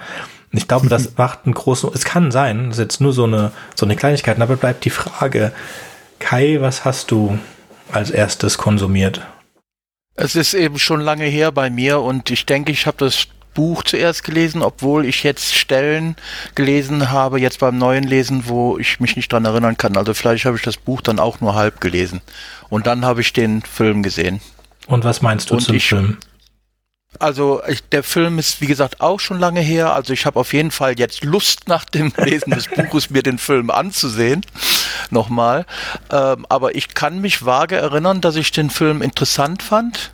[0.51, 3.52] Ich glaube, das macht einen großen, es kann sein, das ist jetzt nur so eine,
[3.74, 5.52] so eine Kleinigkeit, aber bleibt die Frage,
[6.19, 7.39] Kai, was hast du
[7.93, 9.20] als erstes konsumiert?
[10.16, 13.83] Es ist eben schon lange her bei mir und ich denke, ich habe das Buch
[13.83, 16.16] zuerst gelesen, obwohl ich jetzt Stellen
[16.55, 19.97] gelesen habe, jetzt beim neuen Lesen, wo ich mich nicht dran erinnern kann.
[19.97, 22.20] Also vielleicht habe ich das Buch dann auch nur halb gelesen.
[22.69, 24.41] Und dann habe ich den Film gesehen.
[24.87, 26.19] Und was meinst du Und zum ich, Film?
[27.19, 29.95] Also ich, der Film ist, wie gesagt, auch schon lange her.
[29.95, 33.39] Also ich habe auf jeden Fall jetzt Lust nach dem Lesen des Buches, mir den
[33.39, 34.45] Film anzusehen.
[35.11, 35.66] Nochmal.
[36.11, 40.12] Ähm, aber ich kann mich vage erinnern, dass ich den Film interessant fand.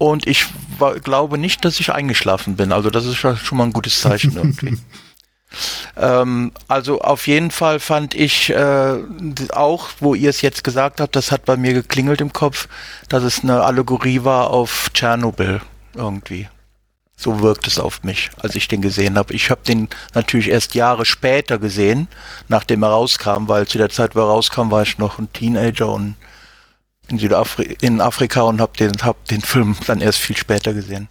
[0.00, 0.46] Und ich
[0.78, 2.72] war, glaube nicht, dass ich eingeschlafen bin.
[2.72, 4.78] Also das ist schon mal ein gutes Zeichen irgendwie.
[5.98, 8.94] ähm, also auf jeden Fall fand ich äh,
[9.52, 12.66] auch, wo ihr es jetzt gesagt habt, das hat bei mir geklingelt im Kopf,
[13.10, 15.60] dass es eine Allegorie war auf Tschernobyl
[15.94, 16.48] irgendwie.
[17.14, 19.34] So wirkt es auf mich, als ich den gesehen habe.
[19.34, 22.08] Ich habe den natürlich erst Jahre später gesehen,
[22.48, 25.92] nachdem er rauskam, weil zu der Zeit, wo er rauskam, war ich noch ein Teenager
[25.92, 26.16] und
[27.10, 31.08] in Südafrika in Afrika und habe den, hab den Film dann erst viel später gesehen.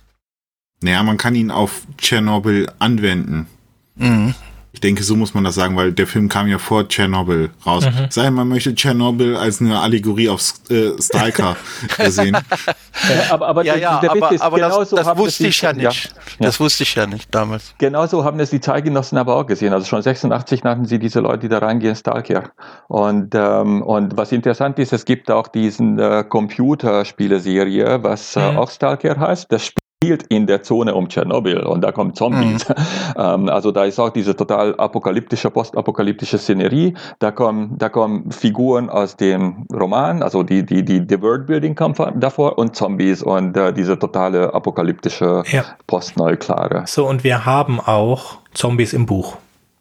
[0.82, 3.48] Naja, man kann ihn auf Tschernobyl anwenden.
[3.96, 4.34] Mhm.
[4.80, 7.84] Ich denke, so muss man das sagen, weil der Film kam ja vor Tschernobyl raus.
[7.84, 8.06] Mhm.
[8.12, 11.58] Sei man möchte Tschernobyl als eine Allegorie auf äh, Stalker
[12.08, 12.32] sehen.
[12.34, 16.06] Ja, aber, aber, ja, ja, der aber, aber das, das wusste ich ja nicht.
[16.06, 16.46] Ja.
[16.46, 17.74] Das wusste ich ja nicht damals.
[17.78, 19.74] Genauso haben es die Zeitgenossen aber auch gesehen.
[19.74, 22.52] Also schon 86 nannten sie diese Leute, die da reingehen, Stalker.
[22.88, 28.58] Und, ähm, und was interessant ist, es gibt auch diesen äh, Computerspieleserie, was äh, mhm.
[28.58, 29.52] auch Stalker heißt.
[29.52, 32.68] Das spielt in der Zone um Tschernobyl und da kommen Zombies.
[32.70, 32.76] Mhm.
[33.18, 36.94] Ähm, also da ist auch diese total apokalyptische, postapokalyptische Szenerie.
[37.18, 42.00] Da kommen, da kommen Figuren aus dem Roman, also die, die, die, die Worldbuilding kommt
[42.16, 45.66] davor und Zombies und äh, diese totale apokalyptische ja.
[45.88, 46.84] Postneuklare.
[46.86, 49.38] So, und wir haben auch Zombies im Buch.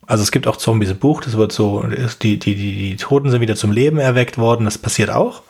[0.07, 1.85] Also es gibt auch Zombies im Buch, das wird so,
[2.23, 5.43] die, die, die, die Toten sind wieder zum Leben erweckt worden, das passiert auch.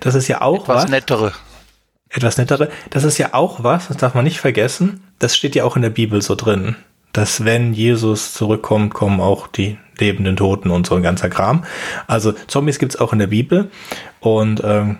[0.00, 0.90] Das ist ja auch Etwas was.
[0.90, 1.32] nettere
[2.14, 2.70] etwas nettere.
[2.90, 5.02] Das ist ja auch was, das darf man nicht vergessen.
[5.18, 6.76] Das steht ja auch in der Bibel so drin,
[7.12, 11.64] dass wenn Jesus zurückkommt, kommen auch die lebenden Toten und so ein ganzer Kram.
[12.06, 13.70] Also Zombies gibt's auch in der Bibel.
[14.20, 14.98] Und ähm,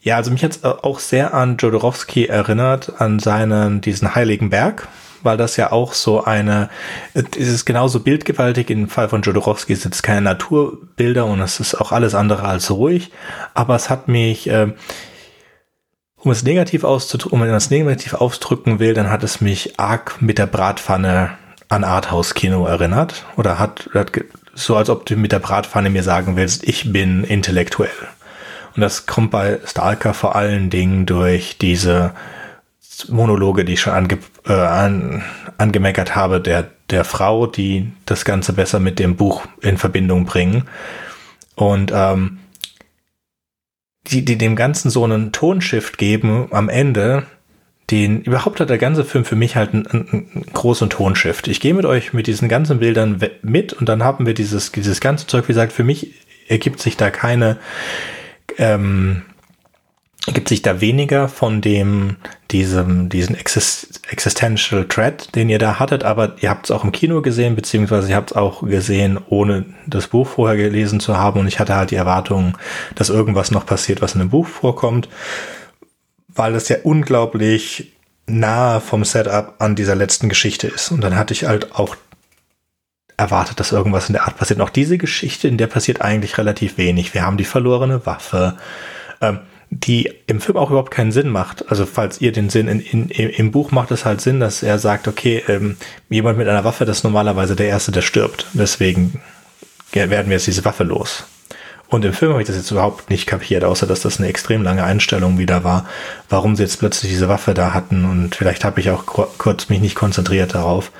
[0.00, 4.86] ja, also mich hat's auch sehr an Jodorowsky erinnert, an seinen, diesen Heiligen Berg,
[5.24, 6.68] weil das ja auch so eine,
[7.14, 11.74] es ist genauso bildgewaltig, im Fall von Jodorowsky sind es keine Naturbilder und es ist
[11.74, 13.10] auch alles andere als ruhig,
[13.54, 14.68] aber es hat mich, äh,
[16.18, 20.38] um es negativ auszudrücken, um es negativ ausdrücken will, dann hat es mich arg mit
[20.38, 21.32] der Bratpfanne
[21.68, 23.24] an Arthouse-Kino erinnert.
[23.36, 24.12] Oder hat, hat
[24.54, 27.90] so, als ob du mit der Bratpfanne mir sagen willst, ich bin intellektuell.
[28.74, 32.12] Und das kommt bei Stalker vor allen Dingen durch diese
[33.08, 35.22] Monologe, die ich schon ange, äh, an,
[35.58, 40.64] angemeckert habe, der, der Frau, die das Ganze besser mit dem Buch in Verbindung bringen.
[41.54, 42.38] Und ähm,
[44.08, 47.24] die, die dem Ganzen so einen Tonshift geben am Ende,
[47.90, 51.46] den überhaupt hat der ganze Film für mich halt einen, einen großen Tonshift.
[51.48, 55.00] Ich gehe mit euch mit diesen ganzen Bildern mit und dann haben wir dieses, dieses
[55.00, 56.14] ganze Zeug, wie gesagt, für mich
[56.48, 57.58] ergibt sich da keine,
[58.58, 59.22] ähm,
[60.34, 62.16] gibt sich da weniger von dem,
[62.50, 66.92] diesem, diesen Exist Existential Threat, den ihr da hattet, aber ihr habt es auch im
[66.92, 71.40] Kino gesehen, beziehungsweise ihr habt es auch gesehen, ohne das Buch vorher gelesen zu haben
[71.40, 72.56] und ich hatte halt die Erwartung,
[72.94, 75.08] dass irgendwas noch passiert, was in dem Buch vorkommt,
[76.28, 77.92] weil es ja unglaublich
[78.26, 81.96] nahe vom Setup an dieser letzten Geschichte ist und dann hatte ich halt auch
[83.16, 84.60] erwartet, dass irgendwas in der Art passiert.
[84.60, 87.14] Und auch diese Geschichte, in der passiert eigentlich relativ wenig.
[87.14, 88.58] Wir haben die verlorene Waffe.
[89.22, 89.40] Ähm,
[89.70, 91.70] die im Film auch überhaupt keinen Sinn macht.
[91.70, 94.78] Also falls ihr den Sinn in, in, im Buch macht es halt Sinn, dass er
[94.78, 95.76] sagt, okay, ähm,
[96.08, 98.46] jemand mit einer Waffe, das ist normalerweise der Erste, der stirbt.
[98.52, 99.20] Deswegen
[99.92, 101.24] werden wir jetzt diese Waffe los.
[101.88, 104.62] Und im Film habe ich das jetzt überhaupt nicht kapiert, außer dass das eine extrem
[104.62, 105.86] lange Einstellung wieder war,
[106.28, 108.04] warum sie jetzt plötzlich diese Waffe da hatten.
[108.04, 110.90] Und vielleicht habe ich auch kurz mich nicht konzentriert darauf.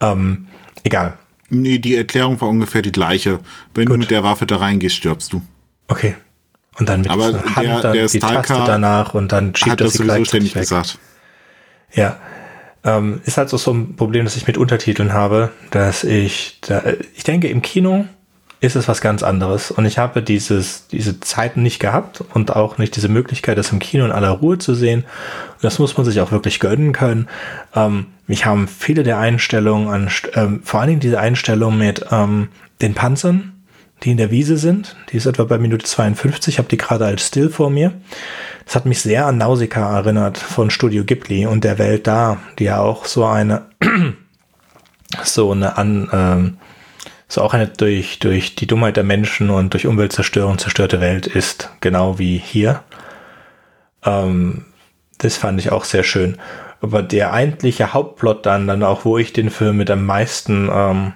[0.00, 0.46] Ähm,
[0.84, 1.14] egal.
[1.48, 3.40] Nee, die Erklärung war ungefähr die gleiche.
[3.74, 3.96] Wenn Gut.
[3.96, 5.42] du mit der Waffe da reingehst, stirbst du.
[5.88, 6.14] Okay.
[6.80, 9.80] Und dann mit Aber Hand der, dann der die Taste danach und dann schiebt hat
[9.82, 10.62] das, das sowieso ständig weg.
[10.62, 10.98] gesagt.
[11.92, 12.16] Ja.
[12.82, 16.82] Ähm, ist halt so, so ein Problem, das ich mit Untertiteln habe, dass ich, da,
[17.14, 18.06] ich denke, im Kino
[18.60, 19.70] ist es was ganz anderes.
[19.70, 23.78] Und ich habe dieses, diese Zeiten nicht gehabt und auch nicht diese Möglichkeit, das im
[23.78, 25.04] Kino in aller Ruhe zu sehen.
[25.60, 27.28] Das muss man sich auch wirklich gönnen können.
[27.74, 32.48] Ähm, mich haben viele der Einstellungen an, ähm, vor allen Dingen diese Einstellung mit ähm,
[32.80, 33.52] den Panzern,
[34.02, 34.96] die in der Wiese sind.
[35.10, 36.54] Die ist etwa bei Minute 52.
[36.54, 37.92] Ich habe die gerade als Still vor mir.
[38.64, 42.64] Das hat mich sehr an Nausicaa erinnert von Studio Ghibli und der Welt da, die
[42.64, 43.66] ja auch so eine
[45.24, 46.58] so eine an ähm,
[47.28, 51.70] so auch eine durch durch die Dummheit der Menschen und durch Umweltzerstörung zerstörte Welt ist,
[51.80, 52.82] genau wie hier.
[54.04, 54.64] Ähm,
[55.18, 56.38] das fand ich auch sehr schön.
[56.80, 61.12] Aber der eigentliche Hauptplot dann, dann auch, wo ich den Film mit am meisten ähm,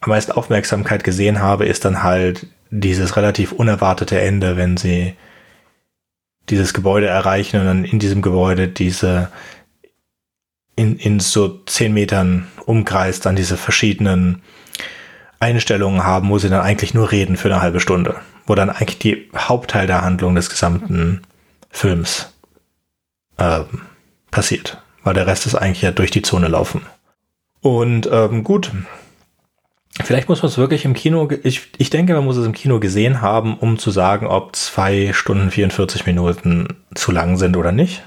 [0.00, 5.14] am meisten Aufmerksamkeit gesehen habe, ist dann halt dieses relativ unerwartete Ende, wenn sie
[6.48, 9.30] dieses Gebäude erreichen und dann in diesem Gebäude diese
[10.76, 14.42] in, in so zehn Metern Umkreis dann diese verschiedenen
[15.40, 18.16] Einstellungen haben, wo sie dann eigentlich nur reden für eine halbe Stunde,
[18.46, 21.22] wo dann eigentlich die Hauptteil der Handlung des gesamten
[21.70, 22.32] Films
[23.38, 23.82] ähm,
[24.30, 26.82] passiert, weil der Rest ist eigentlich ja durch die Zone laufen.
[27.60, 28.70] Und ähm, gut,
[30.08, 32.80] Vielleicht muss man es wirklich im Kino, ich, ich denke, man muss es im Kino
[32.80, 38.02] gesehen haben, um zu sagen, ob zwei Stunden 44 Minuten zu lang sind oder nicht.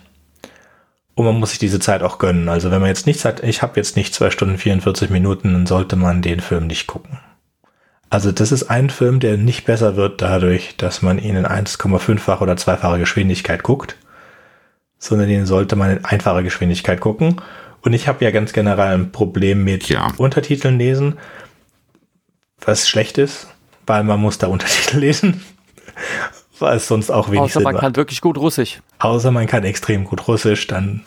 [1.13, 2.49] Und man muss sich diese Zeit auch gönnen.
[2.49, 5.67] Also wenn man jetzt nicht sagt, ich habe jetzt nicht zwei Stunden 44 Minuten, dann
[5.67, 7.19] sollte man den Film nicht gucken.
[8.09, 12.41] Also das ist ein Film, der nicht besser wird dadurch, dass man ihn in 1,5-fache
[12.41, 13.95] oder zweifache Geschwindigkeit guckt,
[14.97, 17.39] sondern den sollte man in einfacher Geschwindigkeit gucken.
[17.83, 20.11] Und ich habe ja ganz generell ein Problem mit ja.
[20.17, 21.19] Untertiteln lesen
[22.65, 23.47] was schlecht ist,
[23.85, 25.43] weil man muss da Untertitel lesen,
[26.59, 28.81] weil es sonst auch wenig Außer man kann wirklich gut Russisch.
[28.99, 31.01] Außer man kann extrem gut Russisch, dann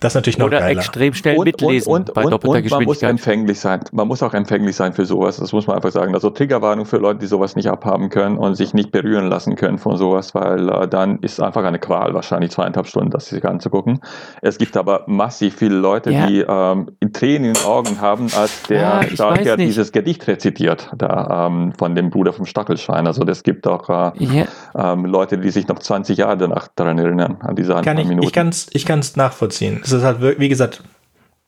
[0.00, 0.78] das ist natürlich noch Oder geiler.
[0.80, 3.10] extrem schnell und, mitlesen und, und, bei doppelter und man muss Geschwindigkeit.
[3.10, 3.80] empfänglich sein.
[3.92, 5.36] Man muss auch empfänglich sein für sowas.
[5.36, 6.14] Das muss man einfach sagen.
[6.14, 9.78] Also Triggerwarnung für Leute, die sowas nicht abhaben können und sich nicht berühren lassen können
[9.78, 14.00] von sowas, weil äh, dann ist einfach eine Qual, wahrscheinlich zweieinhalb Stunden, das sich anzugucken.
[14.42, 16.26] Es gibt aber massiv viele Leute, Ja.
[16.26, 20.90] die ähm, Tränen in den Augen haben, als der Ja, ich Starker dieses Gedicht rezitiert,
[20.96, 23.06] da ähm, von dem Bruder vom Stachelschwein.
[23.06, 24.44] Also es gibt auch äh, Ja,
[24.92, 28.26] ähm, Leute, die sich noch 20 Jahre danach daran erinnern, an diese kann ich, Minuten.
[28.26, 29.82] ich kann's, ich kann's nachvollziehen.
[29.92, 30.82] Es ist halt, wie gesagt,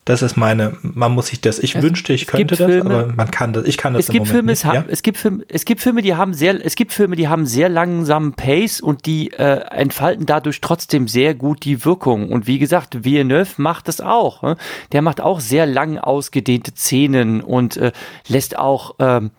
[0.05, 2.91] das ist meine, man muss sich das, ich Es- wünschte, ich es könnte das, Filme-
[3.05, 4.75] aber man kann das, ich kann das es gibt Filme, es, nicht.
[4.75, 7.47] ha- es gibt Filme, es gibt Filme, die haben sehr, es gibt Filme, die haben
[7.47, 12.31] sehr langsamen Pace und die äh, entfalten dadurch trotzdem sehr gut die Wirkung.
[12.33, 14.43] Und wie gesagt, Villeneuve macht das auch.
[14.43, 14.57] Ne?
[14.91, 17.93] Der macht auch sehr lang ausgedehnte Szenen und äh,
[18.27, 19.31] lässt auch ähm,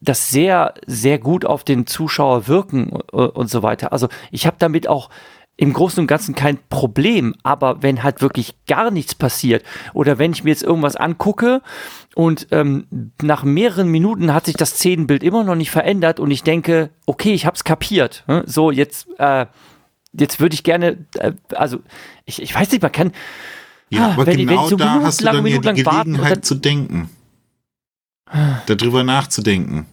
[0.00, 3.92] das sehr, sehr gut auf den Zuschauer wirken äh, und so weiter.
[3.92, 5.10] Also ich habe damit auch
[5.58, 9.64] im Großen und Ganzen kein Problem, aber wenn halt wirklich gar nichts passiert
[9.94, 11.62] oder wenn ich mir jetzt irgendwas angucke
[12.14, 12.86] und ähm,
[13.22, 17.32] nach mehreren Minuten hat sich das Szenenbild immer noch nicht verändert und ich denke, okay,
[17.32, 18.22] ich hab's kapiert.
[18.26, 18.42] ne?
[18.46, 19.46] So, jetzt, äh,
[20.12, 21.78] jetzt würde ich gerne, äh, also
[22.26, 23.12] ich, ich weiß nicht, man kann,
[23.88, 25.82] Ja, Ah, aber wenn die- wenn genau die so da hast du dann ja die
[25.82, 27.08] Gelegenheit dann- zu denken.
[28.66, 29.86] Darüber nachzudenken.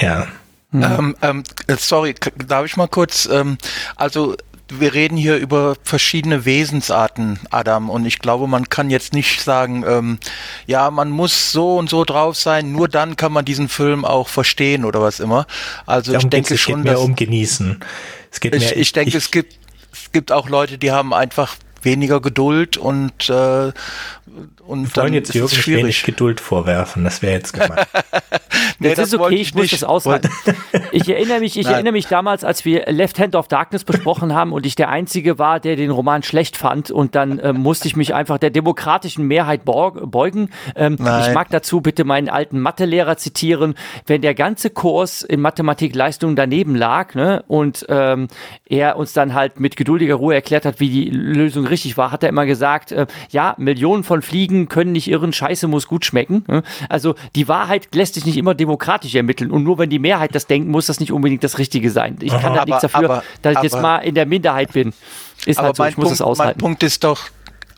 [0.00, 0.28] Ja.
[0.72, 2.14] Ähm, ähm, äh, sorry,
[2.46, 3.58] darf ich mal kurz, ähm,
[3.96, 4.36] also
[4.78, 9.84] wir reden hier über verschiedene Wesensarten, Adam, und ich glaube, man kann jetzt nicht sagen,
[9.86, 10.18] ähm,
[10.66, 14.28] ja, man muss so und so drauf sein, nur dann kann man diesen Film auch
[14.28, 15.46] verstehen oder was immer.
[15.86, 17.80] Also Darum ich denke es schon, geht mehr um genießen.
[18.30, 19.58] Es geht ich, mehr, ich, ich denke, ich, es gibt
[19.92, 23.72] es gibt auch Leute, die haben einfach weniger Geduld und äh,
[24.66, 27.70] und Wir wollen jetzt Jürgen wenig Geduld vorwerfen, das wäre jetzt gemein.
[28.78, 30.30] nee, das, das, ist okay, ich, ich muss das aushalten.
[30.92, 34.52] ich erinnere mich, ich erinnere mich damals, als wir Left Hand of Darkness besprochen haben
[34.52, 37.96] und ich der Einzige war, der den Roman schlecht fand und dann äh, musste ich
[37.96, 40.50] mich einfach der demokratischen Mehrheit beugen.
[40.76, 43.74] Ähm, ich mag dazu bitte meinen alten Mathelehrer zitieren,
[44.06, 48.28] wenn der ganze Kurs in Mathematikleistung daneben lag ne, und ähm,
[48.66, 52.22] er uns dann halt mit geduldiger Ruhe erklärt hat, wie die Lösung richtig war, hat
[52.22, 56.44] er immer gesagt, äh, ja, Millionen von Fliegen können nicht irren, Scheiße muss gut schmecken.
[56.48, 56.62] Ne?
[56.88, 60.46] Also die Wahrheit lässt sich nicht immer demokratisch ermitteln und nur wenn die Mehrheit das
[60.46, 62.18] denkt, muss das nicht unbedingt das Richtige sein.
[62.20, 64.92] Ich kann da nichts dafür, aber, dass ich aber, jetzt mal in der Minderheit bin.
[65.46, 66.58] Ist halt so, ich muss Punkt, es aushalten.
[66.60, 67.18] Mein Punkt ist doch,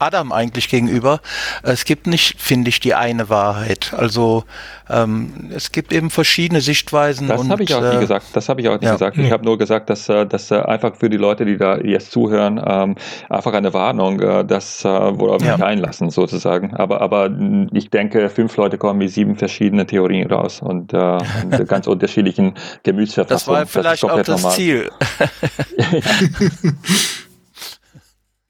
[0.03, 1.21] Adam eigentlich gegenüber.
[1.63, 3.95] Es gibt nicht, finde ich, die eine Wahrheit.
[3.97, 4.45] Also
[4.91, 7.29] ähm, es gibt eben verschiedene Sichtweisen.
[7.29, 8.27] Das habe ich auch äh, nie gesagt.
[8.35, 8.93] Das habe ich auch nicht ja.
[8.93, 9.17] gesagt.
[9.17, 12.11] Ich habe nur gesagt, dass äh, dass äh, einfach für die Leute, die da jetzt
[12.11, 12.97] zuhören, ähm,
[13.29, 15.57] einfach eine Warnung, äh, dass äh, worauf ja.
[15.57, 16.75] mich einlassen sozusagen.
[16.75, 17.31] Aber aber
[17.73, 22.55] ich denke, fünf Leute kommen mit sieben verschiedenen Theorien raus und, äh, und ganz unterschiedlichen
[22.83, 23.61] Gemütsverfassungen.
[23.61, 24.57] Das war vielleicht das auch das normal.
[24.57, 24.91] Ziel.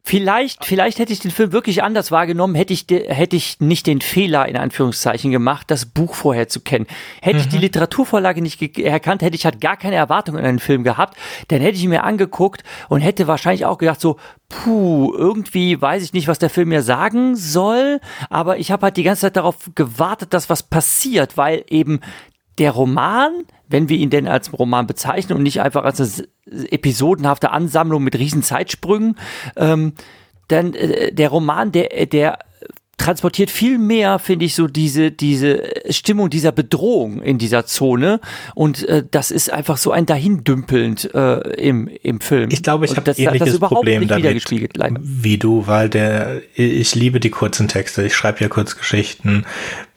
[0.05, 4.01] Vielleicht, vielleicht hätte ich den Film wirklich anders wahrgenommen, hätte ich, hätte ich nicht den
[4.01, 6.89] Fehler in Anführungszeichen gemacht, das Buch vorher zu kennen.
[7.21, 7.43] Hätte mhm.
[7.43, 7.63] ich die mhm.
[7.63, 11.17] Literaturvorlage nicht erkannt, hätte ich halt gar keine Erwartungen an den Film gehabt,
[11.49, 14.17] dann hätte ich ihn mir angeguckt und hätte wahrscheinlich auch gedacht so,
[14.49, 18.97] puh, irgendwie weiß ich nicht, was der Film mir sagen soll, aber ich habe halt
[18.97, 22.01] die ganze Zeit darauf gewartet, dass was passiert, weil eben
[22.59, 27.51] der Roman, wenn wir ihn denn als Roman bezeichnen und nicht einfach als eine episodenhafte
[27.51, 29.17] Ansammlung mit riesen Zeitsprüngen,
[29.57, 29.93] ähm,
[30.49, 32.39] dann äh, der Roman, der, der
[33.03, 38.21] transportiert viel mehr, finde ich, so diese, diese Stimmung dieser Bedrohung in dieser Zone.
[38.55, 42.51] Und äh, das ist einfach so ein Dahindümpelnd äh, im, im Film.
[42.53, 46.43] Ich glaube, ich habe das, ähnliches das überhaupt Problem nicht damit, wie du, weil der,
[46.55, 48.05] ich liebe die kurzen Texte.
[48.05, 49.47] Ich schreibe ja Kurzgeschichten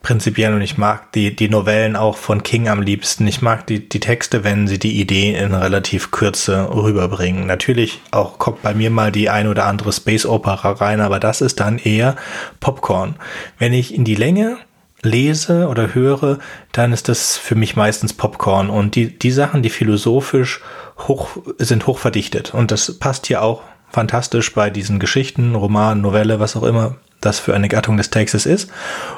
[0.05, 3.25] prinzipiell und ich mag die, die Novellen auch von King am liebsten.
[3.25, 7.47] Ich mag die, die Texte, wenn sie die Idee in relativ Kürze rüberbringen.
[7.47, 11.41] Natürlich auch kommt bei mir mal die ein oder andere Space Opera rein, aber das
[11.41, 12.15] ist dann eher
[12.59, 13.15] Popcorn.
[13.57, 14.57] Wenn ich in die Länge
[15.01, 16.37] lese oder höre,
[16.71, 20.61] dann ist das für mich meistens Popcorn und die, die Sachen, die philosophisch
[20.99, 26.55] hoch, sind hochverdichtet und das passt hier auch fantastisch bei diesen Geschichten, Roman, Novelle, was
[26.55, 26.95] auch immer
[27.25, 28.71] das für eine Gattung des Textes ist.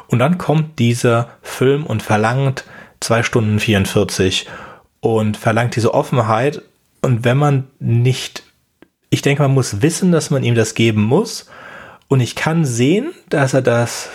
[0.08, 2.64] Und dann kommt dieser Film und verlangt
[3.00, 4.48] zwei Stunden 44
[5.00, 6.62] und verlangt diese Offenheit.
[7.02, 8.44] Und wenn man nicht,
[9.10, 11.48] ich denke, man muss wissen, dass man ihm das geben muss.
[12.08, 14.10] Und ich kann sehen, dass er das,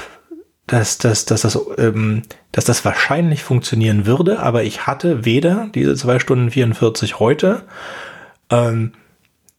[0.67, 5.95] dass, dass, dass, das, ähm, dass das wahrscheinlich funktionieren würde, aber ich hatte weder diese
[5.95, 7.63] zwei Stunden 44 heute,
[8.51, 8.93] ähm,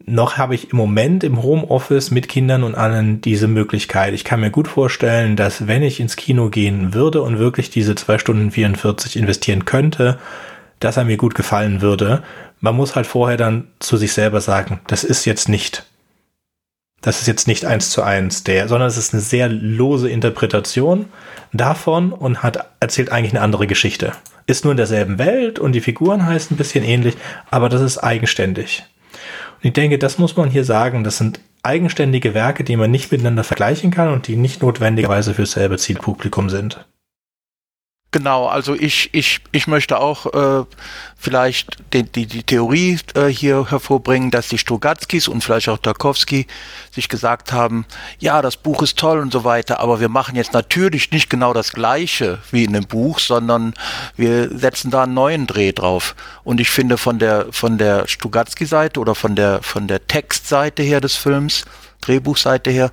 [0.06, 4.14] noch habe ich im Moment im Homeoffice mit Kindern und allen diese Möglichkeit.
[4.14, 7.96] Ich kann mir gut vorstellen, dass wenn ich ins Kino gehen würde und wirklich diese
[7.96, 10.20] zwei Stunden 44 investieren könnte,
[10.80, 12.24] dass er mir gut gefallen würde.
[12.60, 15.86] Man muss halt vorher dann zu sich selber sagen, das ist jetzt nicht,
[17.02, 21.06] das ist jetzt nicht eins zu eins der, sondern es ist eine sehr lose Interpretation
[21.54, 24.14] davon und hat erzählt eigentlich eine andere Geschichte.
[24.46, 27.16] Ist nur in derselben Welt und die Figuren heißen ein bisschen ähnlich,
[27.50, 28.84] aber das ist eigenständig.
[29.64, 31.06] Und ich denke, das muss man hier sagen.
[31.06, 35.46] Das sind eigenständige Werke, die man nicht miteinander vergleichen kann und die nicht notwendigerweise für
[35.46, 36.86] selbe Zielpublikum sind.
[38.14, 40.66] Genau, also ich, ich, ich möchte auch äh,
[41.18, 46.46] vielleicht die, die, die Theorie äh, hier hervorbringen, dass die Strugatskis und vielleicht auch Tarkovsky
[46.92, 47.88] sich gesagt haben,
[48.20, 51.54] ja, das Buch ist toll und so weiter, aber wir machen jetzt natürlich nicht genau
[51.54, 53.74] das gleiche wie in dem Buch, sondern
[54.16, 56.14] wir setzen da einen neuen Dreh drauf.
[56.44, 61.02] Und ich finde von der von der Strugatsky-Seite oder von der von der Textseite her
[61.02, 61.66] des Films
[62.06, 62.92] Drehbuchseite her,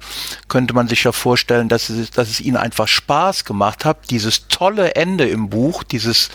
[0.48, 4.48] könnte man sich ja vorstellen, dass es, dass es ihnen einfach Spaß gemacht hat, dieses
[4.48, 6.30] tolle Ende im Buch, dieses,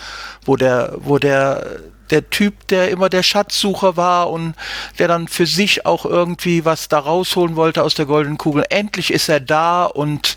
[0.45, 1.65] wo der, wo der,
[2.10, 4.56] der Typ, der immer der Schatzsucher war und
[4.99, 8.65] der dann für sich auch irgendwie was da rausholen wollte aus der goldenen Kugel.
[8.69, 10.35] Endlich ist er da und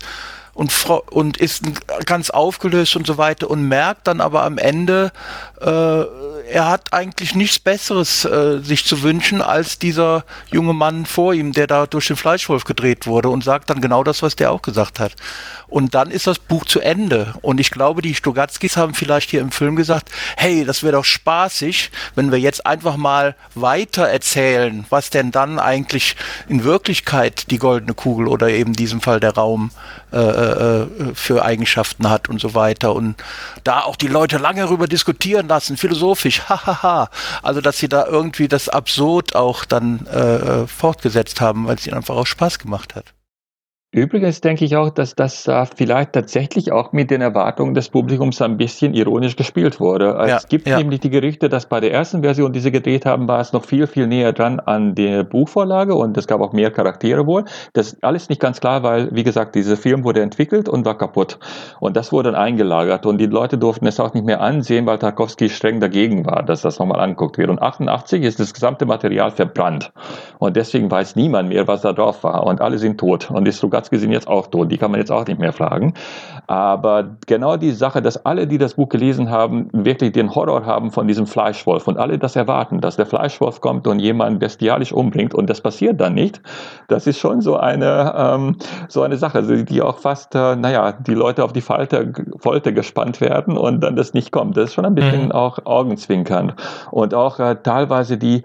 [0.59, 0.73] und,
[1.11, 1.63] und ist
[2.05, 5.13] ganz aufgelöst und so weiter und merkt dann aber am Ende,
[5.61, 6.03] äh,
[6.51, 11.51] er hat eigentlich nichts Besseres äh, sich zu wünschen als dieser junge Mann vor ihm,
[11.51, 14.61] der da durch den Fleischwolf gedreht wurde und sagt dann genau das, was der auch
[14.61, 15.15] gesagt hat.
[15.67, 17.35] Und dann ist das Buch zu Ende.
[17.41, 21.05] Und ich glaube, die Stogatskis haben vielleicht hier im Film gesagt, hey, das wäre doch
[21.05, 26.15] spaßig, wenn wir jetzt einfach mal weiter erzählen, was denn dann eigentlich
[26.47, 29.71] in Wirklichkeit die goldene Kugel oder eben in diesem Fall der Raum
[30.11, 32.95] äh, äh, für Eigenschaften hat und so weiter.
[32.95, 33.15] Und
[33.63, 37.09] da auch die Leute lange darüber diskutieren lassen, philosophisch, hahaha.
[37.43, 41.87] also, dass sie da irgendwie das absurd auch dann äh, äh fortgesetzt haben, weil es
[41.87, 43.13] ihnen einfach auch Spaß gemacht hat.
[43.91, 48.39] Übrigens denke ich auch, dass das äh, vielleicht tatsächlich auch mit den Erwartungen des Publikums
[48.39, 50.15] ein bisschen ironisch gespielt wurde.
[50.27, 50.77] Ja, es gibt ja.
[50.77, 53.65] nämlich die Gerüchte, dass bei der ersten Version, die sie gedreht haben, war es noch
[53.65, 57.45] viel, viel näher dran an der Buchvorlage und es gab auch mehr Charaktere wohl.
[57.73, 60.95] Das ist alles nicht ganz klar, weil, wie gesagt, dieser Film wurde entwickelt und war
[60.95, 61.39] kaputt.
[61.79, 64.99] Und das wurde dann eingelagert und die Leute durften es auch nicht mehr ansehen, weil
[64.99, 67.49] Tarkovsky streng dagegen war, dass das nochmal angeguckt wird.
[67.49, 69.91] Und 88 ist das gesamte Material verbrannt.
[70.37, 72.45] Und deswegen weiß niemand mehr, was da drauf war.
[72.45, 73.31] Und alle sind tot.
[73.31, 75.93] Und die Strugatsky sind jetzt auch tot, die kann man jetzt auch nicht mehr fragen.
[76.47, 80.91] Aber genau die Sache, dass alle, die das Buch gelesen haben, wirklich den Horror haben
[80.91, 85.33] von diesem Fleischwolf und alle das erwarten, dass der Fleischwolf kommt und jemanden bestialisch umbringt
[85.33, 86.41] und das passiert dann nicht,
[86.87, 88.57] das ist schon so eine, ähm,
[88.87, 92.05] so eine Sache, die auch fast, äh, naja, die Leute auf die Folter,
[92.37, 94.57] Folter gespannt werden und dann das nicht kommt.
[94.57, 95.31] Das ist schon ein bisschen mhm.
[95.31, 96.55] auch augenzwinkernd.
[96.91, 98.43] Und auch äh, teilweise die,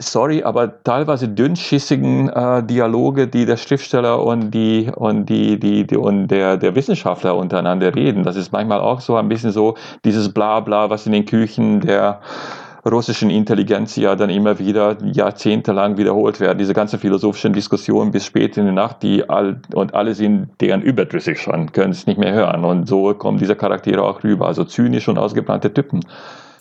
[0.00, 5.96] sorry, aber teilweise dünnschissigen äh, Dialoge, die der Schriftsteller und die und die, die, die
[5.96, 8.24] und der, der Wissenschaftler untereinander reden.
[8.24, 12.20] Das ist manchmal auch so ein bisschen so dieses Blabla, was in den Küchen der
[12.88, 16.58] russischen Intelligenz ja dann immer wieder jahrzehntelang wiederholt werden.
[16.58, 20.80] Diese ganzen philosophischen Diskussionen bis spät in die Nacht, die all, und alle sind deren
[20.80, 22.64] überdrüssig schon, können es nicht mehr hören.
[22.64, 26.00] Und so kommen diese Charaktere auch rüber, also zynisch und ausgebrannte Typen.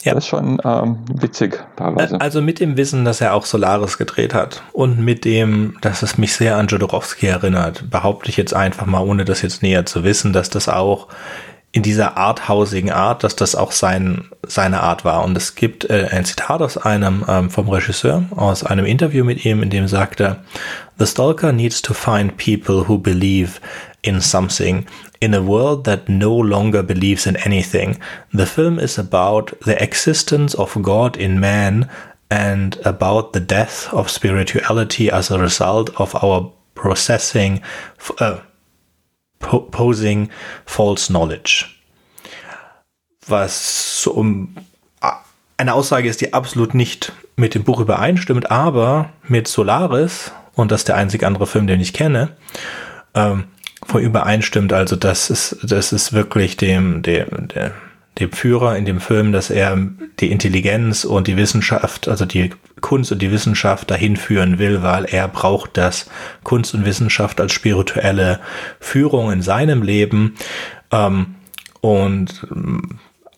[0.03, 0.13] Ja.
[0.13, 2.21] Das ist schon ähm, witzig teilweise.
[2.21, 6.17] Also mit dem Wissen, dass er auch Solaris gedreht hat und mit dem, dass es
[6.17, 10.03] mich sehr an Jodorowsky erinnert, behaupte ich jetzt einfach mal, ohne das jetzt näher zu
[10.05, 11.07] wissen, dass das auch
[11.71, 15.23] in dieser arthausigen Art, dass das auch sein, seine Art war.
[15.23, 19.45] Und es gibt äh, ein Zitat aus einem ähm, vom Regisseur, aus einem Interview mit
[19.45, 20.37] ihm, in dem sagte,
[20.97, 23.59] The stalker needs to find people who believe
[24.01, 24.85] in something
[25.21, 27.97] in a world that no longer believes in anything.
[28.33, 31.89] The film is about the existence of God in man
[32.31, 37.61] and about the death of spirituality as a result of our processing,
[38.19, 38.39] uh,
[39.39, 40.29] po posing
[40.65, 41.65] false knowledge.
[43.27, 44.55] Was um
[45.57, 50.81] eine Aussage ist, die absolut nicht mit dem Buch übereinstimmt, aber mit Solaris, und das
[50.81, 52.29] ist der einzige andere Film, den ich kenne,
[53.13, 53.45] ähm,
[53.85, 54.73] voll übereinstimmt.
[54.73, 57.71] Also das ist, das ist wirklich dem, dem, dem,
[58.19, 59.77] dem Führer in dem Film, dass er
[60.19, 62.51] die Intelligenz und die Wissenschaft, also die
[62.81, 66.09] Kunst und die Wissenschaft dahin führen will, weil er braucht das
[66.43, 68.39] Kunst und Wissenschaft als spirituelle
[68.79, 70.35] Führung in seinem Leben.
[70.91, 71.35] Ähm,
[71.81, 72.45] und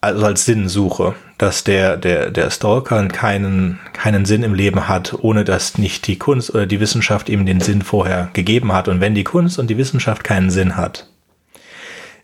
[0.02, 5.44] also als Sinnsuche, dass der, der, der Stalker keinen, keinen Sinn im Leben hat, ohne
[5.44, 8.88] dass nicht die Kunst oder die Wissenschaft ihm den Sinn vorher gegeben hat.
[8.88, 11.08] Und wenn die Kunst und die Wissenschaft keinen Sinn hat,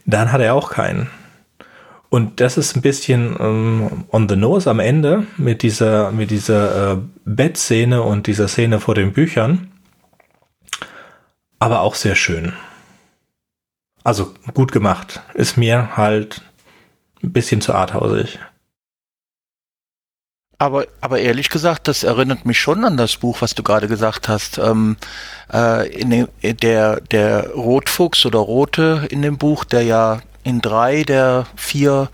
[0.06, 1.08] dann hat er auch keinen.
[2.10, 6.94] Und das ist ein bisschen ähm, on the nose am Ende mit dieser, mit dieser
[6.94, 9.72] äh, Bettszene und dieser Szene vor den Büchern.
[11.60, 12.54] Aber auch sehr schön.
[14.04, 15.22] Also gut gemacht.
[15.34, 16.42] Ist mir halt
[17.24, 18.40] ein bisschen zu arthausig.
[20.60, 24.28] Aber, aber ehrlich gesagt, das erinnert mich schon an das Buch, was du gerade gesagt
[24.28, 24.58] hast.
[24.58, 24.98] Ähm,
[25.54, 31.04] äh, in dem, der, der Rotfuchs oder Rote in dem Buch, der ja in drei
[31.04, 32.10] der vier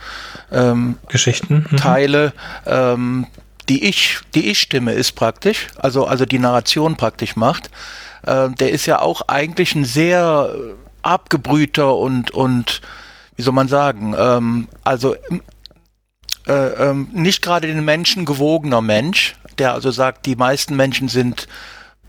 [0.51, 1.77] ähm, Geschichten mhm.
[1.77, 2.33] Teile
[2.65, 3.27] ähm,
[3.69, 7.69] die ich die ich Stimme ist praktisch, also also die Narration praktisch macht.
[8.25, 10.53] Äh, der ist ja auch eigentlich ein sehr
[11.01, 12.81] abgebrühter und und
[13.35, 15.15] wie soll man sagen, ähm, also
[16.47, 21.47] äh, ähm, nicht gerade den Menschen gewogener Mensch, der also sagt, die meisten Menschen sind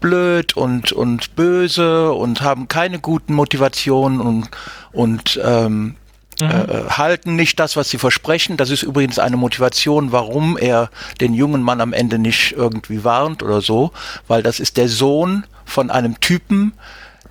[0.00, 4.48] blöd und, und böse und haben keine guten Motivationen und,
[4.92, 5.96] und ähm,
[6.40, 6.48] Mhm.
[6.50, 8.56] Äh, halten nicht das, was sie versprechen.
[8.56, 10.90] Das ist übrigens eine Motivation, warum er
[11.20, 13.92] den jungen Mann am Ende nicht irgendwie warnt oder so,
[14.26, 16.72] weil das ist der Sohn von einem Typen,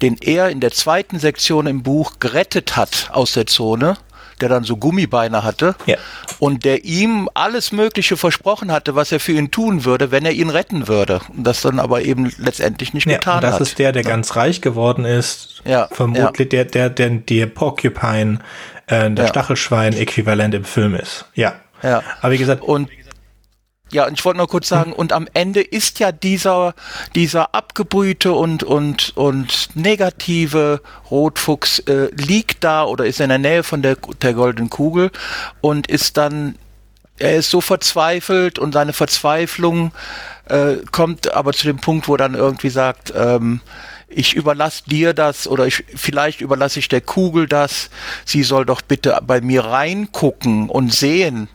[0.03, 3.95] den er in der zweiten Sektion im Buch gerettet hat aus der Zone,
[4.41, 5.95] der dann so Gummibeine hatte ja.
[6.39, 10.34] und der ihm alles Mögliche versprochen hatte, was er für ihn tun würde, wenn er
[10.34, 11.21] ihn retten würde.
[11.34, 13.61] Das dann aber eben letztendlich nicht ja, getan das hat.
[13.61, 14.09] Das ist der, der ja.
[14.09, 15.61] ganz reich geworden ist.
[15.63, 15.88] Ja.
[15.89, 18.39] Vermutlich der, der, der, der Porcupine,
[18.88, 21.25] äh, der Stachelschwein-Äquivalent im Film ist.
[21.34, 21.53] Ja.
[21.81, 22.03] Ja.
[22.21, 22.61] Aber wie gesagt.
[22.61, 22.89] Und
[23.94, 26.74] Ja, und ich wollte nur kurz sagen, und am Ende ist ja dieser,
[27.14, 33.61] dieser abgebrühte und, und, und negative Rotfuchs äh, liegt da oder ist in der Nähe
[33.61, 35.11] von der, der goldenen Kugel
[35.61, 36.56] und ist dann,
[37.20, 39.91] er ist so verzweifelt und seine Verzweiflung
[40.45, 43.61] äh, kommt aber zu dem Punkt, wo dann irgendwie sagt, ähm,
[44.15, 47.90] ich überlasse dir das oder ich, vielleicht überlasse ich der Kugel das.
[48.26, 51.48] Sie soll doch bitte bei mir reingucken und sehen,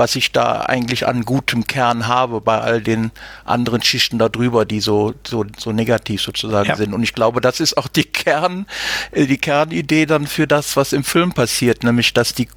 [0.00, 3.10] was ich da eigentlich an gutem Kern habe bei all den
[3.44, 6.76] anderen Schichten da drüber, die so, so, so negativ sozusagen ja.
[6.76, 6.94] sind.
[6.94, 8.64] Und ich glaube, das ist auch die Kern,
[9.12, 12.48] äh, die Kernidee dann für das, was im Film passiert, nämlich, dass die,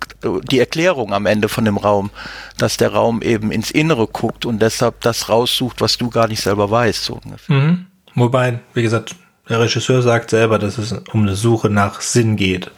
[0.50, 2.12] die Erklärung am Ende von dem Raum,
[2.58, 6.42] dass der Raum eben ins Innere guckt und deshalb das raussucht, was du gar nicht
[6.42, 7.20] selber weißt, so.
[7.50, 7.88] Mhm.
[8.16, 9.16] Wobei, wie gesagt,
[9.50, 12.72] der Regisseur sagt selber, dass es um eine Suche nach Sinn geht.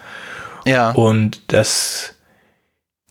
[0.66, 0.90] Ja.
[0.90, 2.15] Und das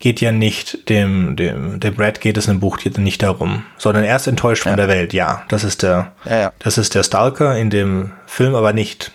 [0.04, 4.16] geht ja nicht dem, dem, dem Brad geht es im Buch nicht darum, sondern er
[4.16, 4.72] ist enttäuscht ja.
[4.72, 5.44] von der Welt, ja.
[5.48, 6.52] Das ist der, ja, ja.
[6.58, 9.12] das ist der Stalker in dem Film aber nicht.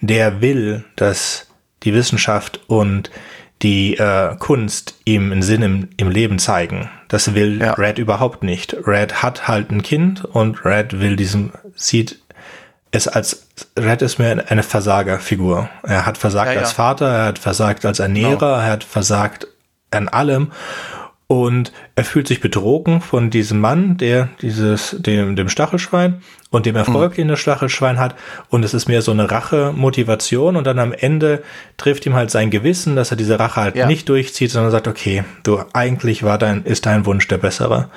[0.00, 1.46] Der will, dass
[1.84, 3.12] die Wissenschaft und
[3.62, 6.90] die äh, Kunst ihm einen Sinn im, im Leben zeigen.
[7.06, 7.74] Das will ja.
[7.74, 8.76] Red überhaupt nicht.
[8.88, 12.18] Red hat halt ein Kind und Red will diesem, sieht
[12.90, 13.46] es als
[13.78, 15.68] Red ist mir eine Versagerfigur.
[15.84, 16.60] Er hat versagt ja, ja.
[16.60, 18.54] als Vater, er hat versagt als Ernährer, genau.
[18.54, 19.46] er hat versagt
[19.94, 20.52] an allem.
[21.26, 26.76] Und er fühlt sich betrogen von diesem Mann, der dieses, dem, dem Stachelschwein und dem
[26.76, 27.16] Erfolg, mhm.
[27.16, 28.14] den das Stachelschwein hat.
[28.50, 30.54] Und es ist mehr so eine Rache-Motivation.
[30.54, 31.42] Und dann am Ende
[31.78, 33.86] trifft ihm halt sein Gewissen, dass er diese Rache halt ja.
[33.86, 37.88] nicht durchzieht, sondern sagt, okay, du, eigentlich war dein, ist dein Wunsch der bessere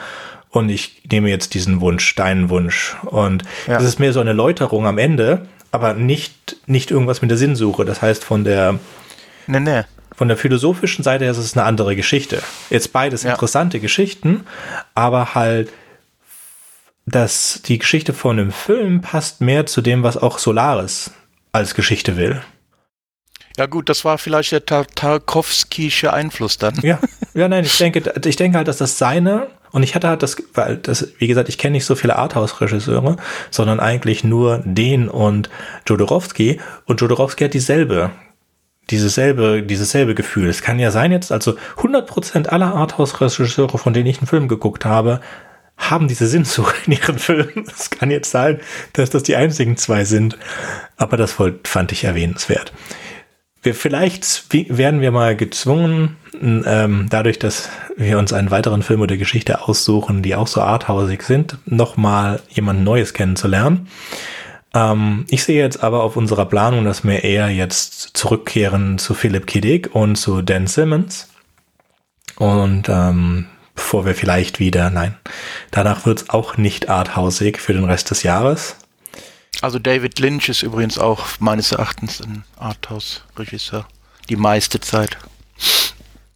[0.58, 2.96] und ich nehme jetzt diesen Wunsch, deinen Wunsch.
[3.06, 3.76] Und ja.
[3.76, 7.86] das ist mehr so eine Läuterung am Ende, aber nicht, nicht irgendwas mit der Sinnsuche.
[7.86, 8.80] Das heißt, von der,
[9.48, 9.84] nee, nee.
[10.18, 12.42] Von der philosophischen Seite her ist es eine andere Geschichte.
[12.72, 13.34] Jetzt beides ja.
[13.34, 14.46] interessante Geschichten,
[14.96, 15.72] aber halt,
[17.06, 21.12] dass die Geschichte von dem Film passt mehr zu dem, was auch Solaris
[21.52, 22.42] als Geschichte will.
[23.58, 26.76] Ja gut, das war vielleicht der Tarkovskische Einfluss dann.
[26.82, 27.00] Ja,
[27.36, 30.38] ja, nein, ich denke, ich denke halt, dass das seine und ich hatte halt das,
[30.56, 33.18] weil das, wie gesagt, ich kenne nicht so viele Arthouse-Regisseure,
[33.52, 35.50] sondern eigentlich nur den und
[35.86, 36.60] Jodorowsky.
[36.86, 38.12] Und Jodorowsky hat dieselbe,
[38.90, 40.48] dieses selbe, dieses selbe Gefühl.
[40.48, 44.86] Es kann ja sein jetzt, also 100% aller Arthouse-Regisseure, von denen ich einen Film geguckt
[44.86, 45.22] habe,
[45.78, 47.66] haben diese Sinnsuche in ihren Filmen.
[47.68, 48.60] Es kann jetzt sein,
[48.94, 50.38] dass das die einzigen zwei sind.
[50.98, 52.74] Aber das fand ich erwähnenswert.
[53.62, 59.18] Wir, vielleicht werden wir mal gezwungen, ähm, dadurch, dass wir uns einen weiteren Film oder
[59.18, 63.88] Geschichte aussuchen, die auch so arthausig sind, nochmal jemand Neues kennenzulernen.
[64.78, 69.48] Ähm, ich sehe jetzt aber auf unserer Planung, dass wir eher jetzt zurückkehren zu Philip
[69.48, 69.60] K.
[69.60, 71.30] Dick und zu Dan Simmons.
[72.38, 75.16] Und ähm, bevor wir vielleicht wieder, nein,
[75.72, 78.76] danach wird es auch nicht arthausig für den Rest des Jahres.
[79.62, 83.88] Also David Lynch ist übrigens auch meines Erachtens ein Arthouse-Regisseur.
[84.30, 85.18] Die meiste Zeit.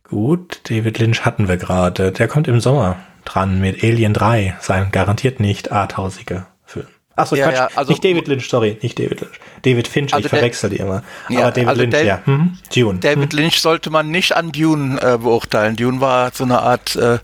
[0.03, 2.11] Gut, David Lynch hatten wir gerade.
[2.11, 6.50] Der kommt im Sommer dran mit Alien 3, sein garantiert nicht arthausiger.
[7.21, 9.39] Achso, ja, Quatsch, ja, also, nicht David Lynch, sorry, nicht David Lynch.
[9.63, 11.03] David Finch, also ich verwechsel die immer.
[11.29, 12.21] Ja, Aber David also Lynch, Dave, ja.
[12.25, 12.57] Hm?
[12.73, 12.99] Dune.
[12.99, 13.39] David hm?
[13.39, 15.75] Lynch sollte man nicht an Dune äh, beurteilen.
[15.75, 17.19] Dune war so eine Art äh,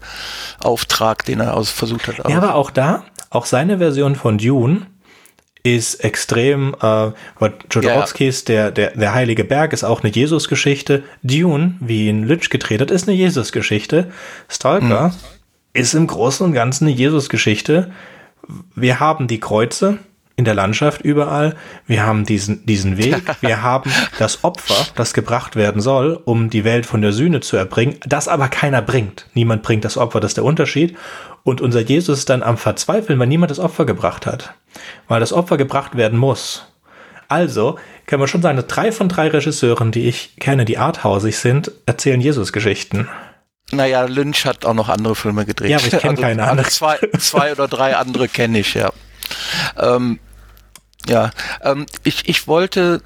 [0.59, 2.29] Auftrag, den er aus versucht hat.
[2.29, 4.87] Ja, aber auch da, auch seine Version von Dune
[5.75, 7.11] ist extrem, äh,
[7.71, 11.03] Jodorowskis, der, der, der Heilige Berg ist auch eine Jesus-Geschichte.
[11.23, 14.11] Dune, wie ihn Lynch gedreht hat, ist eine Jesus-Geschichte.
[14.47, 15.13] Stalker mhm.
[15.73, 17.91] ist im Großen und Ganzen eine Jesus-Geschichte.
[18.75, 19.99] Wir haben die Kreuze
[20.37, 21.55] in der Landschaft überall.
[21.87, 23.23] Wir haben diesen, diesen Weg.
[23.41, 27.57] Wir haben das Opfer, das gebracht werden soll, um die Welt von der Sühne zu
[27.57, 29.25] erbringen, das aber keiner bringt.
[29.33, 30.95] Niemand bringt das Opfer, das ist der Unterschied.
[31.43, 34.53] Und unser Jesus ist dann am Verzweifeln, weil niemand das Opfer gebracht hat.
[35.07, 36.67] Weil das Opfer gebracht werden muss.
[37.27, 41.37] Also kann man schon sagen, dass drei von drei Regisseuren, die ich kenne, die arthausig
[41.37, 43.09] sind, erzählen Jesus-Geschichten.
[43.71, 45.71] Naja, Lynch hat auch noch andere Filme gedreht.
[45.71, 46.59] Ja, aber ich kenne also, keine anderen.
[46.59, 48.91] Also zwei, zwei oder drei andere kenne ich, ja.
[49.77, 50.19] Ähm,
[51.07, 51.31] ja,
[51.61, 53.01] ähm, ich, ich wollte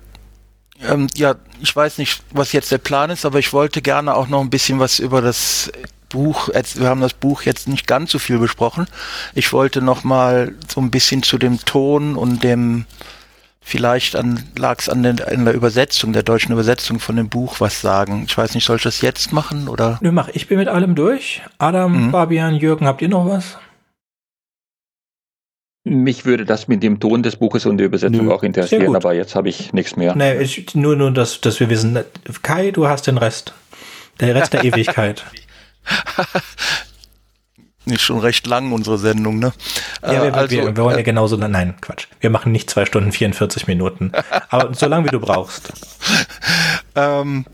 [0.84, 4.28] ähm, ja, ich weiß nicht, was jetzt der Plan ist, aber ich wollte gerne auch
[4.28, 5.72] noch ein bisschen was über das
[6.10, 8.88] Buch, wir haben das Buch jetzt nicht ganz so viel besprochen.
[9.34, 12.86] Ich wollte noch mal so ein bisschen zu dem Ton und dem,
[13.62, 14.18] vielleicht
[14.58, 18.26] lag es an, den, an der Übersetzung, der deutschen Übersetzung von dem Buch was sagen.
[18.28, 20.00] Ich weiß nicht, soll ich das jetzt machen oder?
[20.02, 20.30] Nö, mach.
[20.30, 21.42] Ich bin mit allem durch.
[21.58, 22.12] Adam, mhm.
[22.12, 23.58] Fabian, Jürgen, habt ihr noch was?
[25.84, 28.34] Mich würde das mit dem Ton des Buches und der Übersetzung Nö.
[28.34, 30.16] auch interessieren, aber jetzt habe ich nichts mehr.
[30.16, 31.98] Nee, ich, nur, nur, dass, dass wir wissen.
[32.44, 33.56] Kai, du hast den Rest.
[34.20, 35.26] Der Rest der Ewigkeit.
[37.92, 39.54] ist schon recht lang, unsere Sendung, ne?
[40.04, 42.08] Ja, wir, also, wir, wir wollen ja äh, genauso, nein, Quatsch.
[42.20, 44.12] Wir machen nicht zwei Stunden 44 Minuten.
[44.50, 45.74] aber so lange, wie du brauchst.
[46.96, 47.46] ähm,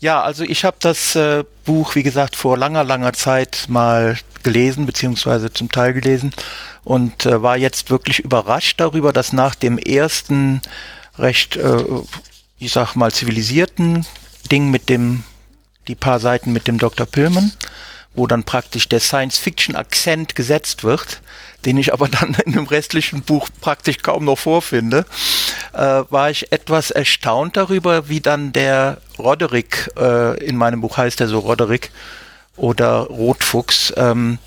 [0.00, 4.86] ja, also ich habe das äh, Buch, wie gesagt, vor langer, langer Zeit mal gelesen,
[4.86, 6.32] beziehungsweise zum Teil gelesen
[6.84, 10.60] und äh, war jetzt wirklich überrascht darüber, dass nach dem ersten
[11.18, 11.84] recht, äh,
[12.58, 14.06] ich sag mal, zivilisierten
[14.50, 15.24] Ding mit dem,
[15.88, 17.06] die paar Seiten mit dem Dr.
[17.06, 17.52] Pillman,
[18.16, 21.20] wo dann praktisch der Science-Fiction-Akzent gesetzt wird,
[21.64, 25.04] den ich aber dann in dem restlichen Buch praktisch kaum noch vorfinde,
[25.72, 31.20] äh, war ich etwas erstaunt darüber, wie dann der Roderick, äh, in meinem Buch heißt
[31.20, 31.90] er so Roderick
[32.56, 34.38] oder Rotfuchs, ähm,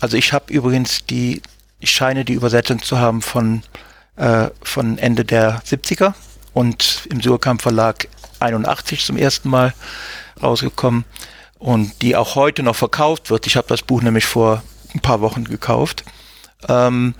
[0.00, 1.42] also ich habe übrigens die,
[1.80, 3.62] ich scheine die Übersetzung zu haben von,
[4.16, 6.14] äh, von Ende der 70er
[6.54, 8.08] und im Surkamp Verlag
[8.40, 9.74] 81 zum ersten Mal
[10.40, 11.04] rausgekommen
[11.58, 13.46] und die auch heute noch verkauft wird.
[13.46, 14.62] Ich habe das Buch nämlich vor
[14.94, 16.04] ein paar Wochen gekauft.
[16.68, 17.14] Ähm,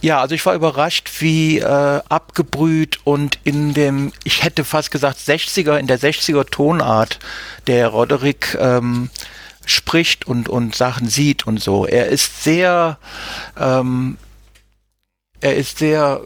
[0.00, 5.18] ja, also ich war überrascht, wie äh, abgebrüht und in dem, ich hätte fast gesagt
[5.18, 7.20] 60er, in der 60er Tonart
[7.68, 9.10] der Roderick ähm,
[9.64, 11.86] spricht und, und Sachen sieht und so.
[11.86, 12.98] Er ist sehr,
[13.56, 14.18] ähm,
[15.40, 16.22] er ist sehr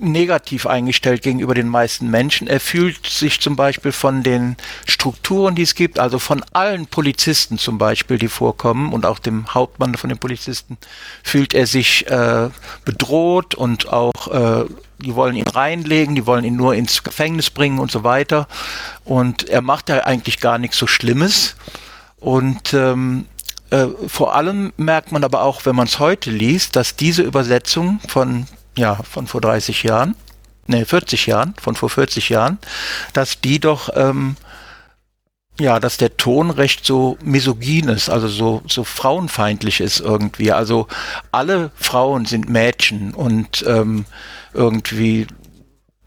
[0.00, 2.46] negativ eingestellt gegenüber den meisten Menschen.
[2.48, 4.56] Er fühlt sich zum Beispiel von den
[4.86, 9.54] Strukturen, die es gibt, also von allen Polizisten zum Beispiel, die vorkommen und auch dem
[9.54, 10.78] Hauptmann von den Polizisten,
[11.22, 12.50] fühlt er sich äh,
[12.84, 14.64] bedroht und auch äh,
[14.98, 18.48] die wollen ihn reinlegen, die wollen ihn nur ins Gefängnis bringen und so weiter.
[19.04, 21.56] Und er macht ja eigentlich gar nichts so Schlimmes.
[22.18, 23.24] Und ähm,
[23.70, 28.00] äh, vor allem merkt man aber auch, wenn man es heute liest, dass diese Übersetzung
[28.08, 30.14] von ja, von vor 30 Jahren,
[30.66, 32.58] ne, 40 Jahren, von vor 40 Jahren,
[33.12, 34.36] dass die doch, ähm,
[35.58, 40.52] ja, dass der Ton recht so misogyn ist, also so, so frauenfeindlich ist irgendwie.
[40.52, 40.88] Also
[41.32, 44.06] alle Frauen sind Mädchen und ähm,
[44.54, 45.26] irgendwie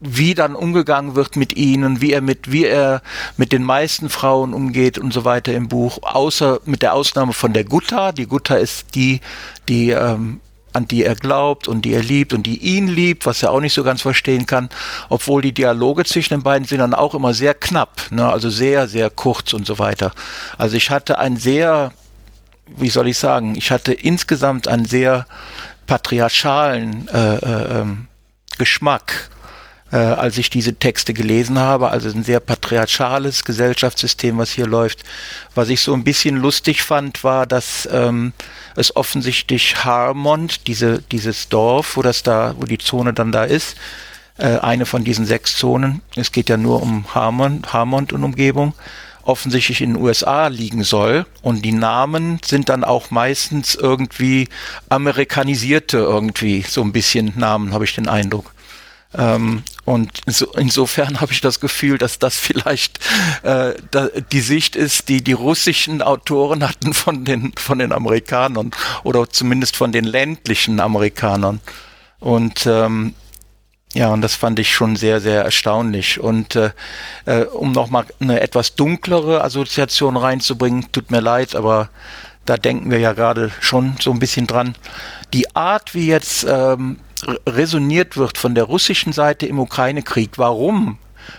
[0.06, 3.02] wie dann umgegangen wird mit ihnen, wie er mit, wie er
[3.36, 7.52] mit den meisten Frauen umgeht und so weiter im Buch, außer mit der Ausnahme von
[7.52, 8.12] der Gutta.
[8.12, 9.20] Die Gutta ist die,
[9.68, 10.40] die ähm,
[10.74, 13.60] an die er glaubt und die er liebt und die ihn liebt, was er auch
[13.60, 14.68] nicht so ganz verstehen kann,
[15.08, 18.28] obwohl die Dialoge zwischen den beiden sind dann auch immer sehr knapp, ne?
[18.28, 20.12] also sehr, sehr kurz und so weiter.
[20.58, 21.92] Also ich hatte ein sehr,
[22.76, 25.26] wie soll ich sagen, ich hatte insgesamt einen sehr
[25.86, 28.08] patriarchalen äh, äh, ähm,
[28.58, 29.30] Geschmack
[29.92, 31.90] äh, als ich diese Texte gelesen habe.
[31.90, 35.04] Also ein sehr patriarchales Gesellschaftssystem, was hier läuft.
[35.54, 38.32] Was ich so ein bisschen lustig fand, war, dass ähm,
[38.76, 43.76] es offensichtlich Harmond, diese, dieses Dorf, wo das da, wo die Zone dann da ist,
[44.38, 48.74] äh, eine von diesen sechs Zonen, es geht ja nur um Harmond, Harmond und Umgebung,
[49.22, 51.26] offensichtlich in den USA liegen soll.
[51.42, 54.48] Und die Namen sind dann auch meistens irgendwie
[54.88, 58.52] amerikanisierte irgendwie, so ein bisschen Namen, habe ich den Eindruck.
[59.16, 62.98] Ähm, und so, insofern habe ich das Gefühl, dass das vielleicht
[63.42, 68.70] äh, da, die Sicht ist, die die russischen Autoren hatten von den von den Amerikanern
[69.02, 71.60] oder zumindest von den ländlichen Amerikanern.
[72.20, 73.14] Und ähm,
[73.94, 76.18] ja, und das fand ich schon sehr, sehr erstaunlich.
[76.18, 76.70] Und äh,
[77.26, 81.90] äh, um nochmal eine etwas dunklere Assoziation reinzubringen, tut mir leid, aber
[82.44, 84.74] da denken wir ja gerade schon so ein bisschen dran.
[85.32, 86.98] Die Art, wie jetzt ähm,
[87.46, 90.98] resoniert wird von der russischen Seite im Ukraine-Krieg, warum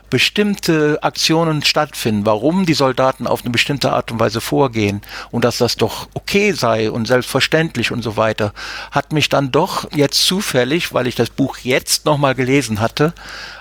[0.10, 5.02] bestimmte Aktionen stattfinden, warum die Soldaten auf eine bestimmte Art und Weise vorgehen
[5.32, 8.54] und dass das doch okay sei und selbstverständlich und so weiter,
[8.92, 13.14] hat mich dann doch jetzt zufällig, weil ich das Buch jetzt nochmal gelesen hatte,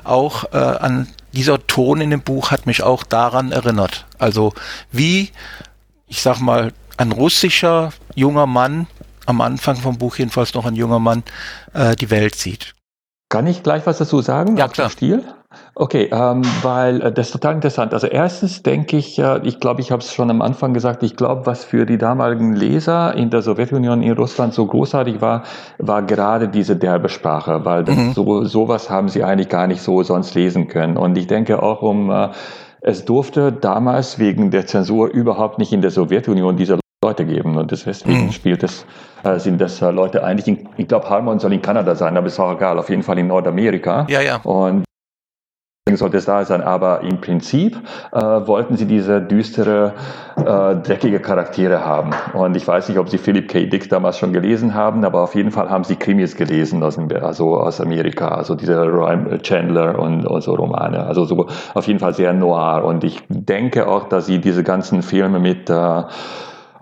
[0.02, 4.06] auch äh, an dieser Ton in dem Buch hat mich auch daran erinnert.
[4.18, 4.54] Also
[4.92, 5.30] wie,
[6.06, 8.86] ich sag mal, ein russischer junger Mann
[9.26, 11.22] am Anfang vom Buch jedenfalls noch ein junger Mann
[11.72, 12.74] äh, die Welt sieht.
[13.28, 14.56] Kann ich gleich was dazu sagen?
[14.56, 14.90] Ja, klar.
[14.90, 15.24] Stil?
[15.74, 17.92] Okay, ähm, weil äh, das ist total interessant.
[17.92, 21.16] Also erstens denke ich, äh, ich glaube, ich habe es schon am Anfang gesagt, ich
[21.16, 25.44] glaube, was für die damaligen Leser in der Sowjetunion, in Russland so großartig war,
[25.78, 28.12] war gerade diese derbe Sprache, weil das, mhm.
[28.12, 30.96] so sowas haben sie eigentlich gar nicht so sonst lesen können.
[30.96, 32.28] Und ich denke auch um äh,
[32.80, 37.56] es durfte damals wegen der Zensur überhaupt nicht in der Sowjetunion diese Leute geben.
[37.56, 38.32] Und deswegen mhm.
[38.32, 38.86] spielt es,
[39.24, 42.26] äh, sind das äh, Leute eigentlich, in, ich glaube, Harmon soll in Kanada sein, aber
[42.26, 44.06] ist auch egal, auf jeden Fall in Nordamerika.
[44.08, 44.36] Ja, ja.
[44.42, 44.84] Und
[45.96, 46.62] sollte es da sein.
[46.62, 47.76] Aber im Prinzip
[48.12, 49.92] äh, wollten sie diese düstere,
[50.36, 52.10] äh, dreckige Charaktere haben.
[52.32, 53.66] Und ich weiß nicht, ob sie Philip K.
[53.66, 57.58] Dick damals schon gelesen haben, aber auf jeden Fall haben sie Krimis gelesen aus, also
[57.58, 61.04] aus Amerika, also diese Rhyme Chandler und, und so Romane.
[61.04, 62.84] Also so auf jeden Fall sehr noir.
[62.84, 66.02] Und ich denke auch, dass sie diese ganzen Filme mit äh,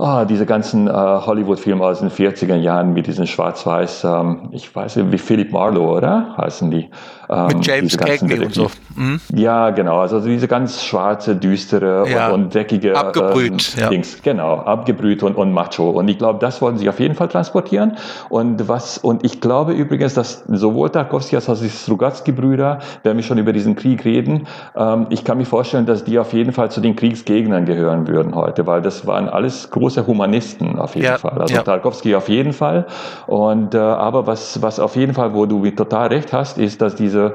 [0.02, 4.96] oh, diese ganzen äh, Hollywood-Filme aus den 40er Jahren mit diesen Schwarz-Weiß, ähm, ich weiß
[4.96, 6.36] nicht, wie Philip Marlowe, oder?
[6.36, 6.90] Heißen die.
[7.32, 8.70] Ähm, mit James Cagney und so.
[8.94, 9.20] Mhm.
[9.34, 10.00] Ja, genau.
[10.00, 12.28] Also diese ganz schwarze, düstere ja.
[12.28, 14.14] und, und dreckige abgebrüht, ähm, Dings.
[14.16, 14.32] Ja.
[14.32, 15.90] Genau, abgebrüht und, und macho.
[15.90, 17.96] Und ich glaube, das wollen sie auf jeden Fall transportieren.
[18.28, 23.24] Und was, und ich glaube übrigens, dass sowohl Tarkovsky als auch die Strugatsky-Brüder, wenn wir
[23.24, 24.46] schon über diesen Krieg reden,
[24.76, 28.34] ähm, ich kann mir vorstellen, dass die auf jeden Fall zu den Kriegsgegnern gehören würden
[28.34, 31.18] heute, weil das waren alles große Humanisten auf jeden ja.
[31.18, 31.40] Fall.
[31.40, 31.62] Also ja.
[31.62, 32.86] Tarkovsky auf jeden Fall.
[33.26, 36.94] Und, äh, aber was, was auf jeden Fall, wo du total recht hast, ist, dass
[36.94, 37.34] diese diese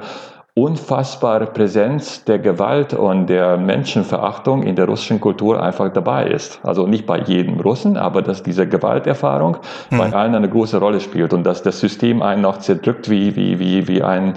[0.54, 6.60] unfassbare Präsenz der Gewalt und der Menschenverachtung in der russischen Kultur einfach dabei ist.
[6.64, 9.58] Also nicht bei jedem Russen, aber dass diese Gewalterfahrung
[9.90, 9.98] hm.
[10.00, 13.60] bei allen eine große Rolle spielt und dass das System einen noch zerdrückt wie, wie,
[13.60, 14.34] wie, wie ein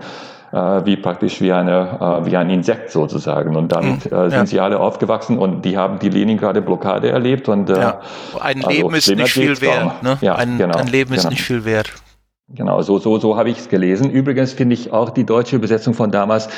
[0.52, 4.12] äh, wie praktisch wie eine äh, wie ein Insekt sozusagen und damit hm.
[4.12, 4.46] äh, sind ja.
[4.46, 8.00] sie alle aufgewachsen und die haben die Leningrad Blockade erlebt und äh, ja.
[8.40, 10.18] ein also Leben ist nicht viel wert ne?
[10.20, 11.30] ja, ein, genau, ein Leben ist genau.
[11.30, 11.94] nicht viel wert
[12.52, 14.10] Genau, so, so, so habe ich es gelesen.
[14.10, 16.48] Übrigens finde ich auch die deutsche Übersetzung von damals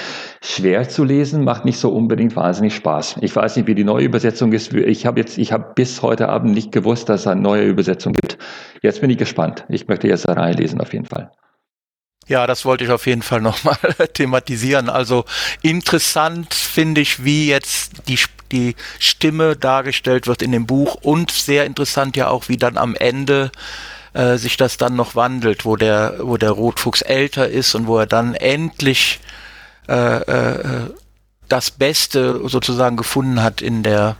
[0.40, 3.16] schwer zu lesen, macht nicht so unbedingt wahnsinnig Spaß.
[3.20, 4.72] Ich weiß nicht, wie die neue Übersetzung ist.
[4.72, 8.14] Ich habe jetzt, ich habe bis heute Abend nicht gewusst, dass es eine neue Übersetzung
[8.14, 8.38] gibt.
[8.80, 9.66] Jetzt bin ich gespannt.
[9.68, 11.30] Ich möchte jetzt da reinlesen auf jeden Fall.
[12.26, 13.76] Ja, das wollte ich auf jeden Fall nochmal
[14.14, 14.88] thematisieren.
[14.88, 15.26] Also
[15.60, 18.18] interessant finde ich, wie jetzt die,
[18.50, 22.94] die Stimme dargestellt wird in dem Buch und sehr interessant ja auch, wie dann am
[22.94, 23.50] Ende
[24.14, 27.98] äh, sich das dann noch wandelt, wo der, wo der Rotfuchs älter ist und wo
[27.98, 29.20] er dann endlich
[29.88, 30.90] äh, äh,
[31.48, 34.16] das Beste sozusagen gefunden hat in der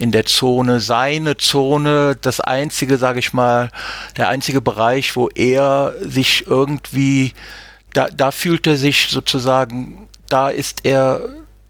[0.00, 3.70] in der Zone, seine Zone, das einzige, sage ich mal,
[4.16, 7.34] der einzige Bereich, wo er sich irgendwie,
[7.92, 11.20] da, da fühlt er sich sozusagen, da ist er,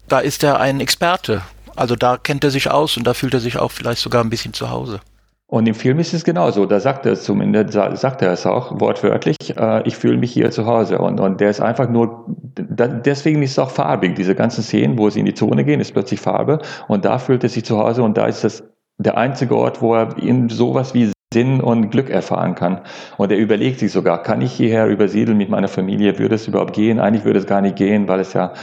[0.07, 1.41] da ist er ein Experte.
[1.75, 4.29] Also da kennt er sich aus und da fühlt er sich auch vielleicht sogar ein
[4.29, 5.01] bisschen zu Hause.
[5.51, 6.65] Und im Film ist es genauso.
[6.65, 10.49] Da sagt er es zumindest, sagt er es auch wortwörtlich, äh, ich fühle mich hier
[10.49, 10.99] zu Hause.
[10.99, 12.25] Und, und der ist einfach nur,
[12.55, 14.15] da, deswegen ist es auch farbig.
[14.15, 16.59] Diese ganzen Szenen, wo sie in die Zone gehen, ist plötzlich Farbe.
[16.87, 18.63] Und da fühlt er sich zu Hause und da ist das
[18.97, 22.79] der einzige Ort, wo er in sowas wie Sinn und Glück erfahren kann.
[23.17, 26.17] Und er überlegt sich sogar, kann ich hierher übersiedeln mit meiner Familie?
[26.17, 27.01] Würde es überhaupt gehen?
[27.01, 28.53] Eigentlich würde es gar nicht gehen, weil es ja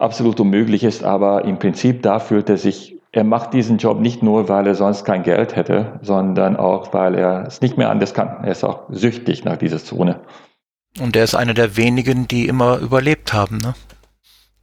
[0.00, 1.04] absolut unmöglich ist.
[1.04, 4.74] Aber im Prinzip da fühlt er sich er macht diesen Job nicht nur, weil er
[4.74, 8.42] sonst kein Geld hätte, sondern auch, weil er es nicht mehr anders kann.
[8.42, 10.20] Er ist auch süchtig nach dieser Zone.
[10.98, 13.58] Und er ist einer der wenigen, die immer überlebt haben.
[13.58, 13.74] Ne?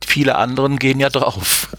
[0.04, 1.74] Viele anderen gehen ja drauf.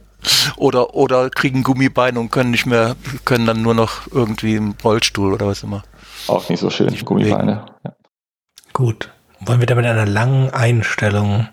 [0.56, 2.96] oder, oder kriegen Gummibeine und können nicht mehr,
[3.26, 5.82] können dann nur noch irgendwie im Rollstuhl oder was immer.
[6.26, 7.66] Auch nicht so schön, nicht Gummibeine.
[7.84, 7.92] Ja.
[8.72, 9.10] Gut.
[9.40, 11.48] Wollen wir da mit einer langen Einstellung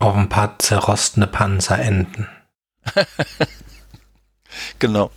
[0.00, 2.26] auf ein paar zerrostende Panzer enden?
[4.78, 5.10] genau.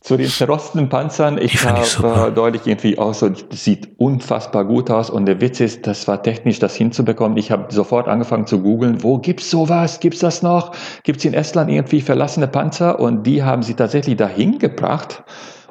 [0.00, 5.10] Zu den zerrosteten Panzern, ich habe deutlich irgendwie auch so, das sieht unfassbar gut aus
[5.10, 7.36] und der Witz ist, das war technisch, das hinzubekommen.
[7.36, 10.00] Ich habe sofort angefangen zu googeln, wo gibt's sowas?
[10.00, 10.72] Gibt's das noch?
[11.04, 12.98] Gibt's in Estland irgendwie verlassene Panzer?
[12.98, 15.22] Und die haben sie tatsächlich dahin gebracht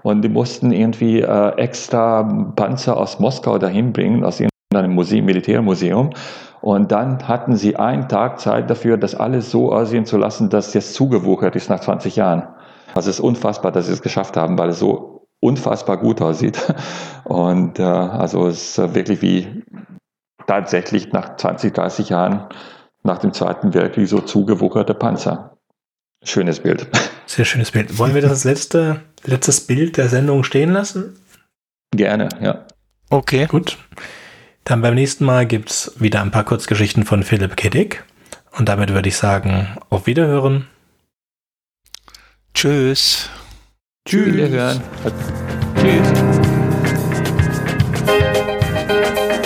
[0.04, 2.24] und die mussten irgendwie äh, extra
[2.56, 6.12] Panzer aus Moskau dahin bringen, aus irgendeinem Museum, Militärmuseum.
[6.62, 10.70] Und dann hatten sie einen Tag Zeit dafür, das alles so aussehen zu lassen, dass
[10.70, 12.48] es jetzt zugewuchert ist nach 20 Jahren.
[12.94, 16.60] Also es ist unfassbar, dass sie es geschafft haben, weil es so unfassbar gut aussieht.
[17.24, 19.64] Und äh, also es ist wirklich wie
[20.48, 22.48] tatsächlich nach 20, 30 Jahren
[23.04, 25.58] nach dem Zweiten Weltkrieg so zugewucherte Panzer.
[26.24, 26.88] Schönes Bild.
[27.26, 27.98] Sehr schönes Bild.
[27.98, 31.18] Wollen wir das als letzte, letztes Bild der Sendung stehen lassen?
[31.96, 32.66] Gerne, ja.
[33.10, 33.46] Okay.
[33.46, 33.78] Gut.
[34.64, 38.04] Dann beim nächsten Mal gibt es wieder ein paar Kurzgeschichten von Philipp Kiddick.
[38.52, 40.68] Und damit würde ich sagen, auf Wiederhören.
[42.54, 43.30] Tschüss.
[44.08, 44.36] Tschüss.
[44.36, 44.82] Wiederhören.
[45.76, 46.40] Tschüss.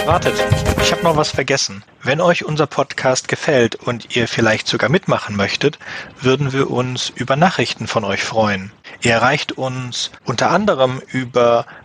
[0.06, 0.34] Wartet,
[0.82, 1.84] ich habe noch was vergessen.
[2.02, 5.80] Wenn euch unser Podcast gefällt und ihr vielleicht sogar mitmachen möchtet,
[6.20, 8.72] würden wir uns über Nachrichten von euch freuen.
[9.02, 11.66] Ihr erreicht uns unter anderem über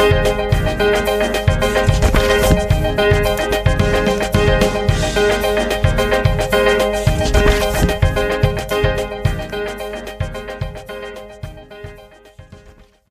[0.00, 0.49] Thank you.